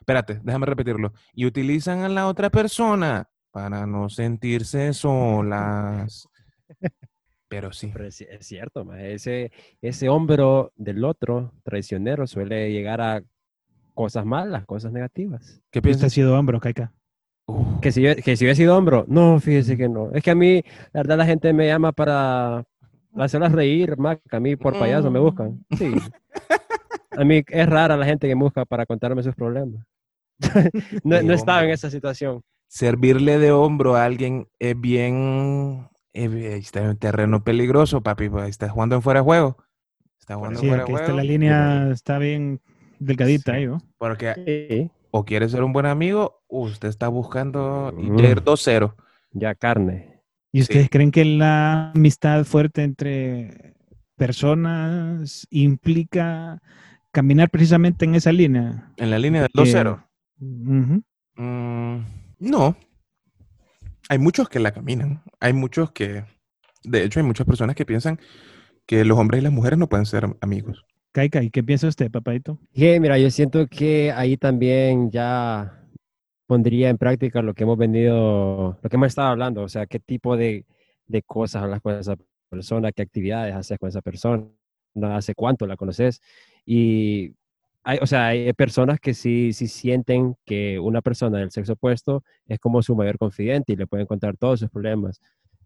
Espérate, 0.00 0.38
déjame 0.42 0.66
repetirlo. 0.66 1.14
Y 1.32 1.46
utilizan 1.46 2.02
a 2.02 2.10
la 2.10 2.26
otra 2.26 2.50
persona 2.50 3.30
para 3.52 3.86
no 3.86 4.10
sentirse 4.10 4.92
solas. 4.92 6.28
Pero 7.50 7.72
sí. 7.72 7.90
Pero 7.92 8.06
es, 8.06 8.20
es 8.22 8.46
cierto, 8.46 8.84
ma, 8.84 9.02
ese, 9.02 9.50
ese 9.82 10.08
hombro 10.08 10.72
del 10.76 11.04
otro 11.04 11.52
traicionero 11.64 12.26
suele 12.26 12.70
llegar 12.72 13.00
a 13.00 13.22
cosas 13.92 14.24
malas, 14.24 14.64
cosas 14.66 14.92
negativas. 14.92 15.60
¿Qué 15.70 15.78
Este 15.78 15.78
ha 15.80 15.82
piensas? 15.82 16.12
sido 16.12 16.38
hombro, 16.38 16.60
Kaika. 16.60 16.92
Que 17.82 17.90
si, 17.90 18.02
yo- 18.02 18.14
que 18.14 18.36
si 18.36 18.44
hubiera 18.44 18.54
sido 18.54 18.76
hombro, 18.78 19.04
no, 19.08 19.40
fíjese 19.40 19.76
que 19.76 19.88
no. 19.88 20.12
Es 20.12 20.22
que 20.22 20.30
a 20.30 20.34
mí, 20.36 20.62
la 20.92 21.00
verdad, 21.00 21.18
la 21.18 21.26
gente 21.26 21.52
me 21.52 21.66
llama 21.66 21.90
para 21.90 22.64
hacerlas 23.16 23.50
reír, 23.50 23.96
más 23.98 24.18
que 24.30 24.36
a 24.36 24.40
mí 24.40 24.54
por 24.54 24.78
payaso 24.78 25.10
me 25.10 25.18
buscan. 25.18 25.62
Sí. 25.76 25.92
A 27.12 27.24
mí 27.24 27.42
es 27.48 27.68
rara 27.68 27.96
la 27.96 28.06
gente 28.06 28.28
que 28.28 28.36
me 28.36 28.44
busca 28.44 28.64
para 28.64 28.86
contarme 28.86 29.20
sus 29.24 29.34
problemas. 29.34 29.84
no, 31.02 31.20
no 31.20 31.34
estaba 31.34 31.64
en 31.64 31.70
esa 31.70 31.90
situación. 31.90 32.40
servirle 32.68 33.40
de 33.40 33.50
hombro 33.50 33.96
a 33.96 34.04
alguien 34.04 34.46
es 34.60 34.80
bien. 34.80 35.88
Bien- 36.12 36.52
está 36.52 36.82
en 36.82 36.88
un 36.90 36.96
terreno 36.96 37.42
peligroso, 37.44 38.02
papi. 38.02 38.28
pues, 38.28 38.48
Está 38.48 38.68
jugando 38.68 38.96
en 38.96 39.02
fuera 39.02 39.20
de 39.20 39.24
juego. 39.24 39.56
Está 40.18 40.34
jugando 40.36 40.60
Sí, 40.60 40.66
en 40.66 40.70
fuera 40.70 40.84
de 40.84 40.92
juego. 40.92 41.16
la 41.16 41.22
línea 41.24 41.90
está 41.90 42.18
bien 42.18 42.60
delgadita 42.98 43.52
Sí. 43.52 43.58
ahí, 43.58 43.66
¿no? 43.66 43.78
Porque 43.98 44.34
Sí, 44.68 44.90
o 45.10 45.24
quiere 45.24 45.48
ser 45.48 45.62
un 45.64 45.72
buen 45.72 45.86
amigo, 45.86 46.42
o 46.48 46.62
usted 46.62 46.88
está 46.88 47.08
buscando 47.08 47.94
y 47.98 48.10
Mm. 48.10 48.16
ya 48.18 48.28
ir 48.30 48.42
2-0. 48.42 48.96
ya 49.32 49.54
carne. 49.54 50.20
¿Y 50.52 50.58
Sí. 50.58 50.62
ustedes 50.62 50.88
creen 50.90 51.10
que 51.12 51.24
la 51.24 51.92
amistad 51.92 52.44
fuerte 52.44 52.82
entre 52.82 53.74
personas 54.16 55.46
implica 55.50 56.60
caminar 57.12 57.50
precisamente 57.50 58.04
en 58.04 58.14
esa 58.16 58.32
línea? 58.32 58.92
En 58.96 59.10
la 59.10 59.18
línea 59.18 59.42
del 59.42 59.50
Que- 59.52 59.60
2-0. 59.60 60.04
Ujú. 60.40 61.02
Mm, 61.36 62.04
no. 62.40 62.76
Hay 64.10 64.18
muchos 64.18 64.48
que 64.48 64.58
la 64.58 64.72
caminan. 64.72 65.22
Hay 65.38 65.52
muchos 65.52 65.92
que. 65.92 66.24
De 66.82 67.04
hecho, 67.04 67.20
hay 67.20 67.26
muchas 67.26 67.46
personas 67.46 67.76
que 67.76 67.86
piensan 67.86 68.18
que 68.84 69.04
los 69.04 69.16
hombres 69.16 69.40
y 69.40 69.44
las 69.44 69.52
mujeres 69.52 69.78
no 69.78 69.88
pueden 69.88 70.04
ser 70.04 70.26
amigos. 70.40 70.84
Kaika, 71.12 71.44
¿y 71.44 71.50
qué 71.50 71.62
piensa 71.62 71.86
usted, 71.86 72.10
papadito? 72.10 72.58
Que, 72.74 72.98
mira, 72.98 73.18
yo 73.18 73.30
siento 73.30 73.68
que 73.68 74.10
ahí 74.10 74.36
también 74.36 75.12
ya 75.12 75.86
pondría 76.48 76.88
en 76.88 76.98
práctica 76.98 77.40
lo 77.40 77.54
que 77.54 77.62
hemos 77.62 77.78
venido, 77.78 78.80
lo 78.82 78.90
que 78.90 78.96
hemos 78.96 79.06
estado 79.06 79.28
hablando, 79.28 79.62
o 79.62 79.68
sea, 79.68 79.86
qué 79.86 80.00
tipo 80.00 80.36
de, 80.36 80.66
de 81.06 81.22
cosas 81.22 81.62
hablas 81.62 81.80
con 81.80 81.96
esa 81.96 82.16
persona, 82.48 82.90
qué 82.90 83.02
actividades 83.02 83.54
haces 83.54 83.78
con 83.78 83.90
esa 83.90 84.02
persona, 84.02 84.44
hace 85.14 85.36
cuánto 85.36 85.68
la 85.68 85.76
conoces. 85.76 86.20
Y 86.66 87.36
hay, 87.82 87.98
o 88.02 88.06
sea, 88.06 88.26
hay 88.28 88.52
personas 88.52 89.00
que 89.00 89.14
sí, 89.14 89.52
sí 89.52 89.66
sienten 89.68 90.36
que 90.44 90.78
una 90.78 91.00
persona 91.02 91.38
del 91.38 91.50
sexo 91.50 91.72
opuesto 91.74 92.22
es 92.46 92.58
como 92.58 92.82
su 92.82 92.94
mayor 92.94 93.18
confidente 93.18 93.72
y 93.72 93.76
le 93.76 93.86
pueden 93.86 94.06
contar 94.06 94.36
todos 94.36 94.60
sus 94.60 94.70
problemas, 94.70 95.20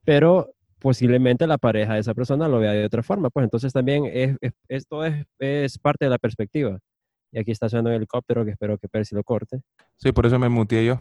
pero 0.04 0.54
posiblemente 0.78 1.46
la 1.46 1.58
pareja 1.58 1.94
de 1.94 2.00
esa 2.00 2.14
persona 2.14 2.46
lo 2.46 2.58
vea 2.58 2.72
de 2.72 2.84
otra 2.84 3.02
forma, 3.02 3.30
pues 3.30 3.44
entonces 3.44 3.72
también 3.72 4.04
es, 4.06 4.36
es- 4.40 4.52
esto 4.68 5.04
es, 5.04 5.24
es 5.38 5.78
parte 5.78 6.04
de 6.04 6.10
la 6.10 6.18
perspectiva. 6.18 6.78
Y 7.32 7.38
aquí 7.40 7.50
está 7.50 7.68
sonando 7.68 7.90
el 7.90 7.96
helicóptero 7.96 8.44
que 8.44 8.52
espero 8.52 8.78
que 8.78 8.86
Percy 8.88 9.14
lo 9.16 9.24
corte. 9.24 9.60
Sí, 9.96 10.12
por 10.12 10.24
eso 10.26 10.38
me 10.38 10.48
muteé 10.48 10.84
yo. 10.86 11.00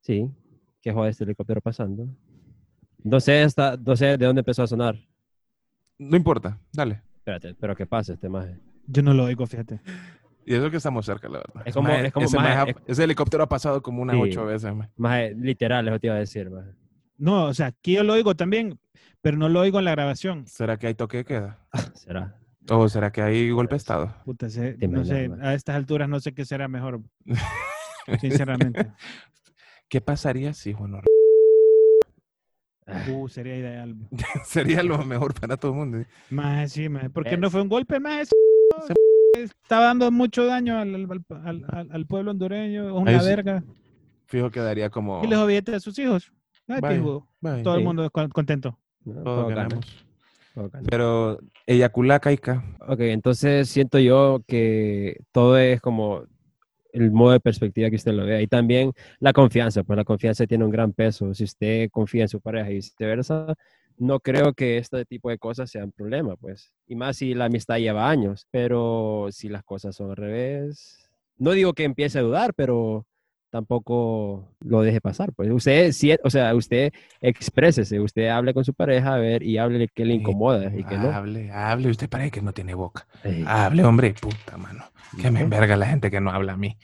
Sí, 0.00 0.30
que 0.80 0.92
joder 0.92 1.10
este 1.10 1.24
helicóptero 1.24 1.60
pasando. 1.60 2.06
No 3.02 3.18
sé, 3.20 3.42
hasta, 3.42 3.76
no 3.76 3.96
sé 3.96 4.16
de 4.16 4.26
dónde 4.26 4.40
empezó 4.40 4.62
a 4.62 4.66
sonar. 4.66 4.96
No 5.98 6.16
importa, 6.16 6.60
dale. 6.72 7.02
Espérate, 7.16 7.54
pero 7.54 7.74
que 7.74 7.86
pase 7.86 8.12
este 8.12 8.28
maje. 8.28 8.58
Yo 8.86 9.02
no 9.02 9.14
lo 9.14 9.24
oigo, 9.24 9.46
fíjate. 9.46 9.80
Y 10.46 10.54
eso 10.54 10.70
que 10.70 10.76
estamos 10.76 11.06
cerca, 11.06 11.28
la 11.28 11.38
verdad. 11.38 11.62
Es 11.64 11.74
como- 11.74 11.88
Maje, 11.88 12.06
es 12.08 12.12
como- 12.12 12.26
ese, 12.26 12.36
maje, 12.36 12.48
maje 12.48 12.60
ha- 12.60 12.70
es- 12.72 12.76
ese 12.88 13.04
helicóptero 13.04 13.44
ha 13.44 13.48
pasado 13.48 13.82
como 13.82 14.02
unas 14.02 14.16
Sí. 14.16 14.22
ocho 14.22 14.44
veces. 14.44 14.74
maje. 14.74 14.90
Maje, 14.96 15.34
literal, 15.36 15.88
eso 15.88 15.98
te 15.98 16.06
iba 16.08 16.16
a 16.16 16.18
decir, 16.20 16.50
maje. 16.50 16.70
No, 17.16 17.46
o 17.46 17.54
sea, 17.54 17.66
aquí 17.66 17.94
yo 17.94 18.02
lo 18.04 18.12
oigo 18.12 18.34
también, 18.34 18.78
pero 19.22 19.36
no 19.38 19.48
lo 19.48 19.60
oigo 19.60 19.78
en 19.78 19.84
la 19.86 19.92
grabación. 19.92 20.46
¿Será 20.46 20.78
que 20.78 20.88
hay 20.88 20.94
toque 20.94 21.18
de 21.18 21.24
queda? 21.24 21.66
Será. 21.94 22.38
¿O 22.70 22.88
será 22.88 23.10
que 23.12 23.20
hay 23.22 23.50
golpe 23.50 23.74
de 23.74 23.78
estado? 23.78 24.14
Puta, 24.24 24.48
Te 24.48 24.88
no 24.88 25.04
sé, 25.04 25.30
a 25.42 25.54
estas 25.54 25.76
alturas 25.76 26.08
no 26.08 26.18
sé 26.20 26.32
qué 26.34 26.44
será 26.44 26.66
mejor, 26.68 27.00
sinceramente. 28.20 28.90
¿Qué 29.88 30.00
pasaría 30.00 30.52
si, 30.54 30.72
bueno, 30.72 31.00
Uh, 33.10 33.28
sería 33.28 33.56
ideal. 33.56 33.96
sería 34.44 34.82
lo 34.82 34.98
mejor 35.04 35.32
para 35.32 35.56
todo 35.56 35.72
el 35.72 35.78
mundo? 35.78 36.04
Más 36.30 36.72
sí, 36.72 36.88
más. 36.90 37.08
Porque 37.10 37.34
Es- 37.34 37.38
no 37.38 37.50
fue 37.50 37.62
un 37.62 37.68
golpe 37.68 37.98
más. 37.98 38.28
Estaba 39.36 39.86
dando 39.86 40.10
mucho 40.10 40.46
daño 40.46 40.78
al, 40.78 40.94
al- 40.94 41.24
al- 41.44 41.64
al- 41.68 41.88
al 41.92 42.06
pueblo 42.06 42.30
hondureño, 42.30 42.86
es 42.86 42.92
una 42.92 43.10
Ahí 43.10 43.20
sí. 43.20 43.26
verga. 43.26 43.64
Fijo 44.26 44.50
quedaría 44.50 44.90
como... 44.90 45.22
Y 45.24 45.26
los 45.28 45.46
billetes 45.46 45.74
a 45.74 45.80
sus 45.80 45.98
hijos. 45.98 46.32
Ay, 46.68 46.80
Todo 47.62 47.76
el 47.76 47.84
mundo 47.84 48.08
con- 48.10 48.30
contento. 48.30 48.78
¿no? 49.04 49.12
todos 49.22 49.24
Todo 49.24 49.46
gana, 49.48 49.62
ganamos. 49.64 50.06
todo. 50.54 50.70
Pero 50.88 51.38
eyacula 51.66 52.20
caica. 52.20 52.64
Ok, 52.88 53.00
entonces 53.00 53.68
siento 53.68 53.98
yo 53.98 54.42
que 54.46 55.18
todo 55.32 55.58
es 55.58 55.80
como 55.80 56.22
el 56.92 57.10
modo 57.10 57.32
de 57.32 57.40
perspectiva 57.40 57.90
que 57.90 57.96
usted 57.96 58.12
lo 58.12 58.24
vea. 58.24 58.40
Y 58.40 58.46
también 58.46 58.92
la 59.18 59.32
confianza, 59.32 59.82
pues 59.82 59.96
la 59.96 60.04
confianza 60.04 60.46
tiene 60.46 60.64
un 60.64 60.70
gran 60.70 60.92
peso. 60.92 61.34
Si 61.34 61.44
usted 61.44 61.90
confía 61.90 62.22
en 62.22 62.28
su 62.28 62.40
pareja 62.40 62.70
y 62.70 62.74
viceversa, 62.74 63.52
no 63.98 64.20
creo 64.20 64.52
que 64.54 64.78
este 64.78 65.04
tipo 65.04 65.30
de 65.30 65.38
cosas 65.38 65.70
sean 65.70 65.92
problema, 65.92 66.36
pues. 66.36 66.72
Y 66.86 66.94
más 66.96 67.16
si 67.16 67.34
la 67.34 67.46
amistad 67.46 67.78
lleva 67.78 68.08
años. 68.10 68.46
Pero 68.50 69.28
si 69.30 69.48
las 69.48 69.62
cosas 69.64 69.94
son 69.96 70.10
al 70.10 70.16
revés, 70.16 71.08
no 71.38 71.52
digo 71.52 71.72
que 71.72 71.84
empiece 71.84 72.18
a 72.18 72.22
dudar, 72.22 72.54
pero 72.54 73.06
tampoco 73.50 74.48
lo 74.64 74.82
deje 74.82 75.00
pasar. 75.00 75.32
Pues 75.32 75.48
usted, 75.50 75.92
sí, 75.92 76.14
o 76.24 76.30
sea, 76.30 76.54
usted 76.54 76.92
exprésese, 77.20 78.00
usted 78.00 78.28
hable 78.28 78.52
con 78.52 78.64
su 78.64 78.74
pareja, 78.74 79.14
a 79.14 79.18
ver, 79.18 79.42
y 79.44 79.58
hable 79.58 79.88
qué 79.94 80.04
le 80.04 80.14
Sí, 80.14 80.20
incomoda 80.20 80.74
y 80.76 80.82
qué 80.84 80.98
no. 80.98 81.10
Hable, 81.10 81.50
hable. 81.52 81.90
Usted 81.90 82.08
parece 82.08 82.32
que 82.32 82.42
no 82.42 82.52
tiene 82.52 82.74
boca. 82.74 83.06
Ey, 83.22 83.44
Hable, 83.46 83.84
hombre, 83.84 84.14
puta 84.20 84.56
mano. 84.56 84.84
Que 85.20 85.30
me 85.30 85.38
¿no? 85.38 85.44
enverga 85.44 85.76
la 85.76 85.86
gente 85.86 86.10
que 86.10 86.20
no 86.20 86.30
habla 86.30 86.54
a 86.54 86.56
mí. 86.56 86.76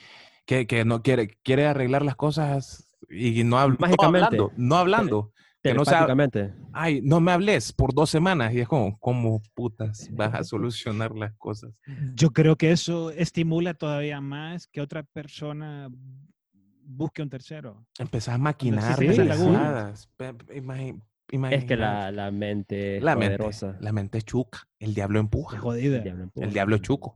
Que, 0.46 0.66
que 0.66 0.84
no 0.84 1.02
quiere, 1.02 1.36
quiere 1.42 1.66
arreglar 1.66 2.04
las 2.04 2.16
cosas 2.16 2.86
y 3.08 3.42
no, 3.44 3.58
habla, 3.58 3.74
no 3.74 3.80
Mágicamente. 3.80 4.26
hablando. 4.26 4.52
No 4.56 4.76
hablando. 4.76 5.32
Que 5.62 5.74
no 5.74 5.84
sabe-. 5.84 6.52
Ay, 6.72 7.00
no 7.02 7.20
me 7.20 7.32
hables 7.32 7.72
por 7.72 7.92
dos 7.94 8.10
semanas. 8.10 8.52
Y 8.54 8.60
es 8.60 8.68
como, 8.68 8.98
¿cómo 8.98 9.42
putas 9.54 10.08
vas 10.12 10.34
a 10.34 10.44
solucionar 10.44 11.14
las 11.14 11.34
cosas? 11.34 11.72
Yo 12.14 12.30
creo 12.30 12.56
que 12.56 12.70
eso 12.72 13.10
estimula 13.10 13.74
todavía 13.74 14.20
más 14.20 14.66
que 14.66 14.80
otra 14.80 15.02
persona 15.02 15.90
busque 16.84 17.22
un 17.22 17.30
tercero. 17.30 17.86
Empezás 17.98 18.34
a 18.34 18.38
maquinar 18.38 18.90
existe 18.92 19.12
esa 19.22 19.24
laguna. 19.24 19.58
pendejadas. 19.58 20.10
Pe- 20.16 20.34
imagi- 20.56 21.00
Es 21.52 21.64
que 21.64 21.76
la, 21.76 22.10
la 22.10 22.30
mente 22.32 23.00
la 23.00 23.14
mente, 23.14 23.36
poderosa. 23.38 23.76
la 23.80 23.92
mente 23.92 24.18
es 24.18 24.24
chuca, 24.24 24.66
el 24.80 24.94
diablo 24.94 25.20
empuja. 25.20 25.56
Es 25.58 25.62
jodida. 25.62 25.98
el 25.98 26.02
diablo 26.02 26.22
empuja. 26.24 26.46
El 26.46 26.52
diablo 26.52 26.74
es 26.76 26.82
chuco. 26.82 27.14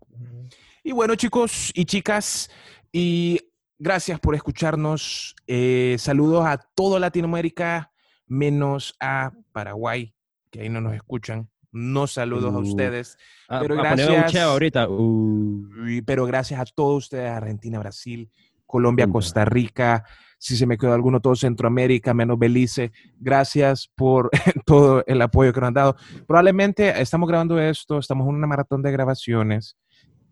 Y 0.84 0.92
bueno, 0.92 1.16
chicos 1.16 1.72
y 1.74 1.84
chicas, 1.86 2.48
y 2.92 3.40
gracias 3.78 4.20
por 4.20 4.36
escucharnos. 4.36 5.34
Eh, 5.48 5.96
saludos 5.98 6.46
a 6.46 6.58
toda 6.58 7.00
Latinoamérica, 7.00 7.90
menos 8.26 8.94
a 9.00 9.32
Paraguay, 9.52 10.14
que 10.50 10.60
ahí 10.60 10.68
no 10.68 10.80
nos 10.80 10.94
escuchan. 10.94 11.48
No 11.72 12.06
saludos 12.06 12.54
a 12.54 12.58
Uh. 12.58 12.62
ustedes, 12.62 13.18
Pero 13.48 13.74
a 13.80 13.82
gracias. 13.94 14.36
ahorita. 14.36 14.88
Uh, 14.88 15.66
pero 16.06 16.24
gracias 16.26 16.60
a 16.60 16.64
todos 16.64 17.04
ustedes, 17.04 17.30
Argentina, 17.30 17.78
Brasil, 17.80 18.30
Colombia. 18.64 19.08
Costa 19.08 19.44
Rica, 19.44 20.04
si 20.38 20.56
se 20.56 20.66
me 20.66 20.78
quedó 20.78 20.92
alguno, 20.94 21.20
todo 21.20 21.34
Centroamérica, 21.34 22.14
menos 22.14 22.38
Belice. 22.38 22.92
Gracias 23.18 23.90
por 23.94 24.30
todo 24.66 25.02
el 25.06 25.20
apoyo 25.22 25.52
que 25.52 25.60
nos 25.60 25.68
han 25.68 25.74
dado. 25.74 25.96
Probablemente 26.26 27.00
estamos 27.00 27.28
grabando 27.28 27.58
esto, 27.60 27.98
estamos 27.98 28.28
en 28.28 28.34
una 28.36 28.46
maratón 28.46 28.80
de 28.82 28.92
grabaciones 28.92 29.76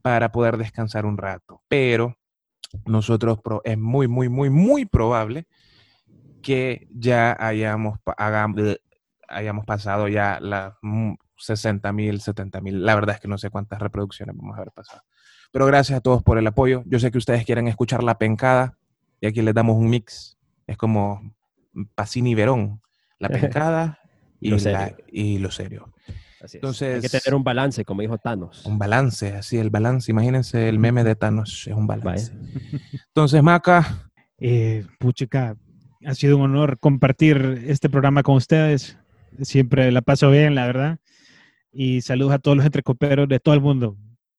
para 0.01 0.31
poder 0.33 0.57
descansar 0.59 1.07
un 1.07 1.17
rato, 1.17 1.63
pero 1.69 2.17
nosotros 2.87 3.39
es 3.65 3.79
muy, 3.79 4.07
muy, 4.09 4.29
muy, 4.29 4.49
muy 4.51 4.85
probable 4.85 5.47
que 6.43 6.87
ya 6.91 7.37
hayamos, 7.39 7.99
pa- 8.01 8.15
hagam- 8.19 8.55
bleh, 8.55 8.79
hayamos 9.29 9.65
pasado 9.65 10.09
ya 10.09 10.39
las 10.41 10.75
60 11.39 11.93
mil, 11.93 12.21
70 12.21 12.61
mil. 12.61 12.85
La 12.85 12.95
verdad 12.95 13.15
es 13.17 13.21
que 13.21 13.29
no 13.29 13.39
sé 13.39 13.51
cuántas 13.51 13.81
reproducciones 13.81 14.37
vamos 14.37 14.55
a 14.55 14.61
haber 14.61 14.73
pasado. 14.73 15.03
Pero 15.53 15.67
gracias 15.67 15.99
a 15.99 16.01
todos 16.01 16.23
por 16.23 16.39
el 16.39 16.47
apoyo. 16.47 16.83
Yo 16.87 16.99
sé 16.99 17.11
que 17.11 17.19
ustedes 17.19 17.45
quieren 17.45 17.69
escuchar 17.69 18.03
la 18.03 18.19
pencada 18.19 18.79
y 19.21 19.27
aquí 19.27 19.43
les 19.43 19.55
damos 19.55 19.77
un 19.77 19.89
mix. 19.91 20.37
Es 20.67 20.77
como 20.77 21.35
Pacini 21.95 22.31
y 22.31 22.35
Verón. 22.35 22.81
La 23.19 23.29
pencada 23.29 23.99
y, 24.41 24.51
lo 24.51 24.57
la- 24.57 24.61
serio. 24.63 24.97
y 25.09 25.39
lo 25.39 25.51
serio. 25.51 25.93
así 26.07 26.15
es. 26.17 26.43
Hay 26.43 26.51
que 26.51 26.57
Entonces- 26.57 27.23
tener 27.23 27.35
un 27.37 27.45
balance, 27.45 27.85
como 27.85 28.01
dijo 28.03 28.19
Thanos. 28.19 28.65
Un 28.67 28.79
balance, 28.79 29.35
así 29.35 29.59
el 29.59 29.71
balance. 29.71 30.11
Imagínense 30.11 30.69
el 30.69 30.79
meme 30.79 31.05
de 31.05 31.15
Thanos, 31.17 31.67
es 31.67 31.75
un 31.75 31.87
Vaya. 31.87 32.03
balance. 32.05 32.33
Entonces, 33.09 33.43
Maca, 33.43 34.09
Eh, 34.45 34.85
puchica, 34.99 35.55
ha 36.07 36.15
sido 36.15 36.37
un 36.37 36.43
honor 36.43 36.79
compartir 36.79 37.65
este 37.67 37.89
programa 37.89 38.23
con 38.23 38.37
ustedes. 38.37 38.99
Siempre 39.41 39.91
la 39.93 40.03
paso 40.03 40.31
bien, 40.31 40.55
la 40.55 40.67
verdad. 40.67 40.99
Y 41.73 42.03
saludos 42.03 42.35
a 42.35 42.39
todos 42.39 42.57
los 42.57 42.67
entrecoperos 42.67 43.29
de 43.29 43.41
todo 43.41 43.55
el 43.55 43.61
mundo. 43.61 43.97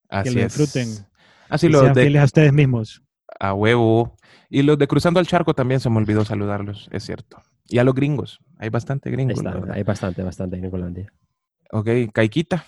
así 0.10 0.30
que 0.30 0.36
lo 0.40 0.46
es. 0.46 0.58
disfruten. 0.58 1.06
Así 1.50 1.68
y 1.68 1.70
los 1.70 1.82
sean 1.82 1.94
de 1.94 2.02
fieles 2.02 2.22
a 2.22 2.26
ustedes 2.26 2.54
mismos. 2.54 3.02
a 3.40 3.54
huevo. 3.54 4.16
Y 4.50 4.62
los 4.62 4.78
de 4.78 4.88
Cruzando 4.88 5.20
el 5.20 5.28
Charco 5.28 5.54
también 5.54 5.80
se 5.80 5.90
me 5.90 5.98
olvidó 5.98 6.24
saludarlos, 6.26 6.88
es 6.92 7.04
cierto. 7.04 7.42
Y 7.68 7.80
a 7.80 7.84
los 7.84 7.96
gringos, 7.96 8.40
hay 8.60 8.70
bastante 8.70 9.10
gringos. 9.10 9.40
está, 9.40 9.52
verdad. 9.52 9.72
hay 9.76 9.84
bastante, 9.84 10.22
bastante 10.22 10.58
en 10.58 10.70
Colombia. 10.70 11.12
Ok, 11.72 11.90
Caiquita. 12.14 12.66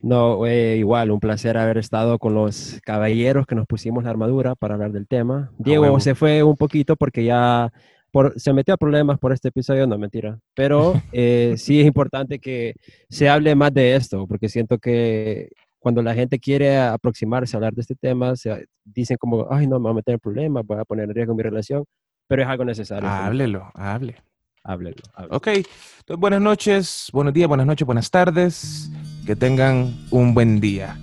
No, 0.00 0.46
eh, 0.46 0.76
igual, 0.76 1.10
un 1.10 1.20
placer 1.20 1.56
haber 1.56 1.78
estado 1.78 2.18
con 2.18 2.34
los 2.34 2.78
caballeros 2.84 3.46
que 3.46 3.54
nos 3.54 3.66
pusimos 3.66 4.04
la 4.04 4.10
armadura 4.10 4.54
para 4.54 4.74
hablar 4.74 4.92
del 4.92 5.06
tema. 5.06 5.50
Diego 5.58 5.98
se 6.00 6.14
fue 6.14 6.42
un 6.42 6.56
poquito 6.56 6.96
porque 6.96 7.24
ya 7.24 7.72
por, 8.16 8.32
se 8.40 8.54
metió 8.54 8.72
a 8.72 8.78
problemas 8.78 9.18
por 9.18 9.30
este 9.34 9.48
episodio, 9.48 9.86
no 9.86 9.98
mentira. 9.98 10.38
Pero 10.54 10.94
eh, 11.12 11.52
sí 11.58 11.82
es 11.82 11.86
importante 11.86 12.38
que 12.38 12.72
se 13.10 13.28
hable 13.28 13.54
más 13.54 13.74
de 13.74 13.94
esto, 13.94 14.26
porque 14.26 14.48
siento 14.48 14.78
que 14.78 15.50
cuando 15.78 16.00
la 16.00 16.14
gente 16.14 16.38
quiere 16.38 16.78
aproximarse 16.78 17.54
a 17.54 17.58
hablar 17.58 17.74
de 17.74 17.82
este 17.82 17.94
tema, 17.94 18.34
se 18.34 18.68
dicen 18.86 19.18
como, 19.20 19.46
ay, 19.50 19.66
no, 19.66 19.78
me 19.78 19.82
voy 19.82 19.90
a 19.90 19.94
meter 19.96 20.14
en 20.14 20.20
problemas, 20.20 20.64
voy 20.64 20.78
a 20.78 20.86
poner 20.86 21.10
en 21.10 21.14
riesgo 21.14 21.34
mi 21.34 21.42
relación, 21.42 21.84
pero 22.26 22.40
es 22.40 22.48
algo 22.48 22.64
necesario. 22.64 23.06
Háblelo, 23.06 23.70
hable. 23.74 24.16
Háblelo. 24.64 25.02
háblelo. 25.12 25.36
Ok, 25.36 25.48
entonces, 25.48 26.16
buenas 26.16 26.40
noches, 26.40 27.10
buenos 27.12 27.34
días, 27.34 27.48
buenas 27.48 27.66
noches, 27.66 27.84
buenas 27.84 28.10
tardes. 28.10 28.90
Que 29.26 29.36
tengan 29.36 29.94
un 30.10 30.32
buen 30.32 30.58
día. 30.58 30.98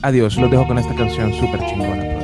Adiós, 0.00 0.38
los 0.38 0.50
dejo 0.50 0.66
con 0.66 0.78
esta 0.78 0.94
canción 0.94 1.30
súper 1.34 1.60
chingona. 1.66 2.23